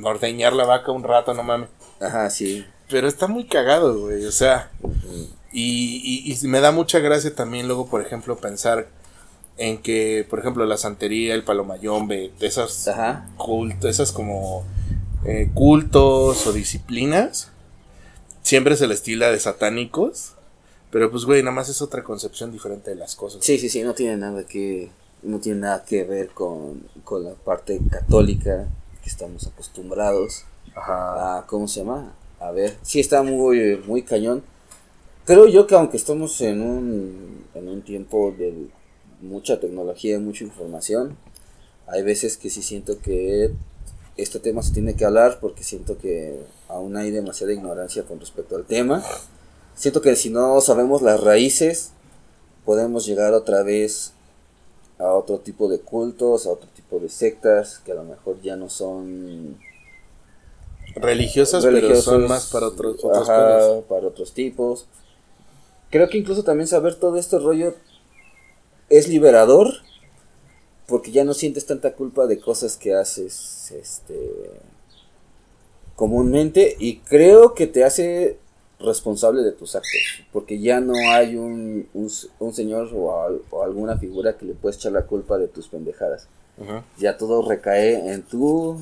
[0.03, 1.69] ordeñar la vaca un rato, no mames.
[2.01, 2.65] Ajá, sí.
[2.89, 4.71] Pero está muy cagado, güey, o sea.
[5.51, 8.87] y, y, y me da mucha gracia también luego, por ejemplo, pensar
[9.59, 12.89] en que, por ejemplo, la santería, el palomayombe, esas
[13.83, 14.63] esas como
[15.25, 17.51] eh, cultos o disciplinas,
[18.41, 20.33] siempre se les estila de satánicos,
[20.91, 23.43] pero pues güey, nada más es otra concepción diferente de las cosas.
[23.43, 24.91] Sí, sí, sí, no tiene nada que
[25.21, 28.65] no tiene nada que ver con, con la parte católica
[29.03, 31.39] que estamos acostumbrados Ajá.
[31.39, 32.13] a ¿cómo se llama?
[32.39, 34.43] A ver, sí está muy muy cañón.
[35.25, 38.71] Creo yo que aunque estamos en un en un tiempo del
[39.21, 41.17] mucha tecnología, mucha información.
[41.87, 43.51] Hay veces que sí siento que
[44.17, 48.55] este tema se tiene que hablar porque siento que aún hay demasiada ignorancia con respecto
[48.55, 49.03] al tema.
[49.75, 51.91] Siento que si no sabemos las raíces,
[52.65, 54.13] podemos llegar otra vez
[54.99, 58.55] a otro tipo de cultos, a otro tipo de sectas que a lo mejor ya
[58.55, 59.57] no son
[60.95, 63.01] religiosas, pero son más para otros,
[63.87, 64.85] para otros tipos.
[65.89, 67.73] Creo que incluso también saber todo este rollo
[68.89, 69.73] es liberador
[70.87, 74.17] porque ya no sientes tanta culpa de cosas que haces este
[75.95, 78.37] comúnmente y creo que te hace
[78.79, 79.91] responsable de tus actos
[80.31, 85.05] porque ya no hay un, un, señor o, alguna figura que le puedes echar la
[85.05, 86.27] culpa de tus pendejadas.
[86.97, 88.81] Ya todo recae en tu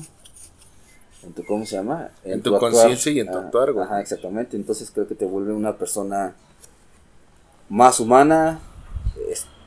[1.22, 4.56] en tu cómo se llama en, tu, conciencia y en tu ah, actuar ajá exactamente
[4.56, 6.34] entonces creo que te vuelve una persona
[7.68, 8.60] más humana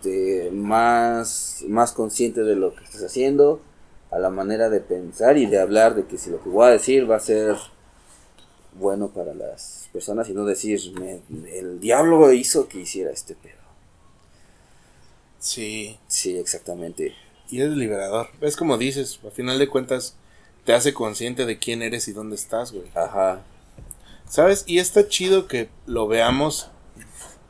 [0.01, 3.61] este, más, más consciente de lo que estás haciendo,
[4.09, 6.71] a la manera de pensar y de hablar de que si lo que voy a
[6.71, 7.55] decir va a ser
[8.73, 10.79] bueno para las personas y no decir
[11.53, 13.61] el diablo hizo que hiciera este pedo.
[15.39, 15.99] Sí.
[16.07, 17.13] Sí, exactamente.
[17.49, 18.27] Y es liberador.
[18.41, 20.15] Es como dices, a final de cuentas
[20.65, 22.87] te hace consciente de quién eres y dónde estás, güey.
[22.95, 23.41] Ajá.
[24.27, 24.63] ¿Sabes?
[24.67, 26.69] Y está chido que lo veamos,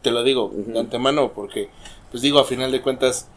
[0.02, 1.70] te lo digo de antemano, porque
[2.10, 3.28] pues digo, a final de cuentas,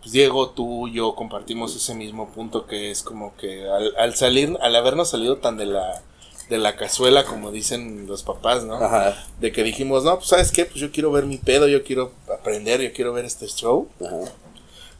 [0.00, 4.56] pues Diego, tú y yo compartimos ese mismo punto que es como que al, salir,
[4.60, 6.02] al habernos salido tan de la
[6.48, 8.74] de la cazuela, como dicen los papás, ¿no?
[8.74, 9.24] Ajá.
[9.38, 12.10] De que dijimos, no, pues sabes qué, pues yo quiero ver mi pedo, yo quiero
[12.28, 13.88] aprender, yo quiero ver este show.
[14.04, 14.32] Ajá.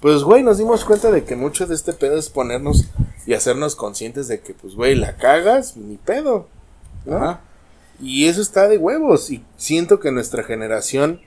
[0.00, 2.86] Pues, güey, nos dimos cuenta de que mucho de este pedo es ponernos
[3.26, 6.48] y hacernos conscientes de que, pues, güey, la cagas, mi pedo.
[7.10, 7.40] Ajá.
[8.00, 9.30] Y eso está de huevos.
[9.30, 11.20] Y siento que nuestra generación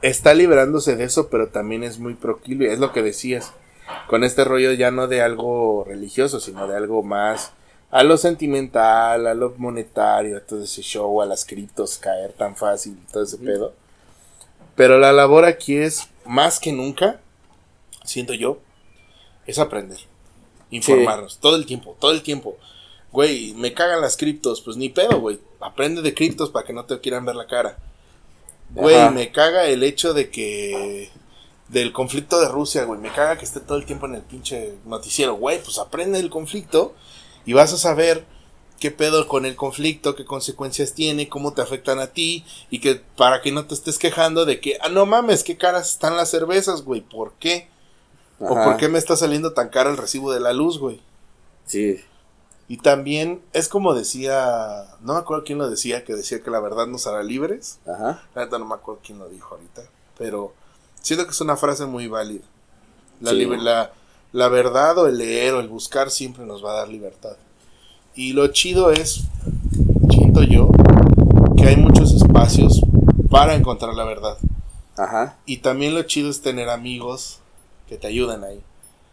[0.00, 3.52] está liberándose de eso, pero también es muy proclive, es lo que decías,
[4.08, 7.52] con este rollo ya no de algo religioso, sino de algo más
[7.90, 12.56] a lo sentimental, a lo monetario, a todo ese show, a las criptos caer tan
[12.56, 13.72] fácil, todo ese pedo.
[14.76, 17.20] Pero la labor aquí es más que nunca,
[18.04, 18.58] siento yo,
[19.46, 19.98] es aprender.
[20.70, 21.38] Informarnos.
[21.38, 22.56] Todo el tiempo, todo el tiempo.
[23.12, 24.60] Güey, me cagan las criptos.
[24.60, 25.38] Pues ni pedo, güey.
[25.60, 27.78] Aprende de criptos para que no te quieran ver la cara.
[28.74, 29.10] Güey, Ajá.
[29.10, 31.10] me caga el hecho de que.
[31.68, 33.00] Del conflicto de Rusia, güey.
[33.00, 35.34] Me caga que esté todo el tiempo en el pinche noticiero.
[35.34, 36.94] Güey, pues aprende del conflicto
[37.44, 38.24] y vas a saber
[38.80, 42.96] qué pedo con el conflicto, qué consecuencias tiene, cómo te afectan a ti y que
[43.16, 46.30] para que no te estés quejando de que, ah, no mames, qué caras están las
[46.30, 47.00] cervezas, güey.
[47.00, 47.68] ¿Por qué?
[48.38, 51.00] ¿O por qué me está saliendo tan caro el recibo de la luz, güey?
[51.64, 52.02] Sí.
[52.68, 56.60] Y también es como decía, no me acuerdo quién lo decía, que decía que la
[56.60, 57.78] verdad nos hará libres.
[57.86, 58.24] Ajá.
[58.34, 59.82] La neta no me acuerdo quién lo dijo ahorita,
[60.18, 60.52] pero
[61.00, 62.44] siento que es una frase muy válida.
[63.20, 63.36] La, Sí.
[63.38, 63.92] liber- la,
[64.32, 67.36] la verdad o el leer o el buscar siempre nos va a dar libertad.
[68.16, 69.24] Y lo chido es,
[70.10, 70.70] siento yo,
[71.54, 72.80] que hay muchos espacios
[73.30, 74.38] para encontrar la verdad.
[74.96, 75.36] Ajá.
[75.44, 77.40] Y también lo chido es tener amigos
[77.86, 78.62] que te ayuden ahí.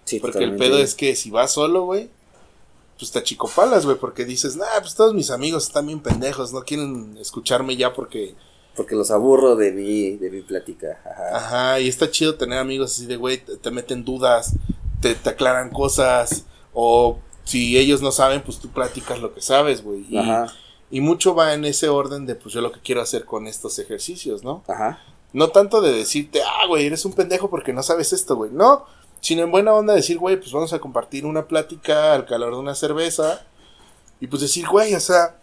[0.05, 2.09] Sí, Porque el pedo es que si vas solo, güey,
[2.97, 6.63] pues te achicopalas, güey, porque dices, nah, pues todos mis amigos están bien pendejos, no
[6.63, 8.35] quieren escucharme ya porque...
[8.73, 10.99] Porque los aburro de mi, de mi plática.
[11.03, 11.37] Ajá.
[11.37, 14.53] Ajá, y está chido tener amigos así de, güey, te, te meten dudas,
[15.01, 19.83] te, te aclaran cosas, o si ellos no saben, pues tú platicas lo que sabes,
[19.83, 20.05] güey.
[20.09, 20.53] Y, Ajá.
[20.89, 23.79] y mucho va en ese orden de, pues yo lo que quiero hacer con estos
[23.79, 24.63] ejercicios, ¿no?
[24.67, 25.01] Ajá.
[25.33, 28.51] No tanto de decirte, ah, güey, eres un pendejo porque no sabes esto, güey.
[28.51, 28.85] No,
[29.19, 32.59] sino en buena onda decir, güey, pues vamos a compartir una plática al calor de
[32.59, 33.45] una cerveza.
[34.19, 35.35] Y pues decir, güey, o sea,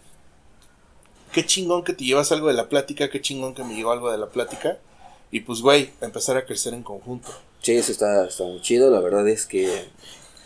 [1.31, 4.11] qué chingón que te llevas algo de la plática, qué chingón que me llegó algo
[4.11, 4.77] de la plática.
[5.31, 7.31] Y pues, güey, empezar a crecer en conjunto.
[7.61, 8.91] Sí, eso está, está muy chido.
[8.91, 9.89] La verdad es que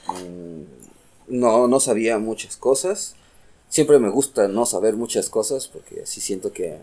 [0.07, 0.84] mm,
[1.27, 3.15] no, no sabía muchas cosas.
[3.69, 6.77] Siempre me gusta no saber muchas cosas porque así siento que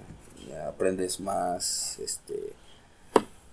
[0.68, 2.52] aprendes más, este,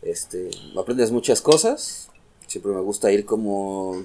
[0.02, 2.10] este, aprendes muchas cosas.
[2.48, 4.03] Siempre me gusta ir como,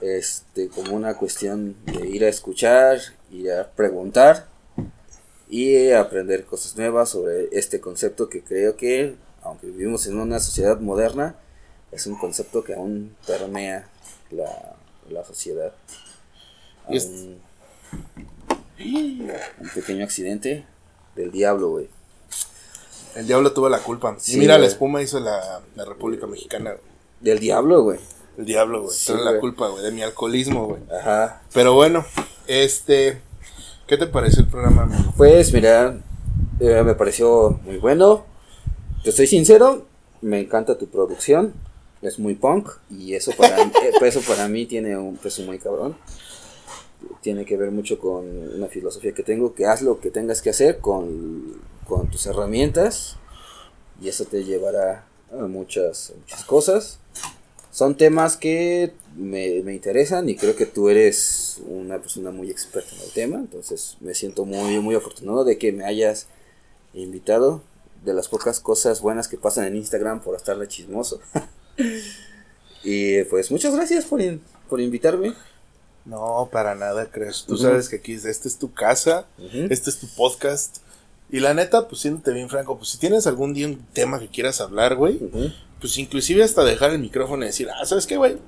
[0.00, 4.48] este, como una cuestión de ir a escuchar, ir a preguntar
[5.48, 10.78] y aprender cosas nuevas sobre este concepto que creo que, aunque vivimos en una sociedad
[10.78, 11.36] moderna,
[11.90, 13.88] es un concepto que aún permea
[14.30, 14.77] la,
[15.10, 15.72] la sociedad.
[16.88, 17.40] Un,
[19.74, 20.64] pequeño accidente
[21.16, 21.88] del diablo, güey.
[23.14, 24.16] El diablo tuvo la culpa.
[24.18, 26.74] Sí, y mira, la espuma hizo la, la República Mexicana.
[27.20, 27.98] Del diablo, güey.
[28.36, 28.94] El diablo, güey.
[28.94, 30.82] Sí, la culpa, güey, de mi alcoholismo, güey.
[30.96, 31.42] Ajá.
[31.52, 32.04] Pero bueno,
[32.46, 33.20] este...
[33.88, 35.12] ¿Qué te parece el programa, amigo?
[35.16, 35.98] Pues mira,
[36.60, 38.24] eh, me pareció muy bueno.
[39.02, 39.86] Te soy sincero,
[40.20, 41.54] me encanta tu producción.
[42.00, 43.70] Es muy punk y eso para, eh,
[44.02, 45.96] eso para mí tiene un peso muy cabrón.
[47.22, 50.50] Tiene que ver mucho con una filosofía que tengo, que haz lo que tengas que
[50.50, 53.16] hacer con, con tus herramientas
[54.00, 56.98] y eso te llevará a muchas, muchas cosas.
[57.72, 62.94] Son temas que me, me interesan y creo que tú eres una persona muy experta
[62.94, 66.26] en el tema, entonces me siento muy, muy afortunado de que me hayas
[66.94, 67.62] invitado.
[68.04, 71.20] De las pocas cosas buenas que pasan en Instagram por estarle chismoso.
[72.84, 75.32] y pues muchas gracias por, in- por invitarme.
[76.04, 77.44] No, para nada, crees.
[77.46, 79.66] Tú sabes que aquí es, esta es tu casa, Ujú.
[79.70, 80.78] este es tu podcast.
[81.30, 84.28] Y la neta, pues siéntate bien franco, pues si tienes algún día un tema que
[84.28, 85.20] quieras hablar, güey,
[85.78, 88.38] pues inclusive hasta dejar el micrófono y decir, ah, ¿sabes qué, güey?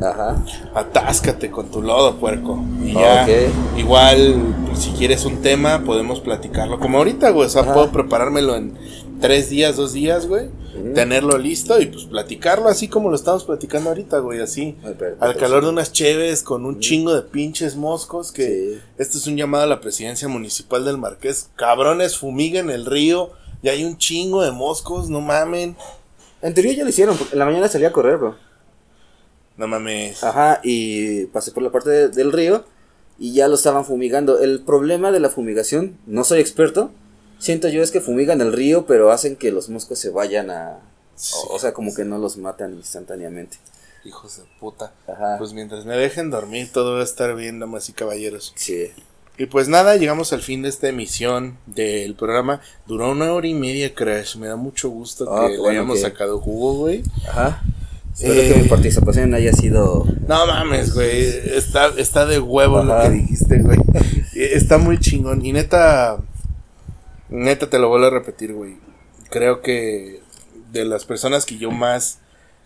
[0.00, 0.44] Ajá.
[0.74, 2.64] Atáscate con tu lodo, puerco.
[2.84, 3.78] Y ya, Ok.
[3.78, 4.36] igual,
[4.68, 6.78] pues, si quieres un tema, podemos platicarlo.
[6.78, 7.74] Como ahorita, güey, o sea, Ajá.
[7.74, 8.74] puedo preparármelo en
[9.20, 10.48] tres días, dos días, güey,
[10.94, 14.76] Tenerlo listo y pues platicarlo así como lo estamos platicando ahorita, güey, así.
[14.84, 18.80] Ay, pero- Al calor de unas cheves con un chingo de pinches moscos que Sí.
[18.98, 21.50] este es un llamado a la presidencia municipal del Marqués.
[21.56, 23.30] Cabrones, fumiguen el río.
[23.62, 25.76] Ya hay un chingo de moscos, no mamen.
[26.40, 28.36] En teoría ya lo hicieron, porque en la mañana salí a correr, bro.
[29.56, 30.24] No mames.
[30.24, 32.64] Ajá, y pasé por la parte de- del río
[33.18, 34.40] y ya lo estaban fumigando.
[34.40, 36.90] El problema de la fumigación, no soy experto,
[37.42, 40.78] siento yo es que fumigan el río, pero hacen que los moscos se vayan a...
[41.16, 41.34] Sí.
[41.50, 43.58] O, o sea, como que no los matan instantáneamente.
[44.04, 44.92] Hijos de puta.
[45.06, 45.36] Ajá.
[45.38, 48.52] Pues mientras me dejen dormir, todo va a estar bien, damas y caballeros.
[48.56, 48.90] sí.
[49.38, 52.60] Y pues nada, llegamos al fin de esta emisión del programa.
[52.86, 54.36] Duró una hora y media, Crash.
[54.36, 57.02] Me da mucho gusto Ah, que le bueno hayamos sacado jugo, güey.
[57.26, 57.62] Ajá.
[58.14, 58.52] Espero Eh.
[58.52, 60.04] que mi participación haya sido...
[60.28, 61.22] No mames, güey.
[61.56, 63.78] Está, está de huevo lo que dijiste, güey.
[64.34, 65.44] Está muy chingón.
[65.44, 66.18] Y neta,
[67.32, 68.76] neta te lo vuelvo a repetir, güey.
[69.30, 70.20] Creo que
[70.70, 72.18] de las personas que yo más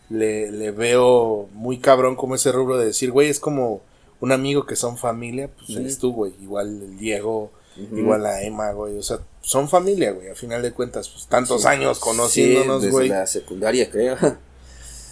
[0.08, 3.80] le, le veo muy cabrón como ese rubro de decir, güey, es como
[4.20, 6.32] un amigo que son familia, pues eres tú, güey.
[6.40, 10.72] Igual el Diego, igual a Emma, güey, o sea, son familia, güey, a final de
[10.72, 11.68] cuentas, pues tantos Sí.
[11.68, 13.08] años Sí, conociéndonos, desde güey.
[13.08, 14.16] la secundaria, creo.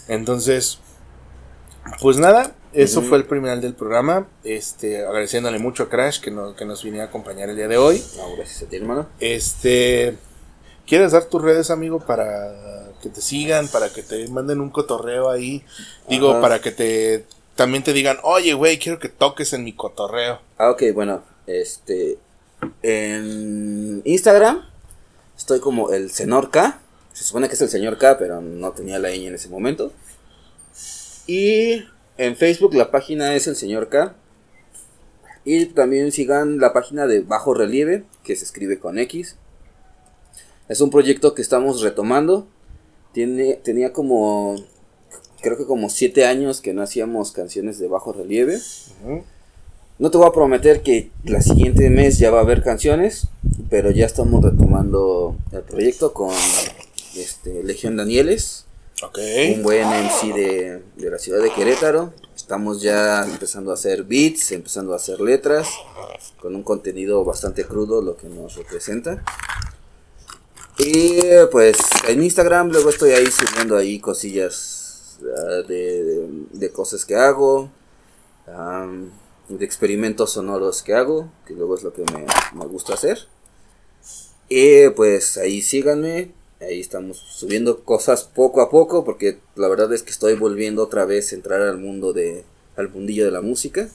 [0.08, 0.78] Entonces,
[2.00, 6.54] pues nada, eso fue el primer del programa, este, agradeciéndole mucho a Crash que nos,
[6.56, 8.02] que nos viniera a acompañar el día de hoy.
[8.16, 9.08] No, gracias a ti, hermano.
[9.20, 10.16] Este,
[10.86, 15.30] ¿quieres dar tus redes, amigo, para que te sigan, para que te manden un cotorreo
[15.30, 15.64] ahí?
[16.08, 17.24] Digo, para que te
[17.54, 20.40] también te digan, oye, güey, quiero que toques en mi cotorreo.
[20.58, 22.18] Ah, ok, bueno, este.
[22.82, 24.64] En Instagram
[25.36, 26.80] estoy como el señor K.
[27.12, 29.92] Se supone que es el señor K, pero no tenía la ñ en ese momento.
[31.26, 31.84] Y
[32.18, 34.14] en Facebook la página es el señor K.
[35.44, 39.36] Y también sigan la página de Bajo Relieve, que se escribe con X.
[40.68, 42.46] Es un proyecto que estamos retomando.
[43.12, 44.56] Tiene, tenía como,
[45.42, 48.58] creo que como siete años que no hacíamos canciones de bajo relieve.
[49.98, 53.28] No te voy a prometer que la siguiente mes ya va a haber canciones,
[53.70, 56.32] pero ya estamos retomando el proyecto con
[57.14, 58.63] este, Legión Danieles,
[59.06, 59.18] Ok.
[59.56, 62.12] un buen MC de, de la ciudad de Querétaro.
[62.36, 65.68] Estamos ya empezando a hacer beats, empezando a hacer letras,
[66.40, 69.22] con un contenido bastante crudo, lo que nos representa.
[70.78, 71.20] Y
[71.52, 71.76] pues
[72.08, 77.70] en Instagram luego estoy ahí subiendo ahí cosillas ah, de, de- cosas que hago,
[79.48, 83.18] de experimentos sonoros que hago, que luego es lo que me, me gusta hacer.
[84.48, 90.02] Y pues ahí síganme, ahí estamos subiendo cosas poco a poco, porque la verdad es
[90.02, 92.44] que estoy volviendo otra vez a entrar al mundo de,
[92.76, 93.88] al mundillo de la música.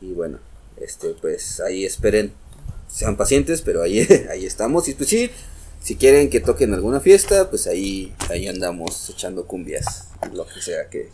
[0.00, 0.38] Y bueno,
[0.80, 2.32] este pues ahí esperen,
[2.88, 4.88] sean pacientes, pero ahí, ahí estamos.
[4.88, 5.30] Y pues sí,
[5.82, 10.88] si quieren que toquen alguna fiesta, pues ahí, ahí andamos echando cumbias, lo que sea
[10.88, 11.10] que,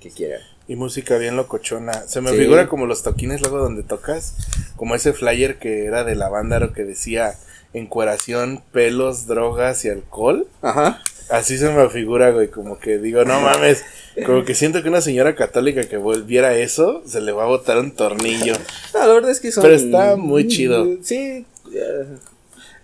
[0.00, 0.40] que quieran.
[0.68, 2.06] Y música bien locochona.
[2.06, 2.36] Se me Sí.
[2.36, 4.34] figura como los toquines luego donde tocas,
[4.76, 7.34] como ese flyer que era de la banda que decía
[7.74, 10.46] encueración, pelos, drogas y alcohol.
[10.60, 11.02] Ajá.
[11.30, 13.84] Así se me figura, güey, como que digo, no mames,
[14.26, 17.78] como que siento que una señora católica que volviera eso, se le va a botar
[17.78, 18.54] un tornillo.
[18.92, 19.62] No, la verdad es que son...
[19.62, 20.86] Pero está muy chido.
[21.02, 21.46] Sí.
[21.72, 21.82] ya.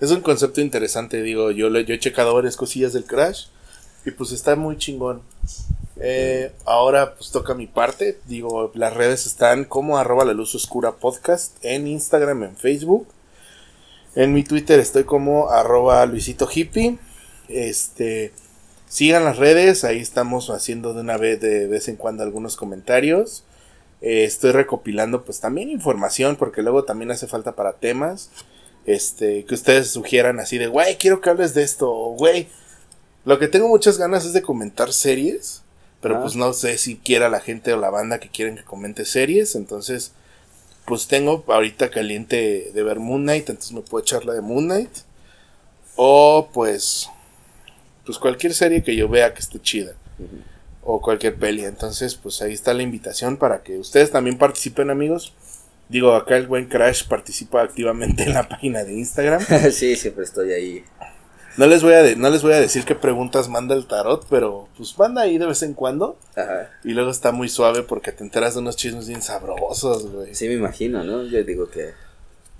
[0.01, 3.47] Es un concepto interesante, digo, yo, yo he checado varias cosillas del Crash
[4.06, 5.20] y pues está muy chingón.
[6.01, 10.93] Eh, ahora pues toca mi parte, digo, las redes están como arroba la luz oscura
[10.93, 13.09] podcast en Instagram, en Facebook.
[14.18, 16.98] En mi Twitter estoy como arroba Luisito Hippie.
[17.48, 18.32] Este,
[18.88, 23.44] sigan las redes, ahí estamos haciendo de una vez de vez en cuando algunos comentarios.
[24.00, 28.30] Eh, estoy recopilando pues también información porque luego también hace falta para temas.
[28.86, 32.48] Este, que ustedes sugieran así de, güey, quiero que hables de esto, güey.
[33.24, 35.62] Lo que tengo muchas ganas es de comentar series,
[36.00, 36.22] pero Ah.
[36.22, 39.54] pues no sé si quiera la gente o la banda que quieren que comente series,
[39.54, 40.10] entonces
[40.89, 44.65] pues tengo ahorita caliente de ver Moon Knight, entonces me puedo echar la de Moon
[44.65, 44.90] Knight.
[45.94, 47.09] O pues
[48.09, 49.93] pues cualquier serie que yo vea que esté chida
[50.82, 51.66] o cualquier peli.
[51.66, 55.35] Entonces, pues ahí está la invitación para que ustedes también participen, amigos.
[55.90, 59.43] Digo, acá el buen Crash participa activamente en la página de Instagram.
[59.73, 60.85] sí, siempre estoy ahí.
[61.59, 64.24] No les voy a de- no les voy a decir qué preguntas manda el tarot,
[64.30, 66.70] pero pues manda ahí de vez en cuando Ajá.
[66.85, 70.35] y luego está muy suave porque te enteras de unos chismes bien sabrosos, güey.
[70.35, 71.24] Sí, me imagino, ¿no?
[71.24, 71.90] Yo digo que...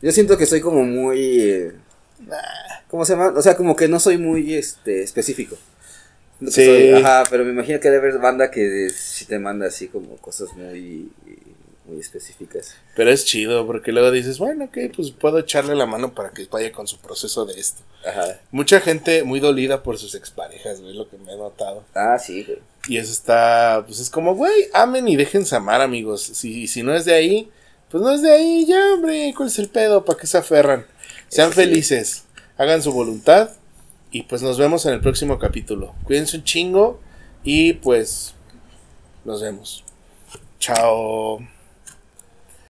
[0.03, 1.41] Yo siento que soy como muy...
[1.41, 1.73] eh,
[2.91, 3.33] ¿Cómo se llama?
[3.37, 5.57] O sea, como que no soy muy este, específico.
[6.41, 6.65] No Sí.
[6.65, 10.16] soy- ajá, pero me imagino que debe haber banda que sí te manda así como
[10.16, 11.11] cosas muy,
[11.89, 12.74] muy específicas.
[12.94, 16.47] Pero es chido porque luego dices, bueno, ok, pues puedo echarle la mano para que
[16.47, 17.82] vaya con su proceso de esto.
[18.06, 18.39] Ajá.
[18.51, 21.85] Mucha gente muy dolida por sus exparejas, güey, lo que me he notado.
[21.94, 22.59] Ah, sí, güey.
[22.89, 26.23] Y eso está, pues es como, güey, amen y déjense amar, amigos.
[26.23, 27.51] Si, si no es de ahí,
[27.90, 30.05] pues no es de ahí, ya, hombre, ¿cuál es el pedo?
[30.05, 30.86] ¿Para qué se aferran?
[31.28, 31.56] Sean sí.
[31.56, 32.24] felices,
[32.56, 33.51] hagan su voluntad
[34.10, 35.94] y pues nos vemos en el próximo capítulo.
[36.05, 37.01] Cuídense un chingo
[37.44, 38.35] y pues
[39.24, 39.85] nos vemos.
[40.59, 41.57] Chao.